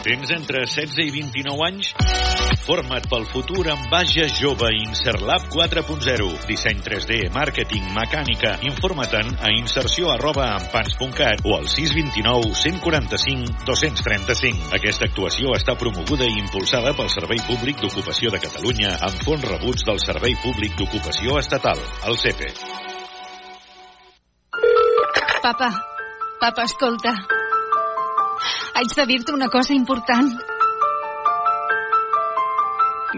Tens 0.05 0.31
entre 0.33 0.65
16 0.65 1.01
i 1.03 1.11
29 1.13 1.65
anys? 1.67 1.95
Forma't 2.65 3.09
pel 3.11 3.25
futur 3.29 3.65
amb 3.73 3.89
Baja 3.91 4.27
Jove 4.31 4.69
Inserlab 4.79 5.49
4.0. 5.53 6.29
Disseny 6.49 6.81
3D, 6.85 7.19
màrqueting, 7.35 7.89
mecànica. 7.97 8.55
Informa't-en 8.69 9.33
a 9.41 9.51
inserció 9.57 10.13
arroba 10.13 10.47
o 10.61 11.57
al 11.57 11.67
629 11.69 12.55
145 12.55 13.65
235. 13.67 14.71
Aquesta 14.77 15.09
actuació 15.11 15.57
està 15.57 15.77
promoguda 15.77 16.29
i 16.29 16.39
impulsada 16.39 16.95
pel 16.97 17.11
Servei 17.11 17.41
Públic 17.49 17.81
d'Ocupació 17.83 18.31
de 18.31 18.41
Catalunya 18.45 18.97
amb 19.01 19.25
fons 19.25 19.45
rebuts 19.49 19.85
del 19.89 20.01
Servei 20.05 20.37
Públic 20.45 20.77
d'Ocupació 20.79 21.41
Estatal, 21.41 21.81
el 22.07 22.17
CEPE. 22.21 22.55
Papa, 25.43 25.73
papa, 26.41 26.65
escolta. 26.65 27.13
Haig 28.75 28.95
de 28.97 29.07
dir-te 29.07 29.33
una 29.33 29.49
cosa 29.49 29.75
important. 29.75 30.33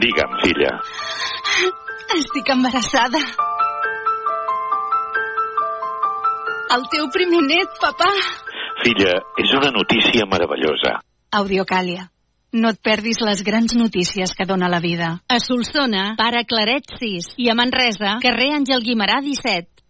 Digue'm, 0.03 0.39
filla. 0.43 0.73
Estic 2.19 2.49
embarassada. 2.53 3.21
El 6.73 6.87
teu 6.93 7.09
primer 7.13 7.43
net, 7.45 7.77
papà. 7.81 8.09
Filla, 8.83 9.19
és 9.39 9.53
una 9.59 9.71
notícia 9.71 10.27
meravellosa. 10.27 10.97
Audiocàlia. 11.39 12.09
No 12.53 12.73
et 12.73 12.81
perdis 12.85 13.21
les 13.25 13.41
grans 13.45 13.73
notícies 13.77 14.35
que 14.37 14.45
dona 14.49 14.69
la 14.69 14.81
vida. 14.81 15.13
A 15.29 15.39
Solsona, 15.41 16.15
pare 16.19 16.45
Claret 16.49 16.91
6. 16.99 17.35
I 17.41 17.49
a 17.49 17.55
Manresa, 17.57 18.19
carrer 18.25 18.51
Àngel 18.59 18.85
Guimarà 18.85 19.21
17. 19.25 19.82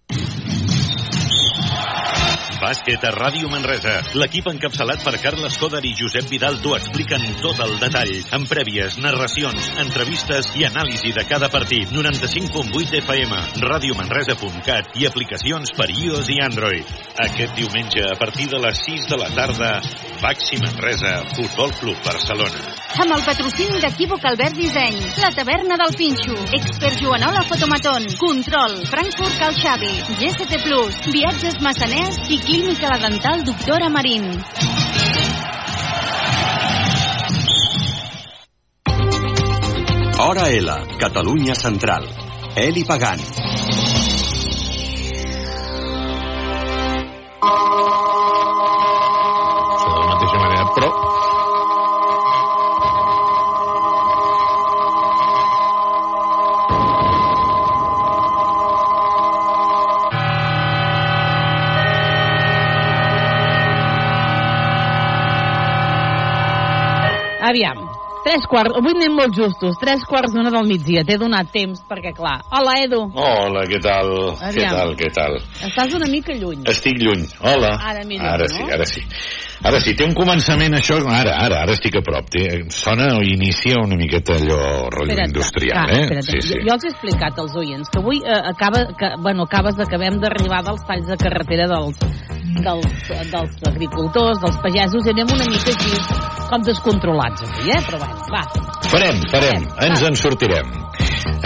Bàsquet 2.63 3.03
a 3.03 3.11
Ràdio 3.11 3.49
Manresa. 3.51 3.97
L'equip 4.15 4.47
encapçalat 4.53 5.03
per 5.03 5.17
Carles 5.19 5.57
Coder 5.59 5.81
i 5.83 5.95
Josep 5.99 6.29
Vidal 6.31 6.61
t'ho 6.63 6.77
expliquen 6.77 7.25
tot 7.43 7.59
el 7.65 7.75
detall, 7.81 8.13
amb 8.37 8.47
prèvies, 8.47 9.01
narracions, 9.03 9.67
entrevistes 9.83 10.53
i 10.61 10.67
anàlisi 10.69 11.11
de 11.17 11.25
cada 11.27 11.49
partit. 11.51 11.91
95.8 11.91 13.01
FM, 13.01 13.41
radiomanresa.cat 13.67 14.95
i 15.01 15.09
aplicacions 15.11 15.75
per 15.75 15.89
iOS 15.91 16.31
i 16.31 16.39
Android. 16.47 16.93
Aquest 17.27 17.59
diumenge, 17.59 18.07
a 18.07 18.15
partir 18.21 18.47
de 18.53 18.63
les 18.63 18.79
6 18.87 19.11
de 19.11 19.19
la 19.19 19.33
tarda, 19.35 19.73
Baxi 20.23 20.61
Manresa, 20.63 21.17
Futbol 21.35 21.75
Club 21.81 21.99
Barcelona. 22.07 22.63
Amb 23.03 23.17
el 23.17 23.27
patrocini 23.27 23.83
d'Equívoc 23.83 24.23
Albert 24.31 24.55
Disseny, 24.55 25.01
la 25.19 25.33
taverna 25.35 25.81
del 25.81 25.97
Pinxo, 25.99 26.39
Expert 26.55 27.01
Joanola 27.03 27.43
Fotomaton, 27.49 28.07
Control, 28.21 28.79
Frankfurt 28.87 29.39
Cal 29.41 29.59
Xavi, 29.59 29.93
GST 30.21 30.63
Plus, 30.63 31.03
Viatges 31.11 31.59
Massaners 31.65 32.21
i 32.31 32.39
Clínica 32.53 32.87
La 32.87 32.99
Dental 32.99 33.45
Doctora 33.45 33.89
Marín. 33.89 34.39
Hora 40.19 40.51
L, 40.51 40.71
Catalunya 40.99 41.55
Central. 41.55 42.07
Eli 42.55 42.85
Pagant. 42.85 43.23
Aviam, 67.53 67.77
tres 68.25 68.47
quarts, 68.49 68.73
avui 68.79 68.95
anem 68.97 69.13
molt 69.19 69.35
justos, 69.37 69.77
tres 69.81 70.05
quarts 70.09 70.33
d'una 70.33 70.49
del 70.55 70.65
migdia, 70.71 71.03
t'he 71.05 71.19
donat 71.21 71.51
temps, 71.53 71.83
perquè 71.91 72.15
clar... 72.17 72.39
Hola, 72.55 72.79
Edu, 72.87 73.03
Hola, 73.13 73.67
què 73.69 73.81
tal? 73.85 74.09
Què 74.41 74.49
Aviam. 74.55 74.77
tal, 74.79 74.95
què 74.97 75.11
tal? 75.13 75.37
estàs 75.69 75.93
una 75.99 76.09
mica 76.09 76.33
lluny. 76.39 76.63
Estic 76.73 76.97
lluny. 77.03 77.27
Hola. 77.45 77.75
Ara 77.91 78.07
millor, 78.09 78.31
Ara 78.39 78.47
no? 78.49 78.55
sí, 78.57 78.63
ara 78.73 78.87
sí. 78.89 79.05
Ara 79.63 79.79
sí, 79.79 79.95
té 79.95 80.03
un 80.03 80.15
començament 80.19 80.75
això... 80.75 80.97
Ara, 81.07 81.37
ara, 81.45 81.61
ara 81.63 81.77
estic 81.77 81.95
a 82.01 82.03
prop. 82.03 82.27
Té, 82.35 82.47
sona 82.75 83.13
o 83.15 83.23
inicia 83.23 83.79
una 83.79 83.99
miqueta 83.99 84.35
allò 84.35 84.89
rotllo 84.91 85.19
industrial, 85.23 85.79
ah, 85.79 85.93
eh? 85.95 86.03
espera't. 86.03 86.27
Sí, 86.27 86.41
sí. 86.43 86.57
Jo, 86.57 86.67
jo 86.67 86.75
els 86.75 86.87
he 86.87 86.91
explicat 86.91 87.39
als 87.39 87.55
oients 87.61 87.93
que 87.93 88.03
avui 88.03 88.19
eh, 88.25 88.41
acaba, 88.51 88.83
que, 88.99 89.13
bueno, 89.23 89.47
acabes 89.47 89.79
d'acabem 89.79 90.19
d'arribar 90.23 90.65
dels 90.67 90.83
talls 90.89 91.07
de 91.13 91.19
carretera 91.21 91.71
dels, 91.71 92.03
dels, 92.59 93.09
dels 93.31 93.65
agricultors, 93.71 94.43
dels 94.43 94.59
pagesos, 94.67 95.07
i 95.07 95.15
anem 95.15 95.35
una 95.39 95.49
mica 95.55 95.77
així 95.77 95.95
com 96.51 96.67
descontrolats 96.67 97.47
avui, 97.47 97.71
eh? 97.71 97.81
Però 97.87 98.03
bueno, 98.03 98.29
va. 98.35 98.45
Farem, 98.91 99.23
farem, 99.31 99.71
ens 99.87 100.07
en 100.11 100.19
sortirem. 100.19 100.75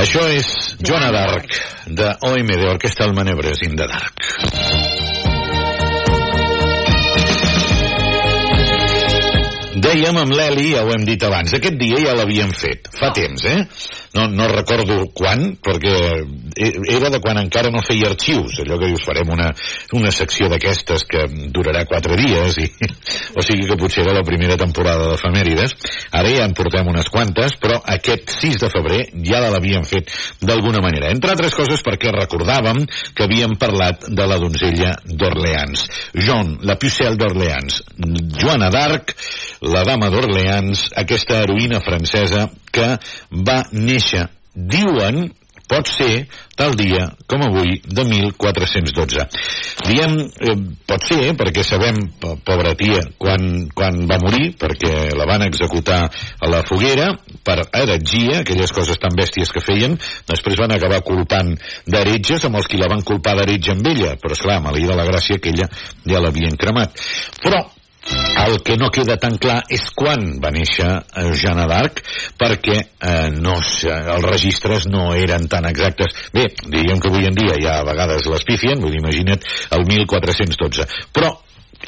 Això 0.01 0.25
és 0.33 0.51
Joana 0.81 1.13
d'Arc, 1.13 1.61
de 2.01 2.13
OMD, 2.33 2.69
Orquestra 2.73 3.07
del 3.07 3.17
Manebres 3.17 3.65
in 3.69 3.77
the 3.77 3.89
Dark. 3.93 4.86
Dèiem 9.77 10.17
amb 10.17 10.33
l'Eli, 10.33 10.71
ja 10.73 10.87
ho 10.87 10.93
hem 10.95 11.03
dit 11.05 11.21
abans, 11.27 11.53
aquest 11.53 11.75
dia 11.77 11.99
ja 12.01 12.15
l'havíem 12.17 12.53
fet, 12.57 12.89
fa 12.97 13.11
temps, 13.17 13.43
eh? 13.45 13.67
No, 14.17 14.27
no 14.33 14.49
recordo 14.49 15.03
quan, 15.13 15.51
perquè 15.61 15.95
era 16.57 17.11
de 17.13 17.21
quan 17.21 17.37
encara 17.43 17.71
no 17.73 17.83
feia 17.85 18.09
arxius, 18.11 18.61
allò 18.63 18.79
que 18.81 18.89
dius, 18.89 19.05
farem 19.05 19.29
una, 19.35 19.51
una 19.97 20.13
secció 20.15 20.49
d'aquestes 20.49 21.05
que 21.11 21.27
durarà 21.53 21.85
quatre 21.89 22.17
dies, 22.17 22.57
i, 22.63 22.69
o 23.37 23.45
sigui 23.45 23.69
que 23.69 23.79
potser 23.81 24.07
era 24.07 24.17
la 24.17 24.25
primera 24.25 24.57
temporada 24.61 25.11
d'efemèrides. 25.13 25.77
Ara 26.17 26.33
ja 26.33 26.47
en 26.49 26.57
portem 26.57 26.89
unes 26.89 27.11
quantes, 27.13 27.59
però 27.61 27.79
aquest 27.97 28.33
6 28.39 28.61
de 28.65 28.73
febrer 28.73 29.03
ja 29.27 29.43
l'havíem 29.45 29.85
fet 29.87 30.13
d'alguna 30.41 30.81
manera. 30.85 31.13
Entre 31.13 31.35
altres 31.35 31.55
coses 31.57 31.85
perquè 31.85 32.15
recordàvem 32.15 32.85
que 33.15 33.27
havíem 33.27 33.57
parlat 33.61 34.09
de 34.09 34.29
la 34.29 34.41
donzella 34.41 34.95
d'Orleans. 35.05 35.87
John, 36.17 36.57
la 36.65 36.79
Pucelle 36.81 37.21
d'Orleans. 37.21 37.83
Joana 38.41 38.71
d'Arc, 38.73 39.13
la 39.67 39.85
dama 39.85 40.09
d'Orleans, 40.13 40.89
aquesta 41.05 41.43
heroïna 41.43 41.83
francesa 41.85 42.47
que 42.77 42.89
va 43.47 43.57
néixer, 43.73 44.06
diuen, 44.55 45.27
pot 45.67 45.89
ser 45.91 46.29
tal 46.55 46.77
dia 46.79 47.09
com 47.27 47.43
avui 47.43 47.81
de 47.83 48.05
1412. 48.07 49.25
Diem 49.89 50.13
eh, 50.23 50.55
pot 50.87 51.03
ser 51.03 51.33
perquè 51.35 51.65
sabem, 51.67 51.99
po- 52.23 52.37
pobra 52.47 52.77
tia, 52.79 53.01
quan, 53.19 53.67
quan 53.75 53.99
va 54.07 54.21
morir, 54.23 54.53
perquè 54.61 55.11
la 55.19 55.27
van 55.27 55.43
executar 55.49 56.05
a 56.07 56.51
la 56.53 56.63
foguera 56.69 57.09
per 57.43 57.65
heretgia, 57.75 58.45
aquelles 58.45 58.71
coses 58.73 58.99
tan 59.03 59.17
bèsties 59.19 59.51
que 59.51 59.65
feien, 59.65 59.99
després 60.31 60.61
van 60.63 60.77
acabar 60.77 61.03
culpant 61.07 61.51
d'heretges 61.87 62.47
amb 62.47 62.61
els 62.63 62.71
qui 62.71 62.79
la 62.79 62.89
van 62.93 63.03
culpar 63.03 63.35
d'heretge 63.41 63.75
amb 63.75 63.91
ella, 63.91 64.15
però 64.23 64.39
esclar, 64.39 64.61
maleïda 64.63 64.95
la 64.95 65.09
gràcia 65.11 65.43
que 65.43 65.51
ella 65.51 65.67
ja 66.07 66.23
l'havien 66.23 66.55
cremat. 66.57 66.95
Però 67.43 67.65
el 68.47 68.61
que 68.63 68.77
no 68.77 68.91
queda 68.95 69.17
tan 69.21 69.39
clar 69.43 69.63
és 69.73 69.89
quan 69.97 70.37
va 70.43 70.53
néixer 70.55 70.87
eh, 70.87 71.31
Joana 71.39 71.67
d'Arc, 71.71 72.03
perquè 72.39 72.77
eh, 72.79 73.31
no, 73.35 73.57
els 73.59 74.27
registres 74.27 74.87
no 74.91 75.09
eren 75.17 75.49
tan 75.51 75.67
exactes. 75.71 76.15
Bé, 76.35 76.47
diríem 76.67 77.01
que 77.01 77.11
avui 77.11 77.27
en 77.27 77.37
dia 77.39 77.59
ja 77.63 77.81
a 77.81 77.89
vegades 77.89 78.29
les 78.31 78.47
pifien, 78.47 78.81
vull 78.83 78.95
dir, 78.95 79.03
imagina't, 79.03 79.43
el 79.77 79.87
1412. 79.89 80.87
Però 81.17 81.33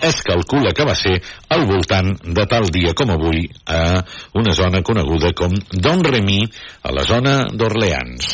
es 0.05 0.21
calcula 0.23 0.75
que 0.77 0.87
va 0.87 0.95
ser 0.99 1.17
al 1.55 1.65
voltant 1.67 2.13
de 2.23 2.45
tal 2.51 2.69
dia 2.75 2.95
com 2.95 3.11
avui 3.15 3.47
a 3.67 4.03
una 4.39 4.55
zona 4.55 4.83
coneguda 4.83 5.33
com 5.35 5.55
Don 5.73 6.05
Remy, 6.05 6.43
a 6.83 6.95
la 6.95 7.07
zona 7.09 7.41
d'Orleans. 7.53 8.31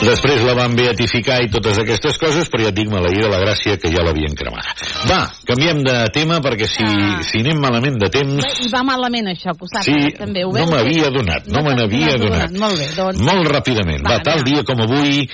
Després 0.00 0.40
la 0.46 0.54
van 0.56 0.74
beatificar 0.78 1.40
i 1.44 1.50
totes 1.52 1.78
aquestes 1.82 2.16
coses, 2.20 2.48
però 2.50 2.64
ja 2.64 2.72
et 2.72 2.76
dic, 2.78 2.88
maleïda 2.92 3.28
la 3.30 3.40
gràcia 3.42 3.76
que 3.80 3.90
ja 3.92 4.04
l'havien 4.06 4.32
cremada. 4.38 4.72
Va, 5.10 5.20
canviem 5.48 5.82
de 5.84 5.96
tema, 6.14 6.40
perquè 6.44 6.68
si, 6.70 6.86
si 7.28 7.42
anem 7.44 7.60
malament 7.60 7.98
de 8.00 8.08
temps... 8.12 8.48
I 8.64 8.72
va 8.72 8.82
malament 8.86 9.30
això, 9.34 9.54
que 9.56 9.66
ho 9.66 9.70
saps, 9.70 9.88
Sí, 9.90 10.14
també. 10.16 10.44
Ho 10.46 10.54
no 10.56 10.66
m'havia 10.72 11.12
donat, 11.12 11.48
no 11.52 11.64
me 11.66 11.76
n'havia 11.76 12.14
t'has 12.14 12.24
donat. 12.24 12.58
Molt 12.64 12.80
bé, 12.80 12.88
doncs... 12.96 13.22
Molt 13.28 13.52
ràpidament. 13.52 14.04
Va, 14.06 14.18
tal 14.24 14.44
dia 14.46 14.64
com 14.66 14.80
avui 14.86 15.26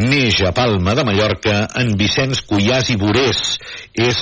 neix 0.00 0.40
a 0.48 0.54
Palma 0.56 0.96
de 0.96 1.06
Mallorca 1.06 1.60
en 1.80 1.94
Vicenç 2.00 2.44
Cuyàs 2.48 2.92
i 2.94 3.00
Borés. 3.00 3.42
És 3.94 4.20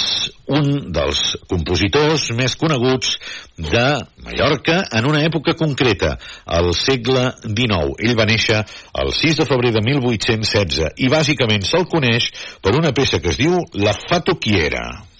un 0.52 0.92
dels 0.94 1.20
compositors 1.50 2.28
més 2.38 2.56
coneguts 2.60 3.16
de 3.58 3.84
Mallorca 4.24 4.80
en 4.98 5.08
una 5.08 5.22
època 5.26 5.54
concreta, 5.58 6.16
al 6.46 6.72
segle 6.78 7.28
XIX. 7.44 7.94
Ell 8.02 8.18
va 8.18 8.28
néixer 8.28 8.60
el 9.02 9.14
6 9.20 9.42
de 9.42 9.48
febrer 9.48 9.72
de 9.76 9.84
1816 9.86 10.98
i 11.04 11.12
bàsicament 11.12 11.64
se'l 11.68 11.88
coneix 11.90 12.32
per 12.62 12.76
una 12.78 12.92
peça 12.96 13.20
que 13.22 13.32
es 13.32 13.40
diu 13.40 13.58
La 13.74 13.96
Fatoquiera. 13.96 15.11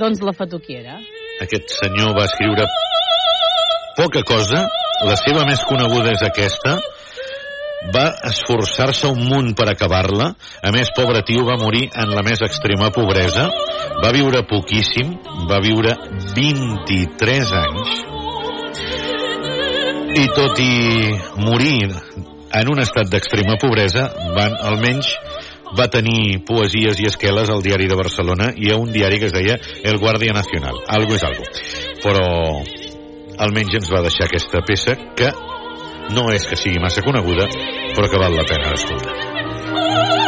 Doncs 0.00 0.20
la 0.20 0.32
fatuquiera. 0.36 0.98
Aquest 1.40 1.72
senyor 1.80 2.12
va 2.16 2.26
escriure 2.28 2.66
poca 3.96 4.20
cosa, 4.28 4.66
la 5.08 5.16
seva 5.16 5.46
més 5.48 5.62
coneguda 5.64 6.12
és 6.12 6.22
aquesta, 6.26 6.76
va 7.94 8.04
esforçar-se 8.28 9.08
un 9.08 9.22
munt 9.30 9.54
per 9.56 9.68
acabar-la. 9.70 10.30
A 10.60 10.72
més, 10.74 10.90
pobre 10.96 11.22
tio 11.24 11.46
va 11.46 11.56
morir 11.60 11.86
en 11.94 12.12
la 12.12 12.24
més 12.26 12.42
extrema 12.44 12.90
pobresa. 12.92 13.48
Va 14.02 14.12
viure 14.12 14.44
poquíssim, 14.48 15.14
va 15.48 15.60
viure 15.64 15.94
23 16.36 17.54
anys. 17.62 17.96
I 20.16 20.26
tot 20.36 20.60
i 20.60 20.74
morir 21.40 21.88
en 22.56 22.70
un 22.72 22.80
estat 22.80 23.10
d'extrema 23.12 23.58
pobresa, 23.60 24.08
van, 24.36 24.56
almenys 24.70 25.12
va 25.78 25.88
tenir 25.92 26.40
poesies 26.48 27.00
i 27.00 27.08
esqueles 27.10 27.50
al 27.52 27.62
diari 27.64 27.88
de 27.90 27.98
Barcelona 27.98 28.52
i 28.56 28.72
a 28.72 28.78
un 28.80 28.92
diari 28.92 29.20
que 29.20 29.30
es 29.30 29.36
deia 29.36 29.58
El 29.84 30.00
Guàrdia 30.02 30.34
Nacional. 30.36 30.80
Algo 30.88 31.16
és 31.16 31.24
algo. 31.26 31.46
Però 32.02 32.26
almenys 33.46 33.80
ens 33.82 33.92
va 33.92 34.04
deixar 34.06 34.26
aquesta 34.26 34.64
peça 34.66 34.96
que 35.18 35.32
no 36.16 36.28
és 36.32 36.46
que 36.46 36.58
sigui 36.58 36.82
massa 36.82 37.04
coneguda, 37.04 37.48
però 37.96 38.10
que 38.10 38.22
val 38.22 38.38
la 38.38 38.46
pena 38.48 38.72
d'escoltar. 38.72 40.25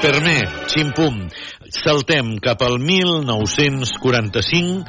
Per 0.00 0.16
mi, 0.24 0.32
ximpum, 0.72 1.28
saltem 1.76 2.38
cap 2.40 2.62
al 2.64 2.78
1945, 2.80 4.88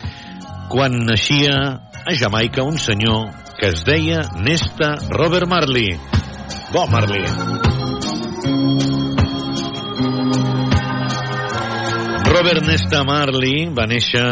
quan 0.72 0.96
naixia 1.04 1.84
a 2.08 2.16
Jamaica 2.16 2.64
un 2.64 2.80
senyor 2.80 3.28
que 3.60 3.68
es 3.74 3.84
deia 3.84 4.24
Nesta 4.40 4.96
Robert 5.12 5.52
Marley. 5.52 6.00
Bo, 6.72 6.88
Marley. 6.88 7.28
Robert 12.32 12.64
Nesta 12.64 13.04
Marley 13.04 13.68
va 13.76 13.92
néixer 13.92 14.24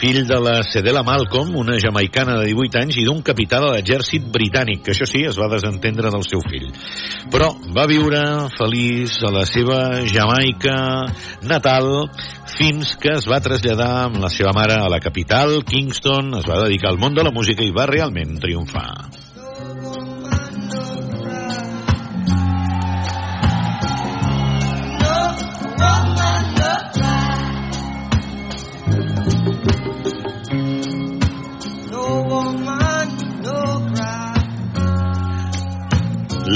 fill 0.00 0.24
de 0.26 0.38
la 0.40 0.62
Cedela 0.64 1.02
Malcolm, 1.04 1.52
una 1.60 1.76
jamaicana 1.78 2.38
de 2.40 2.48
18 2.48 2.80
anys, 2.80 2.98
i 3.00 3.04
d'un 3.04 3.20
capità 3.22 3.60
de 3.60 3.70
l'exèrcit 3.74 4.26
britànic, 4.32 4.82
que 4.86 4.94
això 4.94 5.08
sí, 5.08 5.26
es 5.28 5.38
va 5.38 5.50
desentendre 5.52 6.12
del 6.12 6.24
seu 6.24 6.40
fill. 6.46 6.70
Però 7.32 7.52
va 7.76 7.86
viure 7.90 8.22
feliç 8.56 9.20
a 9.28 9.32
la 9.34 9.44
seva 9.48 9.80
Jamaica 10.08 10.76
natal 11.44 11.90
fins 12.56 12.96
que 13.00 13.14
es 13.18 13.28
va 13.28 13.42
traslladar 13.44 13.92
amb 14.06 14.22
la 14.24 14.32
seva 14.32 14.56
mare 14.56 14.80
a 14.80 14.88
la 14.92 15.02
capital, 15.04 15.60
Kingston, 15.68 16.32
es 16.40 16.48
va 16.48 16.62
dedicar 16.64 16.94
al 16.94 17.02
món 17.02 17.16
de 17.16 17.26
la 17.26 17.34
música 17.34 17.66
i 17.66 17.74
va 17.76 17.88
realment 17.90 18.40
triomfar. 18.40 19.19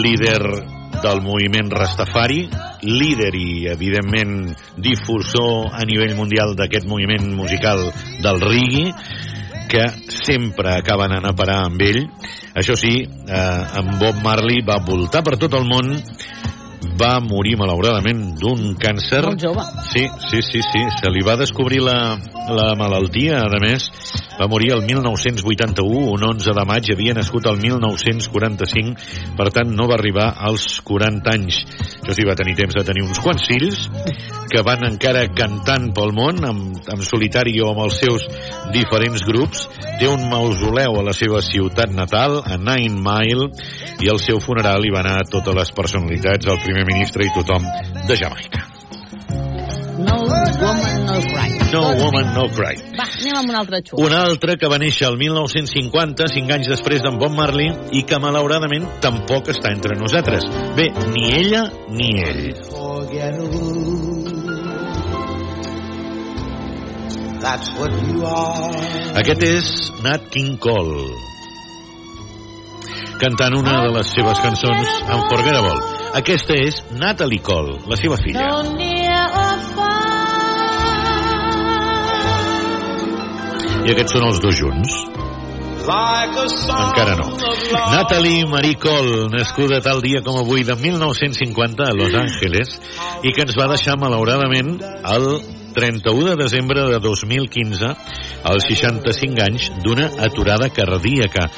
Líder 0.05 0.43
del 1.03 1.21
moviment 1.25 1.73
Rastafari, 1.73 2.45
líder 2.85 3.33
i, 3.35 3.67
evidentment, 3.73 4.53
difusor 4.77 5.73
a 5.73 5.85
nivell 5.89 6.15
mundial 6.19 6.55
d'aquest 6.59 6.87
moviment 6.89 7.33
musical 7.35 7.83
del 8.23 8.41
reggae, 8.45 8.93
que 9.73 9.85
sempre 10.13 10.77
acaben 10.77 11.13
anant 11.17 11.33
a 11.33 11.37
parar 11.37 11.63
amb 11.67 11.81
ell. 11.83 12.05
Això 12.55 12.77
sí, 12.79 13.01
eh, 13.03 13.63
en 13.81 13.97
Bob 13.99 14.21
Marley 14.23 14.63
va 14.67 14.83
voltar 14.85 15.25
per 15.27 15.39
tot 15.41 15.57
el 15.59 15.67
món, 15.67 15.91
va 17.01 17.18
morir 17.24 17.57
malauradament 17.61 18.35
d'un 18.41 18.74
càncer. 18.80 19.22
Molt 19.26 19.43
jove. 19.43 19.64
Sí, 19.93 20.05
sí, 20.28 20.43
sí, 20.43 20.62
sí. 20.72 20.85
Se 21.01 21.11
li 21.12 21.24
va 21.26 21.39
descobrir 21.41 21.82
la, 21.85 22.16
la 22.51 22.72
malaltia, 22.78 23.43
a 23.45 23.61
més, 23.62 23.89
va 24.35 24.49
morir 24.51 24.72
el 24.74 24.82
1981, 24.82 26.11
un 26.11 26.24
11 26.26 26.55
de 26.57 26.64
maig, 26.66 26.89
havia 26.91 27.14
nascut 27.14 27.47
el 27.47 27.61
1945, 27.62 29.35
per 29.39 29.47
tant 29.55 29.70
no 29.78 29.87
va 29.87 29.95
arribar 29.95 30.32
als 30.49 30.80
40 30.82 31.30
anys. 31.30 31.61
Això 32.03 32.16
sí, 32.18 32.26
va 32.26 32.35
tenir 32.35 32.57
temps 32.59 32.74
de 32.74 32.82
tenir 32.87 33.05
uns 33.07 33.22
quants 33.22 33.47
fills, 33.47 33.87
que 34.51 34.64
van 34.66 34.82
encara 34.89 35.22
cantant 35.39 35.93
pel 35.95 36.11
món, 36.16 36.43
amb, 36.49 36.80
amb 36.91 37.07
solitari 37.07 37.55
o 37.62 37.70
amb 37.70 37.85
els 37.87 38.01
seus 38.03 38.26
diferents 38.74 39.22
grups. 39.28 39.68
Té 40.01 40.11
un 40.11 40.26
mausoleu 40.30 40.99
a 40.99 41.07
la 41.07 41.14
seva 41.14 41.39
ciutat 41.43 41.95
natal, 41.95 42.41
a 42.43 42.59
Nine 42.59 42.99
Mile, 42.99 43.49
i 44.03 44.11
al 44.11 44.18
seu 44.18 44.43
funeral 44.43 44.82
hi 44.82 44.91
van 44.95 45.07
anar 45.12 45.28
totes 45.30 45.55
les 45.55 45.70
personalitats, 45.78 46.51
el 46.51 46.59
primer 46.66 46.74
ministre 46.83 47.22
i 47.22 47.31
tothom 47.37 47.62
de 48.09 48.16
Jamaica. 48.18 48.64
No 49.95 50.16
woman, 50.27 51.07
no 51.07 51.20
cry. 51.20 51.51
No 51.72 51.83
woman, 52.03 52.35
no 52.35 52.45
cry. 52.51 52.75
Va, 52.99 53.07
anem 53.07 53.37
amb 53.39 53.53
un 53.53 53.59
altre 53.61 53.81
xut. 53.87 54.01
Un 54.03 54.14
altre 54.18 54.57
que 54.59 54.70
va 54.70 54.79
néixer 54.83 55.07
el 55.07 55.16
1950, 55.20 56.27
cinc 56.35 56.51
anys 56.57 56.70
després 56.72 57.05
d'en 57.05 57.18
Bob 57.20 57.37
Marley, 57.37 57.70
i 57.95 58.03
que 58.09 58.18
malauradament 58.18 58.89
tampoc 59.05 59.53
està 59.55 59.70
entre 59.70 59.95
nosaltres. 60.01 60.49
Bé, 60.75 60.91
ni 61.14 61.31
ella 61.39 61.68
ni 61.95 62.11
ell. 62.25 62.43
That's 67.45 67.70
what 67.79 67.93
you 68.09 68.25
are. 68.25 68.70
Aquest 69.20 69.43
és 69.47 69.72
Nat 70.03 70.31
King 70.33 70.57
Cole, 70.59 71.05
cantant 73.20 73.59
una 73.61 73.83
de 73.85 73.93
les 73.99 74.14
seves 74.16 74.41
cançons 74.43 74.97
Unforgettable. 75.12 75.93
Aquesta 76.15 76.55
és 76.55 76.77
Natalie 76.95 77.43
Cole, 77.43 77.81
la 77.91 77.97
seva 77.99 78.15
filla. 78.21 78.45
I 83.85 83.93
aquests 83.93 84.15
són 84.15 84.29
els 84.29 84.39
dos 84.45 84.55
junts. 84.55 84.95
Encara 86.71 87.17
no. 87.19 87.27
Natalie 87.93 88.47
Marie 88.49 88.79
Cole, 88.81 89.27
nascuda 89.35 89.83
tal 89.85 90.01
dia 90.07 90.23
com 90.25 90.39
avui 90.41 90.62
de 90.65 90.79
1950 90.81 91.91
a 91.91 91.99
Los 91.99 92.15
Angeles 92.15 92.79
i 93.27 93.35
que 93.35 93.45
ens 93.45 93.59
va 93.59 93.69
deixar 93.75 93.99
malauradament 94.01 94.79
el 94.81 95.29
31 95.75 96.31
de 96.31 96.37
desembre 96.41 96.87
de 96.89 97.03
2015 97.03 97.91
als 98.47 98.71
65 98.71 99.43
anys 99.43 99.69
d'una 99.83 100.09
aturada 100.25 100.71
cardíaca. 100.71 101.51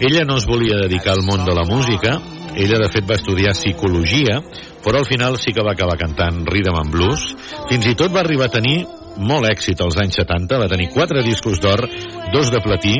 Ella 0.00 0.24
no 0.26 0.36
es 0.40 0.46
volia 0.46 0.80
dedicar 0.82 1.14
al 1.14 1.22
món 1.22 1.44
de 1.46 1.54
la 1.54 1.64
música, 1.68 2.18
ella 2.54 2.78
de 2.78 2.88
fet 2.90 3.06
va 3.06 3.18
estudiar 3.18 3.54
psicologia, 3.54 4.40
però 4.84 5.00
al 5.00 5.06
final 5.06 5.38
sí 5.42 5.52
que 5.54 5.62
va 5.64 5.74
acabar 5.74 5.96
cantant 5.98 6.44
rhythm 6.46 6.78
and 6.80 6.92
blues. 6.94 7.30
Fins 7.70 7.86
i 7.86 7.94
tot 7.98 8.14
va 8.14 8.22
arribar 8.22 8.50
a 8.50 8.54
tenir 8.54 8.84
molt 9.18 9.46
èxit 9.48 9.80
als 9.82 9.98
anys 10.02 10.18
70, 10.20 10.58
va 10.58 10.70
tenir 10.70 10.90
quatre 10.94 11.22
discos 11.22 11.60
d'or, 11.62 11.86
dos 12.34 12.50
de 12.50 12.60
platí, 12.62 12.94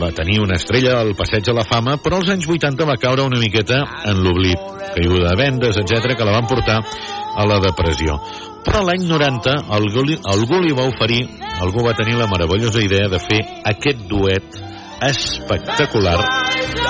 va 0.00 0.10
tenir 0.14 0.40
una 0.40 0.56
estrella 0.56 0.98
al 1.00 1.14
passeig 1.14 1.48
a 1.50 1.56
la 1.56 1.66
fama, 1.68 1.98
però 2.02 2.18
als 2.20 2.30
anys 2.32 2.48
80 2.48 2.86
va 2.88 2.98
caure 3.00 3.26
una 3.28 3.40
miqueta 3.40 3.82
en 4.08 4.22
l'oblit, 4.24 4.58
caiguda 4.96 5.30
de 5.30 5.36
vendes, 5.38 5.78
etc 5.78 6.16
que 6.16 6.26
la 6.26 6.34
van 6.38 6.48
portar 6.50 6.80
a 6.82 7.46
la 7.46 7.60
depressió. 7.62 8.18
Però 8.62 8.82
l'any 8.86 9.06
90 9.08 9.56
algú 9.74 10.04
li, 10.06 10.18
algú 10.34 10.60
li 10.62 10.74
va 10.74 10.86
oferir, 10.86 11.24
algú 11.60 11.82
va 11.86 11.96
tenir 11.98 12.14
la 12.18 12.30
meravellosa 12.30 12.82
idea 12.82 13.08
de 13.10 13.18
fer 13.22 13.42
aquest 13.72 14.06
duet 14.10 14.62
espectacular 15.08 16.16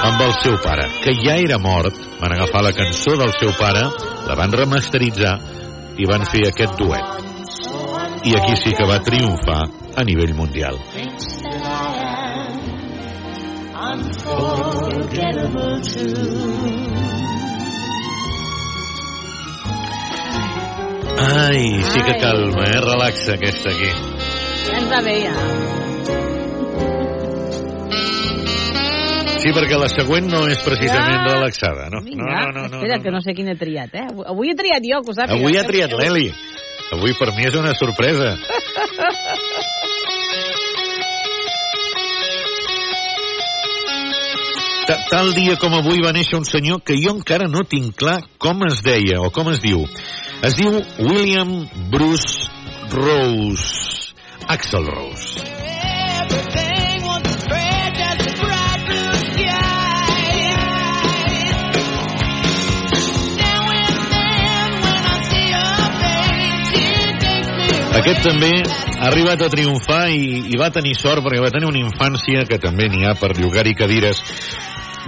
amb 0.02 0.22
el 0.24 0.32
seu 0.42 0.56
pare, 0.64 0.88
que 1.04 1.14
ja 1.20 1.36
era 1.40 1.58
mort, 1.62 1.96
van 2.20 2.34
agafar 2.36 2.62
la 2.66 2.72
cançó 2.76 3.16
del 3.16 3.32
seu 3.38 3.52
pare, 3.58 3.84
la 4.28 4.36
van 4.38 4.52
remasteritzar 4.52 5.36
i 5.98 6.08
van 6.08 6.26
fer 6.28 6.46
aquest 6.48 6.78
duet. 6.80 7.28
I 8.24 8.36
aquí 8.38 8.56
sí 8.56 8.74
que 8.78 8.86
va 8.86 9.00
triomfar 9.02 9.62
a 9.96 10.04
nivell 10.04 10.34
mundial. 10.34 10.78
Ai, 21.22 21.82
sí 21.84 22.00
que 22.00 22.18
calma, 22.18 22.64
eh? 22.64 22.80
Relaxa 22.80 23.34
aquesta 23.34 23.70
aquí. 23.70 23.90
Ja 24.66 24.78
ens 24.78 24.90
va 24.90 25.00
bé, 25.06 25.16
ja. 25.22 25.91
Sí, 29.42 29.50
perquè 29.54 29.78
la 29.78 29.88
següent 29.90 30.28
no 30.30 30.44
és 30.48 30.58
precisament 30.62 31.26
Ja. 31.26 31.32
relaxada, 31.34 31.88
no? 31.90 32.02
Vinga, 32.04 32.22
no, 32.24 32.52
no, 32.52 32.52
no, 32.52 32.68
no, 32.68 32.76
espera, 32.82 33.00
que 33.02 33.10
no 33.10 33.20
sé 33.20 33.34
quin 33.34 33.48
he 33.48 33.56
triat, 33.56 33.94
eh? 33.94 34.06
Avui 34.26 34.50
he 34.50 34.54
triat 34.54 34.82
jo, 34.86 35.02
que 35.02 35.10
ho 35.10 35.14
sàpiga. 35.14 35.38
Avui 35.38 35.56
ha 35.58 35.64
triat 35.66 35.92
l'Eli. 35.98 36.28
Avui 36.92 37.14
per 37.18 37.32
mi 37.34 37.44
és 37.48 37.54
una 37.56 37.74
sorpresa. 37.74 38.36
Ta- 44.86 44.98
Tal 45.10 45.30
dia 45.36 45.54
com 45.62 45.74
avui 45.78 46.00
va 46.02 46.12
néixer 46.16 46.38
un 46.40 46.44
senyor 46.48 46.82
que 46.86 46.96
jo 46.98 47.14
encara 47.14 47.46
no 47.48 47.62
tinc 47.74 47.94
clar 48.02 48.18
com 48.42 48.64
es 48.66 48.82
deia 48.86 49.20
o 49.22 49.30
com 49.30 49.50
es 49.52 49.60
diu. 49.62 49.84
Es 50.42 50.56
diu 50.58 50.74
William 50.98 51.54
Bruce 51.92 52.48
Rose. 52.90 54.12
Axel 54.50 54.84
Rose. 54.90 55.51
Aquest 67.92 68.22
també 68.24 68.48
ha 68.64 69.08
arribat 69.10 69.42
a 69.44 69.50
triomfar 69.52 70.06
i, 70.08 70.46
i 70.48 70.56
va 70.56 70.70
tenir 70.72 70.94
sort 70.96 71.20
perquè 71.20 71.42
va 71.44 71.50
tenir 71.52 71.68
una 71.68 71.82
infància 71.82 72.46
que 72.48 72.56
també 72.60 72.86
n'hi 72.88 73.04
ha 73.04 73.12
per 73.20 73.34
llogar-hi 73.36 73.74
cadires. 73.76 74.22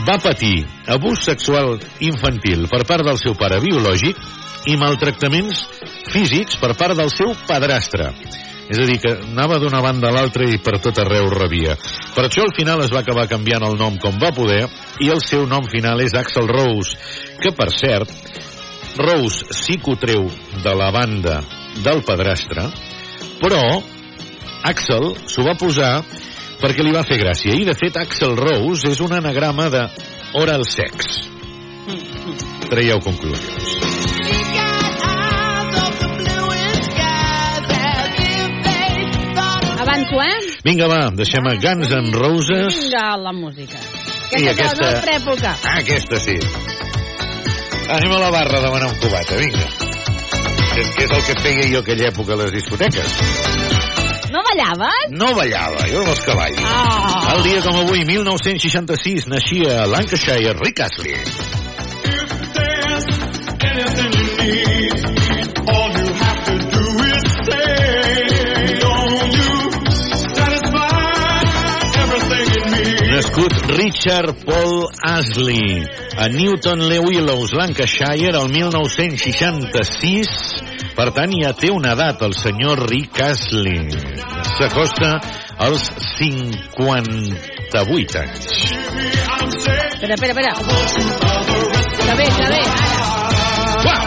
Va 0.04 0.18
patir 0.20 0.66
abús 0.92 1.22
sexual 1.24 1.78
infantil 2.04 2.66
per 2.68 2.82
part 2.84 3.06
del 3.06 3.16
seu 3.22 3.38
pare 3.40 3.62
biològic 3.64 4.20
i 4.68 4.76
maltractaments 4.76 5.62
físics 6.12 6.60
per 6.60 6.74
part 6.76 6.98
del 7.00 7.08
seu 7.14 7.32
padrastre. 7.48 8.10
És 8.68 8.76
a 8.80 8.86
dir, 8.88 8.98
que 9.00 9.14
anava 9.30 9.58
d'una 9.62 9.80
banda 9.84 10.10
a 10.10 10.14
l'altra 10.18 10.44
i 10.44 10.60
per 10.60 10.76
tot 10.84 11.00
arreu 11.00 11.32
rebia. 11.32 11.78
Per 12.12 12.28
això 12.28 12.44
al 12.44 12.52
final 12.56 12.84
es 12.84 12.92
va 12.92 13.00
acabar 13.00 13.28
canviant 13.32 13.64
el 13.64 13.80
nom 13.80 13.96
com 14.00 14.20
va 14.20 14.32
poder 14.36 14.60
i 15.00 15.08
el 15.12 15.24
seu 15.24 15.48
nom 15.48 15.64
final 15.72 16.04
és 16.04 16.16
Axel 16.20 16.52
Rose, 16.52 17.00
que 17.40 17.56
per 17.56 17.72
cert, 17.72 18.12
Rose 19.00 19.56
sí 19.56 19.80
que 19.80 19.92
ho 19.96 20.00
treu 20.00 20.28
de 20.60 20.80
la 20.80 20.92
banda 20.92 21.40
del 21.82 22.02
padrastre, 22.06 22.68
però 23.40 23.62
Axel 24.64 25.10
s'ho 25.28 25.44
va 25.44 25.56
posar 25.60 25.98
perquè 26.62 26.84
li 26.86 26.94
va 26.94 27.02
fer 27.04 27.18
gràcia. 27.20 27.52
I, 27.52 27.64
de 27.68 27.74
fet, 27.76 27.96
Axel 28.00 28.36
Rose 28.38 28.88
és 28.92 29.00
un 29.04 29.12
anagrama 29.12 29.68
de 29.72 29.82
oral 30.40 30.64
sex. 30.68 31.18
Traieu 32.70 33.00
conclusions. 33.04 33.74
Avanço, 39.80 40.20
eh? 40.22 40.38
Vinga, 40.64 40.86
va, 40.88 41.10
deixem 41.10 41.46
a 41.46 41.54
Guns 41.54 41.90
N' 41.90 42.12
Roses. 42.12 42.74
Vinga, 42.76 43.16
la 43.16 43.32
música. 43.32 43.78
I 44.36 44.48
Aquesta, 44.48 44.50
aquesta- 44.50 44.64
és 44.64 44.78
de 44.78 44.84
la 44.84 44.92
nostra 44.92 45.14
època. 45.16 45.56
Ah, 45.64 45.78
aquesta 45.78 46.16
sí. 46.20 46.36
Anem 47.88 48.12
a 48.12 48.20
la 48.20 48.30
barra 48.30 48.58
a 48.58 48.62
demanar 48.62 48.88
un 48.92 48.98
cubata, 48.98 49.36
vinga. 49.36 49.93
És 50.74 50.88
que 50.96 51.04
és 51.06 51.12
el 51.14 51.22
que 51.28 51.34
feia 51.40 51.66
jo 51.70 51.82
aquella 51.84 52.08
època 52.10 52.34
a 52.34 52.40
les 52.42 52.52
discoteques. 52.56 53.18
No 54.34 54.42
ballaves? 54.42 55.12
No 55.14 55.30
ballava, 55.38 55.86
jo 55.86 56.00
amb 56.02 56.10
els 56.10 56.22
cavalls. 56.26 56.62
Ah. 56.66 57.34
El 57.36 57.44
dia 57.46 57.60
com 57.62 57.78
avui, 57.84 58.02
1966, 58.08 59.28
naixia 59.30 59.82
a 59.84 59.86
Lancashire 59.86 60.56
Rick 60.58 60.82
Astley. 60.88 61.22
Nascut 73.34 73.66
Richard 73.74 74.46
Paul 74.46 74.86
Astley 75.02 75.82
a 76.16 76.28
Newton 76.28 76.88
Le 76.88 77.00
Willows, 77.00 77.52
Lancashire, 77.52 78.38
el 78.38 78.48
1966. 78.48 80.28
Per 80.94 81.10
tant, 81.10 81.34
ja 81.42 81.52
té 81.58 81.70
una 81.74 81.98
edat, 81.98 82.22
el 82.22 82.30
senyor 82.38 82.86
Rick 82.86 83.18
Astley. 83.26 83.90
S'acosta 84.54 85.18
als 85.58 85.90
58 86.14 88.22
anys. 88.22 88.70
Espera, 89.50 90.14
espera, 90.14 90.30
espera. 90.30 90.54
Que 92.04 92.14
bé, 92.14 92.26
que 92.38 92.46
bé. 92.54 92.62
Wow! 93.82 94.06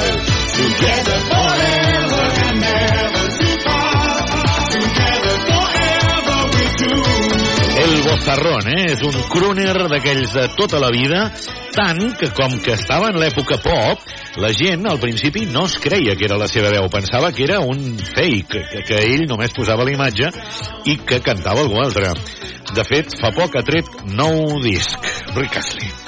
Together 0.55 1.19
forever 1.27 1.86
bozarrón, 8.07 8.69
eh? 8.71 8.85
És 8.93 9.03
un 9.05 9.17
crooner 9.31 9.73
d'aquells 9.91 10.33
de 10.35 10.47
tota 10.57 10.79
la 10.81 10.91
vida, 10.93 11.27
tant 11.75 12.01
que 12.19 12.31
com 12.35 12.57
que 12.63 12.77
estava 12.77 13.11
en 13.11 13.19
l'època 13.21 13.59
pop, 13.63 14.07
la 14.41 14.51
gent 14.55 14.87
al 14.87 15.01
principi 15.01 15.45
no 15.51 15.65
es 15.67 15.77
creia 15.81 16.15
que 16.15 16.27
era 16.29 16.39
la 16.39 16.49
seva 16.51 16.71
veu, 16.73 16.89
pensava 16.93 17.31
que 17.35 17.45
era 17.47 17.59
un 17.59 17.97
fake, 17.99 18.63
que, 18.71 18.83
que 18.87 19.03
ell 19.03 19.27
només 19.29 19.55
posava 19.55 19.85
la 19.87 19.95
imatge 19.95 20.31
i 20.87 20.99
que 21.03 21.21
cantava 21.25 21.65
algú 21.65 21.81
altre. 21.83 22.13
De 22.73 22.83
fet, 22.87 23.15
fa 23.21 23.33
poc 23.35 23.55
ha 23.57 23.65
tret 23.67 24.03
nou 24.07 24.59
disc, 24.63 25.15
Rick 25.35 25.59
Astley. 25.63 26.06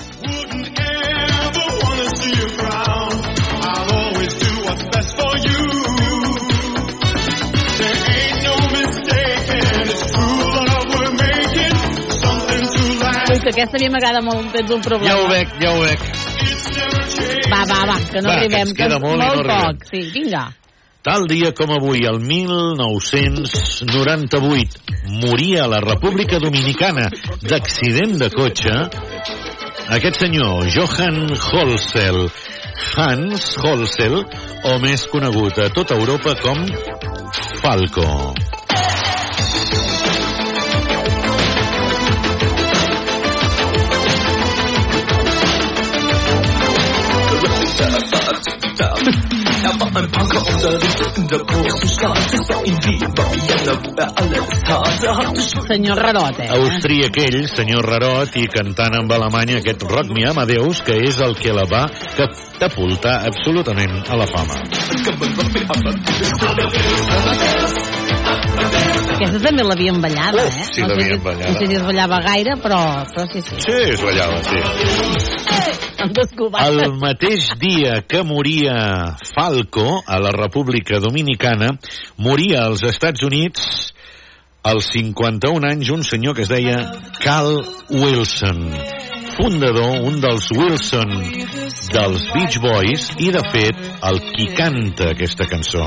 Que 13.50 13.58
aquesta 13.62 13.78
a 13.78 13.80
mi 13.82 13.90
m'agrada 13.90 14.22
molt, 14.22 14.52
tens 14.54 14.70
un 14.72 14.82
problema. 14.86 15.10
Ja 15.10 15.18
ho 15.18 15.28
veig, 15.30 15.48
ja 15.62 15.72
ho 15.74 15.80
veig. 15.82 16.00
Va, 17.50 17.64
va, 17.66 17.86
va, 17.90 17.98
que 18.12 18.22
no 18.22 18.30
Va, 18.30 18.36
que 18.36 18.40
arribem. 18.46 18.62
ens 18.68 18.74
queda 18.78 19.00
molt 19.02 19.18
no 19.18 19.26
molt 19.26 19.40
arribem. 19.42 19.62
poc, 19.66 19.78
sí, 19.90 20.02
vinga. 20.14 20.54
Tal 21.02 21.28
dia 21.32 21.52
com 21.56 21.72
avui, 21.72 22.04
el 22.06 22.20
1998, 22.20 24.80
moria 25.24 25.64
a 25.64 25.68
la 25.72 25.80
República 25.80 26.40
Dominicana 26.44 27.10
d'accident 27.42 28.18
de 28.20 28.30
cotxe 28.30 28.90
aquest 29.90 30.20
senyor, 30.20 30.68
Johan 30.76 31.32
Holsel. 31.34 32.30
Hans 32.96 33.58
Holsel, 33.58 34.24
o 34.64 34.78
més 34.84 35.08
conegut 35.10 35.58
a 35.58 35.70
tota 35.74 35.96
Europa 35.98 36.36
com 36.44 36.58
Falco. 37.64 38.34
War 49.94 50.04
ein 50.04 50.12
Punker 50.12 50.40
unterwegs 50.40 51.18
in 51.18 51.28
der 51.28 51.40
großen 51.40 51.90
Stadt. 51.90 52.18
Es 52.18 52.50
war 52.50 52.66
in 52.66 52.78
Wien, 52.84 53.18
war 53.18 53.26
Vienna, 53.34 53.74
wo 53.84 53.96
er 53.96 54.18
alles 54.18 54.62
tat. 54.64 55.04
Er 55.04 55.18
hatte 55.18 55.42
schon 55.42 55.68
Senyor 55.68 55.98
Rarot, 55.98 56.40
eh? 56.40 56.50
Austríac 56.50 57.18
ell, 57.18 57.48
senyor 57.48 57.84
Rarot, 57.84 58.36
i 58.36 58.48
cantant 58.48 58.96
amb 58.96 59.12
Alemanya 59.12 59.60
aquest 59.60 59.84
Rock 59.84 60.12
Me 60.14 60.28
Amadeus, 60.30 60.82
que 60.86 60.98
és 61.10 61.20
el 61.20 61.36
que 61.36 61.54
la 61.54 61.66
va 61.70 61.88
catapultar 62.18 63.26
absolutament 63.30 64.04
a 64.10 64.16
la 64.20 64.28
fama. 64.30 64.60
Aquesta 68.30 69.42
també 69.44 69.66
l'havien 69.66 70.00
ballada, 70.02 70.46
eh? 70.46 70.68
sí, 70.72 70.82
no, 70.82 70.88
sé 70.88 70.96
l'havien 70.96 71.24
ballada. 71.24 71.52
no 71.52 71.60
sé 71.60 71.68
si 71.68 71.78
es 71.80 71.86
ballava 71.86 72.20
gaire, 72.24 72.56
però, 72.64 72.80
però 73.12 73.26
sí, 73.32 73.42
sí. 73.44 73.60
Sí, 73.66 73.78
es 73.96 74.04
ballava, 74.04 74.40
sí. 74.48 74.60
Amb 76.00 76.16
dos 76.16 76.32
cubates. 76.38 76.80
El 76.86 76.96
mateix 77.02 77.50
dia 77.60 78.00
que 78.08 78.24
moria 78.24 79.18
Falco 79.34 80.02
a 80.08 80.20
la 80.24 80.32
República 80.36 81.02
Dominicana, 81.04 81.74
moria 82.18 82.66
als 82.70 82.86
Estats 82.88 83.26
Units 83.28 83.94
als 84.64 84.90
51 84.94 85.68
anys 85.68 85.90
un 85.96 86.04
senyor 86.04 86.36
que 86.36 86.44
es 86.44 86.50
deia 86.52 86.80
Cal 87.24 87.62
Wilson 87.90 88.66
fundador, 89.40 90.02
un 90.04 90.20
dels 90.20 90.50
Wilson 90.52 91.14
dels 91.94 92.26
Beach 92.34 92.60
Boys 92.60 93.08
i 93.24 93.32
de 93.32 93.44
fet 93.54 93.80
el 94.10 94.20
qui 94.34 94.50
canta 94.58 95.14
aquesta 95.14 95.48
cançó 95.48 95.86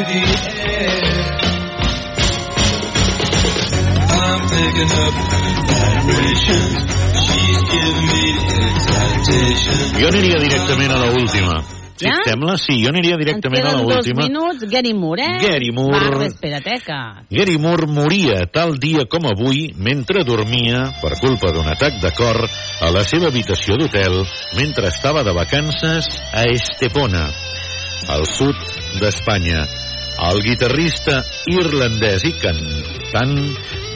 the 0.00 0.20
air. 0.68 0.96
I'm 4.08 4.40
picking 4.52 4.92
up 5.02 5.14
vibrations. 5.68 6.78
She's 7.24 7.60
giving 7.72 8.06
me 8.12 8.22
excitation. 8.70 9.76
jo 10.00 10.08
aniria 10.08 10.38
directament 10.38 10.92
a 10.92 10.98
l'última 11.04 11.62
si 12.02 12.08
Ja? 12.08 12.16
et 12.18 12.30
sembla, 12.30 12.56
sí, 12.58 12.82
jo 12.82 12.90
aniria 12.90 13.14
Ens 13.14 13.24
directament 13.24 13.62
a 13.62 13.68
queden 13.68 13.86
dos 13.86 13.94
l'última 13.94 14.26
minuts. 14.26 14.64
Gary 14.70 14.94
Moore, 14.94 15.22
eh? 15.22 15.38
Gary 15.42 15.70
Moore. 15.70 16.18
Va, 16.18 16.26
espera't, 16.26 16.82
que... 16.82 16.98
Gary 17.30 17.58
Moore 17.58 17.86
moria 17.86 18.46
tal 18.52 18.74
dia 18.78 19.06
com 19.06 19.28
avui 19.30 19.72
mentre 19.76 20.24
dormia, 20.24 20.88
per 21.02 21.14
culpa 21.20 21.52
d'un 21.52 21.68
atac 21.68 22.00
de 22.02 22.10
cor, 22.16 22.42
a 22.80 22.90
la 22.90 23.04
seva 23.04 23.30
habitació 23.30 23.78
d'hotel 23.78 24.24
mentre 24.58 24.90
estava 24.90 25.22
de 25.22 25.36
vacances 25.36 26.10
a 26.32 26.42
Estepona, 26.50 27.28
al 28.10 28.26
sud 28.26 28.56
d'Espanya. 28.98 29.81
El 30.22 30.42
guitarrista 30.44 31.22
irlandès 31.50 32.24
i 32.28 32.32
cantant 32.42 33.36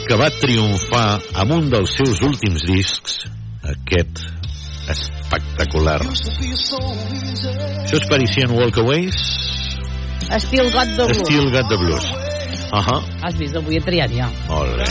que 0.07 0.17
va 0.19 0.29
triomfar 0.41 1.07
amb 1.43 1.55
un 1.55 1.69
dels 1.71 1.95
seus 1.99 2.21
últims 2.27 2.63
discs, 2.67 3.19
aquest 3.63 4.23
espectacular. 4.91 5.99
Això 6.07 7.99
és 7.99 8.07
Parisian 8.11 8.55
Walkaways, 8.55 9.23
Still 10.35 10.69
got 10.71 10.87
the 10.97 11.07
blues. 11.07 11.17
Still 11.23 11.51
Got 11.51 11.69
the 11.69 11.77
Blues. 11.77 12.05
Uh 12.73 12.83
-huh. 12.83 13.01
Has 13.23 13.35
vist, 13.37 13.55
avui 13.55 13.75
he 13.75 13.81
triat 13.81 14.11
ja. 14.11 14.27
Molt 14.49 14.75
bé. 14.75 14.83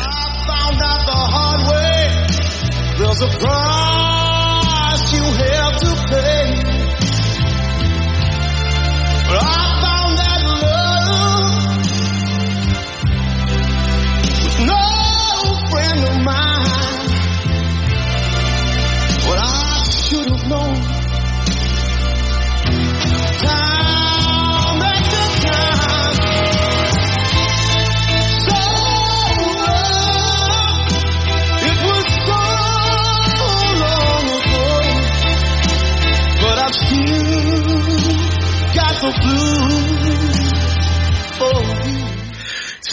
There's 2.96 3.20
a 3.20 3.28
price 3.28 5.04
you 5.12 5.24
have 5.44 5.76
to 5.84 5.90
pay. 6.08 6.48
But 9.28 9.42
I 9.42 9.65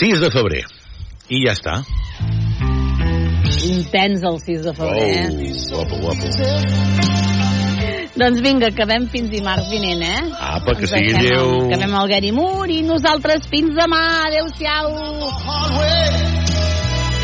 6 0.04 0.20
de 0.20 0.30
febrer. 0.32 0.64
I 1.30 1.46
ja 1.46 1.54
està. 1.56 1.78
Intens 3.64 4.26
el 4.28 4.40
6 4.44 4.66
de 4.68 4.74
febrer, 4.76 5.10
eh? 5.24 5.54
Oh, 5.72 5.86
guapo, 5.86 6.02
guapo. 6.04 7.23
Doncs 8.16 8.42
vinga, 8.46 8.68
acabem 8.70 9.08
fins 9.10 9.30
dimarts 9.32 9.70
vinent, 9.72 10.04
eh? 10.06 10.22
Apa, 10.38 10.76
que 10.78 10.86
Ens 10.86 10.92
sigui 10.94 11.14
lleu. 11.18 11.66
Acabem 11.66 11.94
el 11.98 12.08
Gary 12.12 12.32
Moore 12.32 12.74
i 12.76 12.84
nosaltres 12.86 13.48
fins 13.50 13.74
demà. 13.74 14.02
Adéu-siau. 14.28 14.88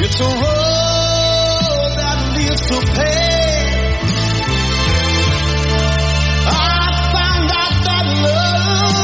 It's 0.01 0.19
a 0.19 0.23
road 0.23 1.91
that 1.99 2.19
leads 2.35 2.61
to 2.71 2.77
pain. 2.95 4.07
I 6.49 6.51
found 7.13 7.49
out 7.59 7.75
that 7.85 8.05
love 8.25 8.97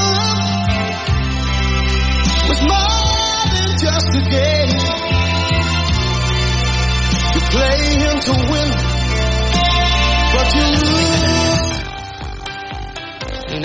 was 2.50 2.62
more 2.66 3.44
than 3.54 3.70
just 3.78 4.10
a 4.10 4.24
game. 4.34 4.74
You 7.36 7.42
play 7.54 7.82
and 8.10 8.22
to 8.26 8.34
win, 8.50 8.70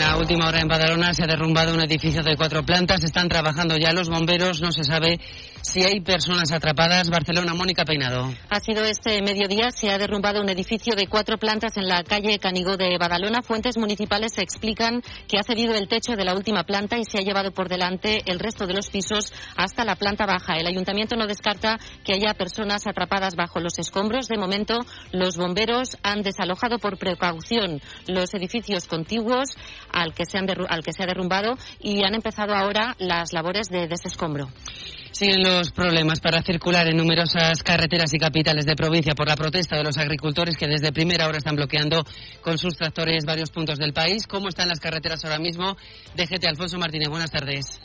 Una 0.01 0.17
última 0.17 0.49
hora 0.49 0.63
en 0.63 0.67
Badalona 0.67 1.13
se 1.13 1.25
ha 1.25 1.27
derrumbado 1.27 1.75
un 1.75 1.81
edificio 1.83 2.23
de 2.23 2.35
cuatro 2.35 2.63
plantas. 2.63 3.05
Están 3.05 3.29
trabajando 3.29 3.77
ya 3.77 3.93
los 3.93 4.09
bomberos. 4.09 4.63
No 4.63 4.73
se 4.73 4.83
sabe 4.83 5.21
si 5.61 5.85
hay 5.85 6.01
personas 6.01 6.53
atrapadas. 6.53 7.11
Barcelona, 7.11 7.53
Mónica 7.53 7.85
Peinado. 7.85 8.33
Ha 8.49 8.61
sido 8.61 8.83
este 8.87 9.21
mediodía, 9.21 9.71
se 9.71 9.91
ha 9.91 9.99
derrumbado 9.99 10.41
un 10.41 10.49
edificio 10.49 10.95
de 10.97 11.07
cuatro 11.07 11.37
plantas 11.37 11.77
en 11.77 11.87
la 11.87 12.03
calle 12.03 12.39
Canigó 12.39 12.79
de 12.79 12.97
Badalona. 12.97 13.43
Fuentes 13.43 13.77
municipales 13.77 14.39
explican 14.39 15.03
que 15.29 15.39
ha 15.39 15.43
cedido 15.43 15.75
el 15.75 15.87
techo 15.87 16.17
de 16.17 16.25
la 16.25 16.35
última 16.35 16.65
planta 16.65 16.97
y 16.97 17.05
se 17.05 17.19
ha 17.19 17.23
llevado 17.23 17.53
por 17.53 17.69
delante 17.69 18.23
el 18.25 18.39
resto 18.39 18.67
de 18.67 18.73
los 18.73 18.89
pisos 18.89 19.35
hasta 19.55 19.85
la 19.85 19.97
planta 19.97 20.25
baja. 20.25 20.57
El 20.57 20.67
ayuntamiento 20.67 21.15
no 21.15 21.27
descarta 21.27 21.79
que 22.05 22.15
haya 22.15 22.33
personas 22.33 22.87
atrapadas 22.87 23.37
bajo 23.37 23.61
los 23.61 23.79
escombros. 23.79 24.29
De 24.29 24.39
momento, 24.39 24.79
los 25.13 25.37
bomberos 25.37 25.99
han 26.03 26.23
desalojado 26.23 26.79
por 26.79 26.97
precaución 26.97 27.83
los 28.07 28.33
edificios 28.33 28.87
contiguos 28.87 29.51
al 29.93 30.15
que 30.15 30.25
se, 30.25 30.39
ha 30.39 31.07
derrumbado 31.07 31.57
y 31.81 32.05
han 32.05 32.15
empezado 32.15 32.55
ahora 32.55 32.95
las 32.99 33.33
labores 33.33 33.69
de 33.69 33.89
desescombro. 33.89 34.49
Siguen 35.13 35.43
los 35.43 35.73
problemas 35.73 36.21
para 36.21 36.41
circular 36.43 36.87
en 36.87 36.97
numerosas 36.97 37.63
carreteras 37.63 38.15
y 38.15 38.19
capitales 38.19 38.65
de 38.65 38.77
provincia 38.77 39.15
por 39.15 39.29
la 39.29 39.37
protesta 39.37 39.77
de 39.77 39.85
los 39.85 39.99
agricultores 39.99 40.57
que 40.57 40.69
desde 40.69 40.93
primera 40.93 41.27
hora 41.27 41.39
están 41.39 41.57
bloqueando 41.57 42.05
con 42.43 42.59
sus 42.59 42.77
tractores 42.77 43.25
varios 43.25 43.51
puntos 43.51 43.79
del 43.79 43.93
país. 43.93 44.27
¿Cómo 44.27 44.49
están 44.49 44.69
las 44.69 44.81
carreteras 44.81 45.25
ahora 45.25 45.39
mismo? 45.39 45.77
DGT 46.17 46.47
Alfonso 46.47 46.79
Martínez, 46.79 47.09
buenas 47.09 47.31
tardes. 47.31 47.81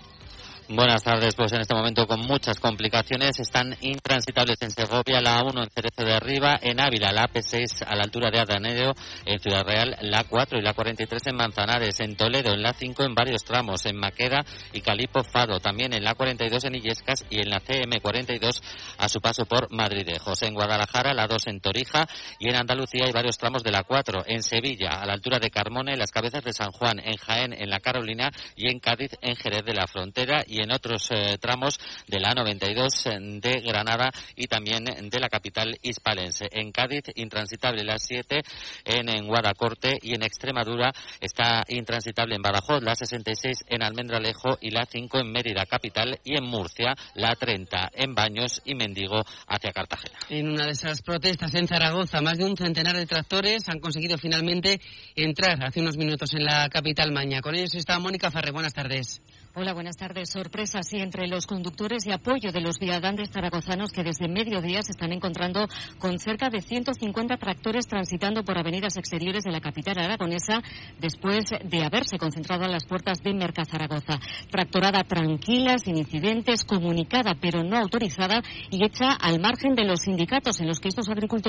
Buenas 0.67 1.03
tardes, 1.03 1.35
pues 1.35 1.53
en 1.53 1.61
este 1.61 1.75
momento 1.75 2.07
con 2.07 2.21
muchas 2.21 2.59
complicaciones. 2.59 3.39
Están 3.39 3.77
intransitables 3.81 4.59
en 4.63 4.71
Segovia, 4.71 5.21
la 5.21 5.39
A1 5.39 5.61
en 5.61 5.69
Cerezo 5.69 6.03
de 6.03 6.13
Arriba, 6.15 6.57
en 6.59 6.79
Ávila 6.79 7.11
la 7.11 7.27
AP6 7.27 7.85
a 7.85 7.95
la 7.95 8.01
altura 8.01 8.31
de 8.31 8.39
Adanero, 8.39 8.95
en 9.25 9.39
Ciudad 9.39 9.63
Real 9.63 9.95
la 10.01 10.23
4 10.23 10.57
y 10.57 10.63
la 10.63 10.73
43 10.73 11.27
en 11.27 11.35
Manzanares, 11.35 11.99
en 11.99 12.15
Toledo 12.15 12.51
en 12.51 12.63
la 12.63 12.73
5 12.73 13.03
en 13.03 13.13
varios 13.13 13.43
tramos, 13.43 13.85
en 13.85 13.95
Maqueda 13.97 14.43
y 14.73 14.81
Calipo 14.81 15.23
Fado, 15.23 15.59
también 15.59 15.93
en 15.93 16.03
la 16.03 16.15
42 16.15 16.63
en 16.65 16.73
Illescas 16.73 17.23
y 17.29 17.41
en 17.41 17.51
la 17.51 17.61
CM42 17.61 18.59
a 18.97 19.07
su 19.07 19.21
paso 19.21 19.45
por 19.45 19.71
Madridejos, 19.71 20.41
en 20.41 20.55
Guadalajara 20.55 21.13
la 21.13 21.27
2 21.27 21.45
en 21.45 21.59
Torija 21.59 22.07
y 22.39 22.49
en 22.49 22.55
Andalucía 22.55 23.05
hay 23.05 23.11
varios 23.11 23.37
tramos 23.37 23.61
de 23.61 23.69
la 23.69 23.83
4, 23.83 24.23
en 24.25 24.41
Sevilla 24.41 24.99
a 24.99 25.05
la 25.05 25.13
altura 25.13 25.37
de 25.37 25.51
Carmona, 25.51 25.95
las 25.95 26.09
cabezas 26.09 26.43
de 26.43 26.53
San 26.53 26.71
Juan, 26.71 26.97
en 26.97 27.17
Jaén, 27.17 27.53
en 27.53 27.69
la 27.69 27.81
Carolina 27.81 28.31
y 28.55 28.71
en 28.71 28.79
Cádiz, 28.79 29.11
en 29.21 29.35
Jerez 29.35 29.63
de 29.63 29.75
la 29.75 29.85
Frontera. 29.85 30.43
y 30.54 30.54
en 30.59 30.71
otros 30.71 31.09
eh, 31.11 31.37
tramos 31.39 31.79
de 32.07 32.19
la 32.19 32.33
92 32.33 33.05
de 33.41 33.61
Granada 33.61 34.11
y 34.35 34.47
también 34.47 34.85
de 34.85 35.19
la 35.19 35.29
capital 35.29 35.77
hispalense. 35.81 36.47
En 36.51 36.71
Cádiz, 36.71 37.03
intransitable 37.15 37.83
la 37.83 37.97
7, 37.97 38.41
en, 38.85 39.09
en 39.09 39.27
Guadacorte 39.27 39.97
y 40.01 40.15
en 40.15 40.23
Extremadura 40.23 40.91
está 41.19 41.63
intransitable 41.67 42.35
en 42.35 42.41
Badajoz, 42.41 42.83
la 42.83 42.95
66 42.95 43.65
en 43.69 43.83
Almendralejo 43.83 44.57
y 44.61 44.71
la 44.71 44.85
5 44.85 45.19
en 45.19 45.31
Mérida 45.31 45.65
capital 45.65 46.19
y 46.23 46.37
en 46.37 46.45
Murcia, 46.45 46.95
la 47.15 47.35
30 47.35 47.91
en 47.93 48.15
Baños 48.15 48.61
y 48.65 48.75
Mendigo 48.75 49.21
hacia 49.47 49.71
Cartagena. 49.71 50.17
En 50.29 50.49
una 50.49 50.65
de 50.65 50.71
esas 50.71 51.01
protestas 51.01 51.53
en 51.55 51.67
Zaragoza, 51.67 52.21
más 52.21 52.37
de 52.37 52.45
un 52.45 52.57
centenar 52.57 52.95
de 52.95 53.05
tractores 53.05 53.67
han 53.69 53.79
conseguido 53.79 54.17
finalmente 54.17 54.81
entrar 55.15 55.63
hace 55.63 55.81
unos 55.81 55.97
minutos 55.97 56.33
en 56.33 56.43
la 56.45 56.69
capital 56.69 57.11
maña. 57.11 57.41
Con 57.41 57.55
ellos 57.55 57.75
está 57.75 57.99
Mónica 57.99 58.31
Farre. 58.31 58.51
Buenas 58.51 58.73
tardes. 58.73 59.21
Hola, 59.57 59.71
buenas 59.71 59.95
tardes. 59.95 60.31
Sorpresa, 60.31 60.83
sí, 60.83 60.97
entre 60.97 61.29
los 61.29 61.47
conductores 61.47 62.05
y 62.05 62.11
apoyo 62.11 62.51
de 62.51 62.59
los 62.59 62.77
viadantes 62.77 63.29
zaragozanos 63.31 63.93
que 63.93 64.03
desde 64.03 64.27
mediodía 64.27 64.81
se 64.81 64.91
están 64.91 65.13
encontrando 65.13 65.69
con 65.97 66.19
cerca 66.19 66.49
de 66.49 66.61
150 66.61 67.37
tractores 67.37 67.87
transitando 67.87 68.43
por 68.43 68.57
avenidas 68.57 68.97
exteriores 68.97 69.45
de 69.45 69.53
la 69.53 69.61
capital 69.61 69.97
aragonesa 69.97 70.61
después 70.99 71.45
de 71.63 71.85
haberse 71.85 72.17
concentrado 72.17 72.65
a 72.65 72.67
las 72.67 72.85
puertas 72.85 73.23
de 73.23 73.33
Merca 73.33 73.63
Zaragoza. 73.63 74.19
Tractorada 74.51 75.05
tranquila, 75.05 75.77
sin 75.77 75.95
incidentes, 75.95 76.65
comunicada 76.65 77.35
pero 77.39 77.63
no 77.63 77.77
autorizada 77.77 78.41
y 78.71 78.83
hecha 78.83 79.13
al 79.13 79.39
margen 79.39 79.73
de 79.73 79.85
los 79.85 80.01
sindicatos 80.01 80.59
en 80.59 80.67
los 80.67 80.81
que 80.81 80.89
estos 80.89 81.07
agricultores 81.07 81.45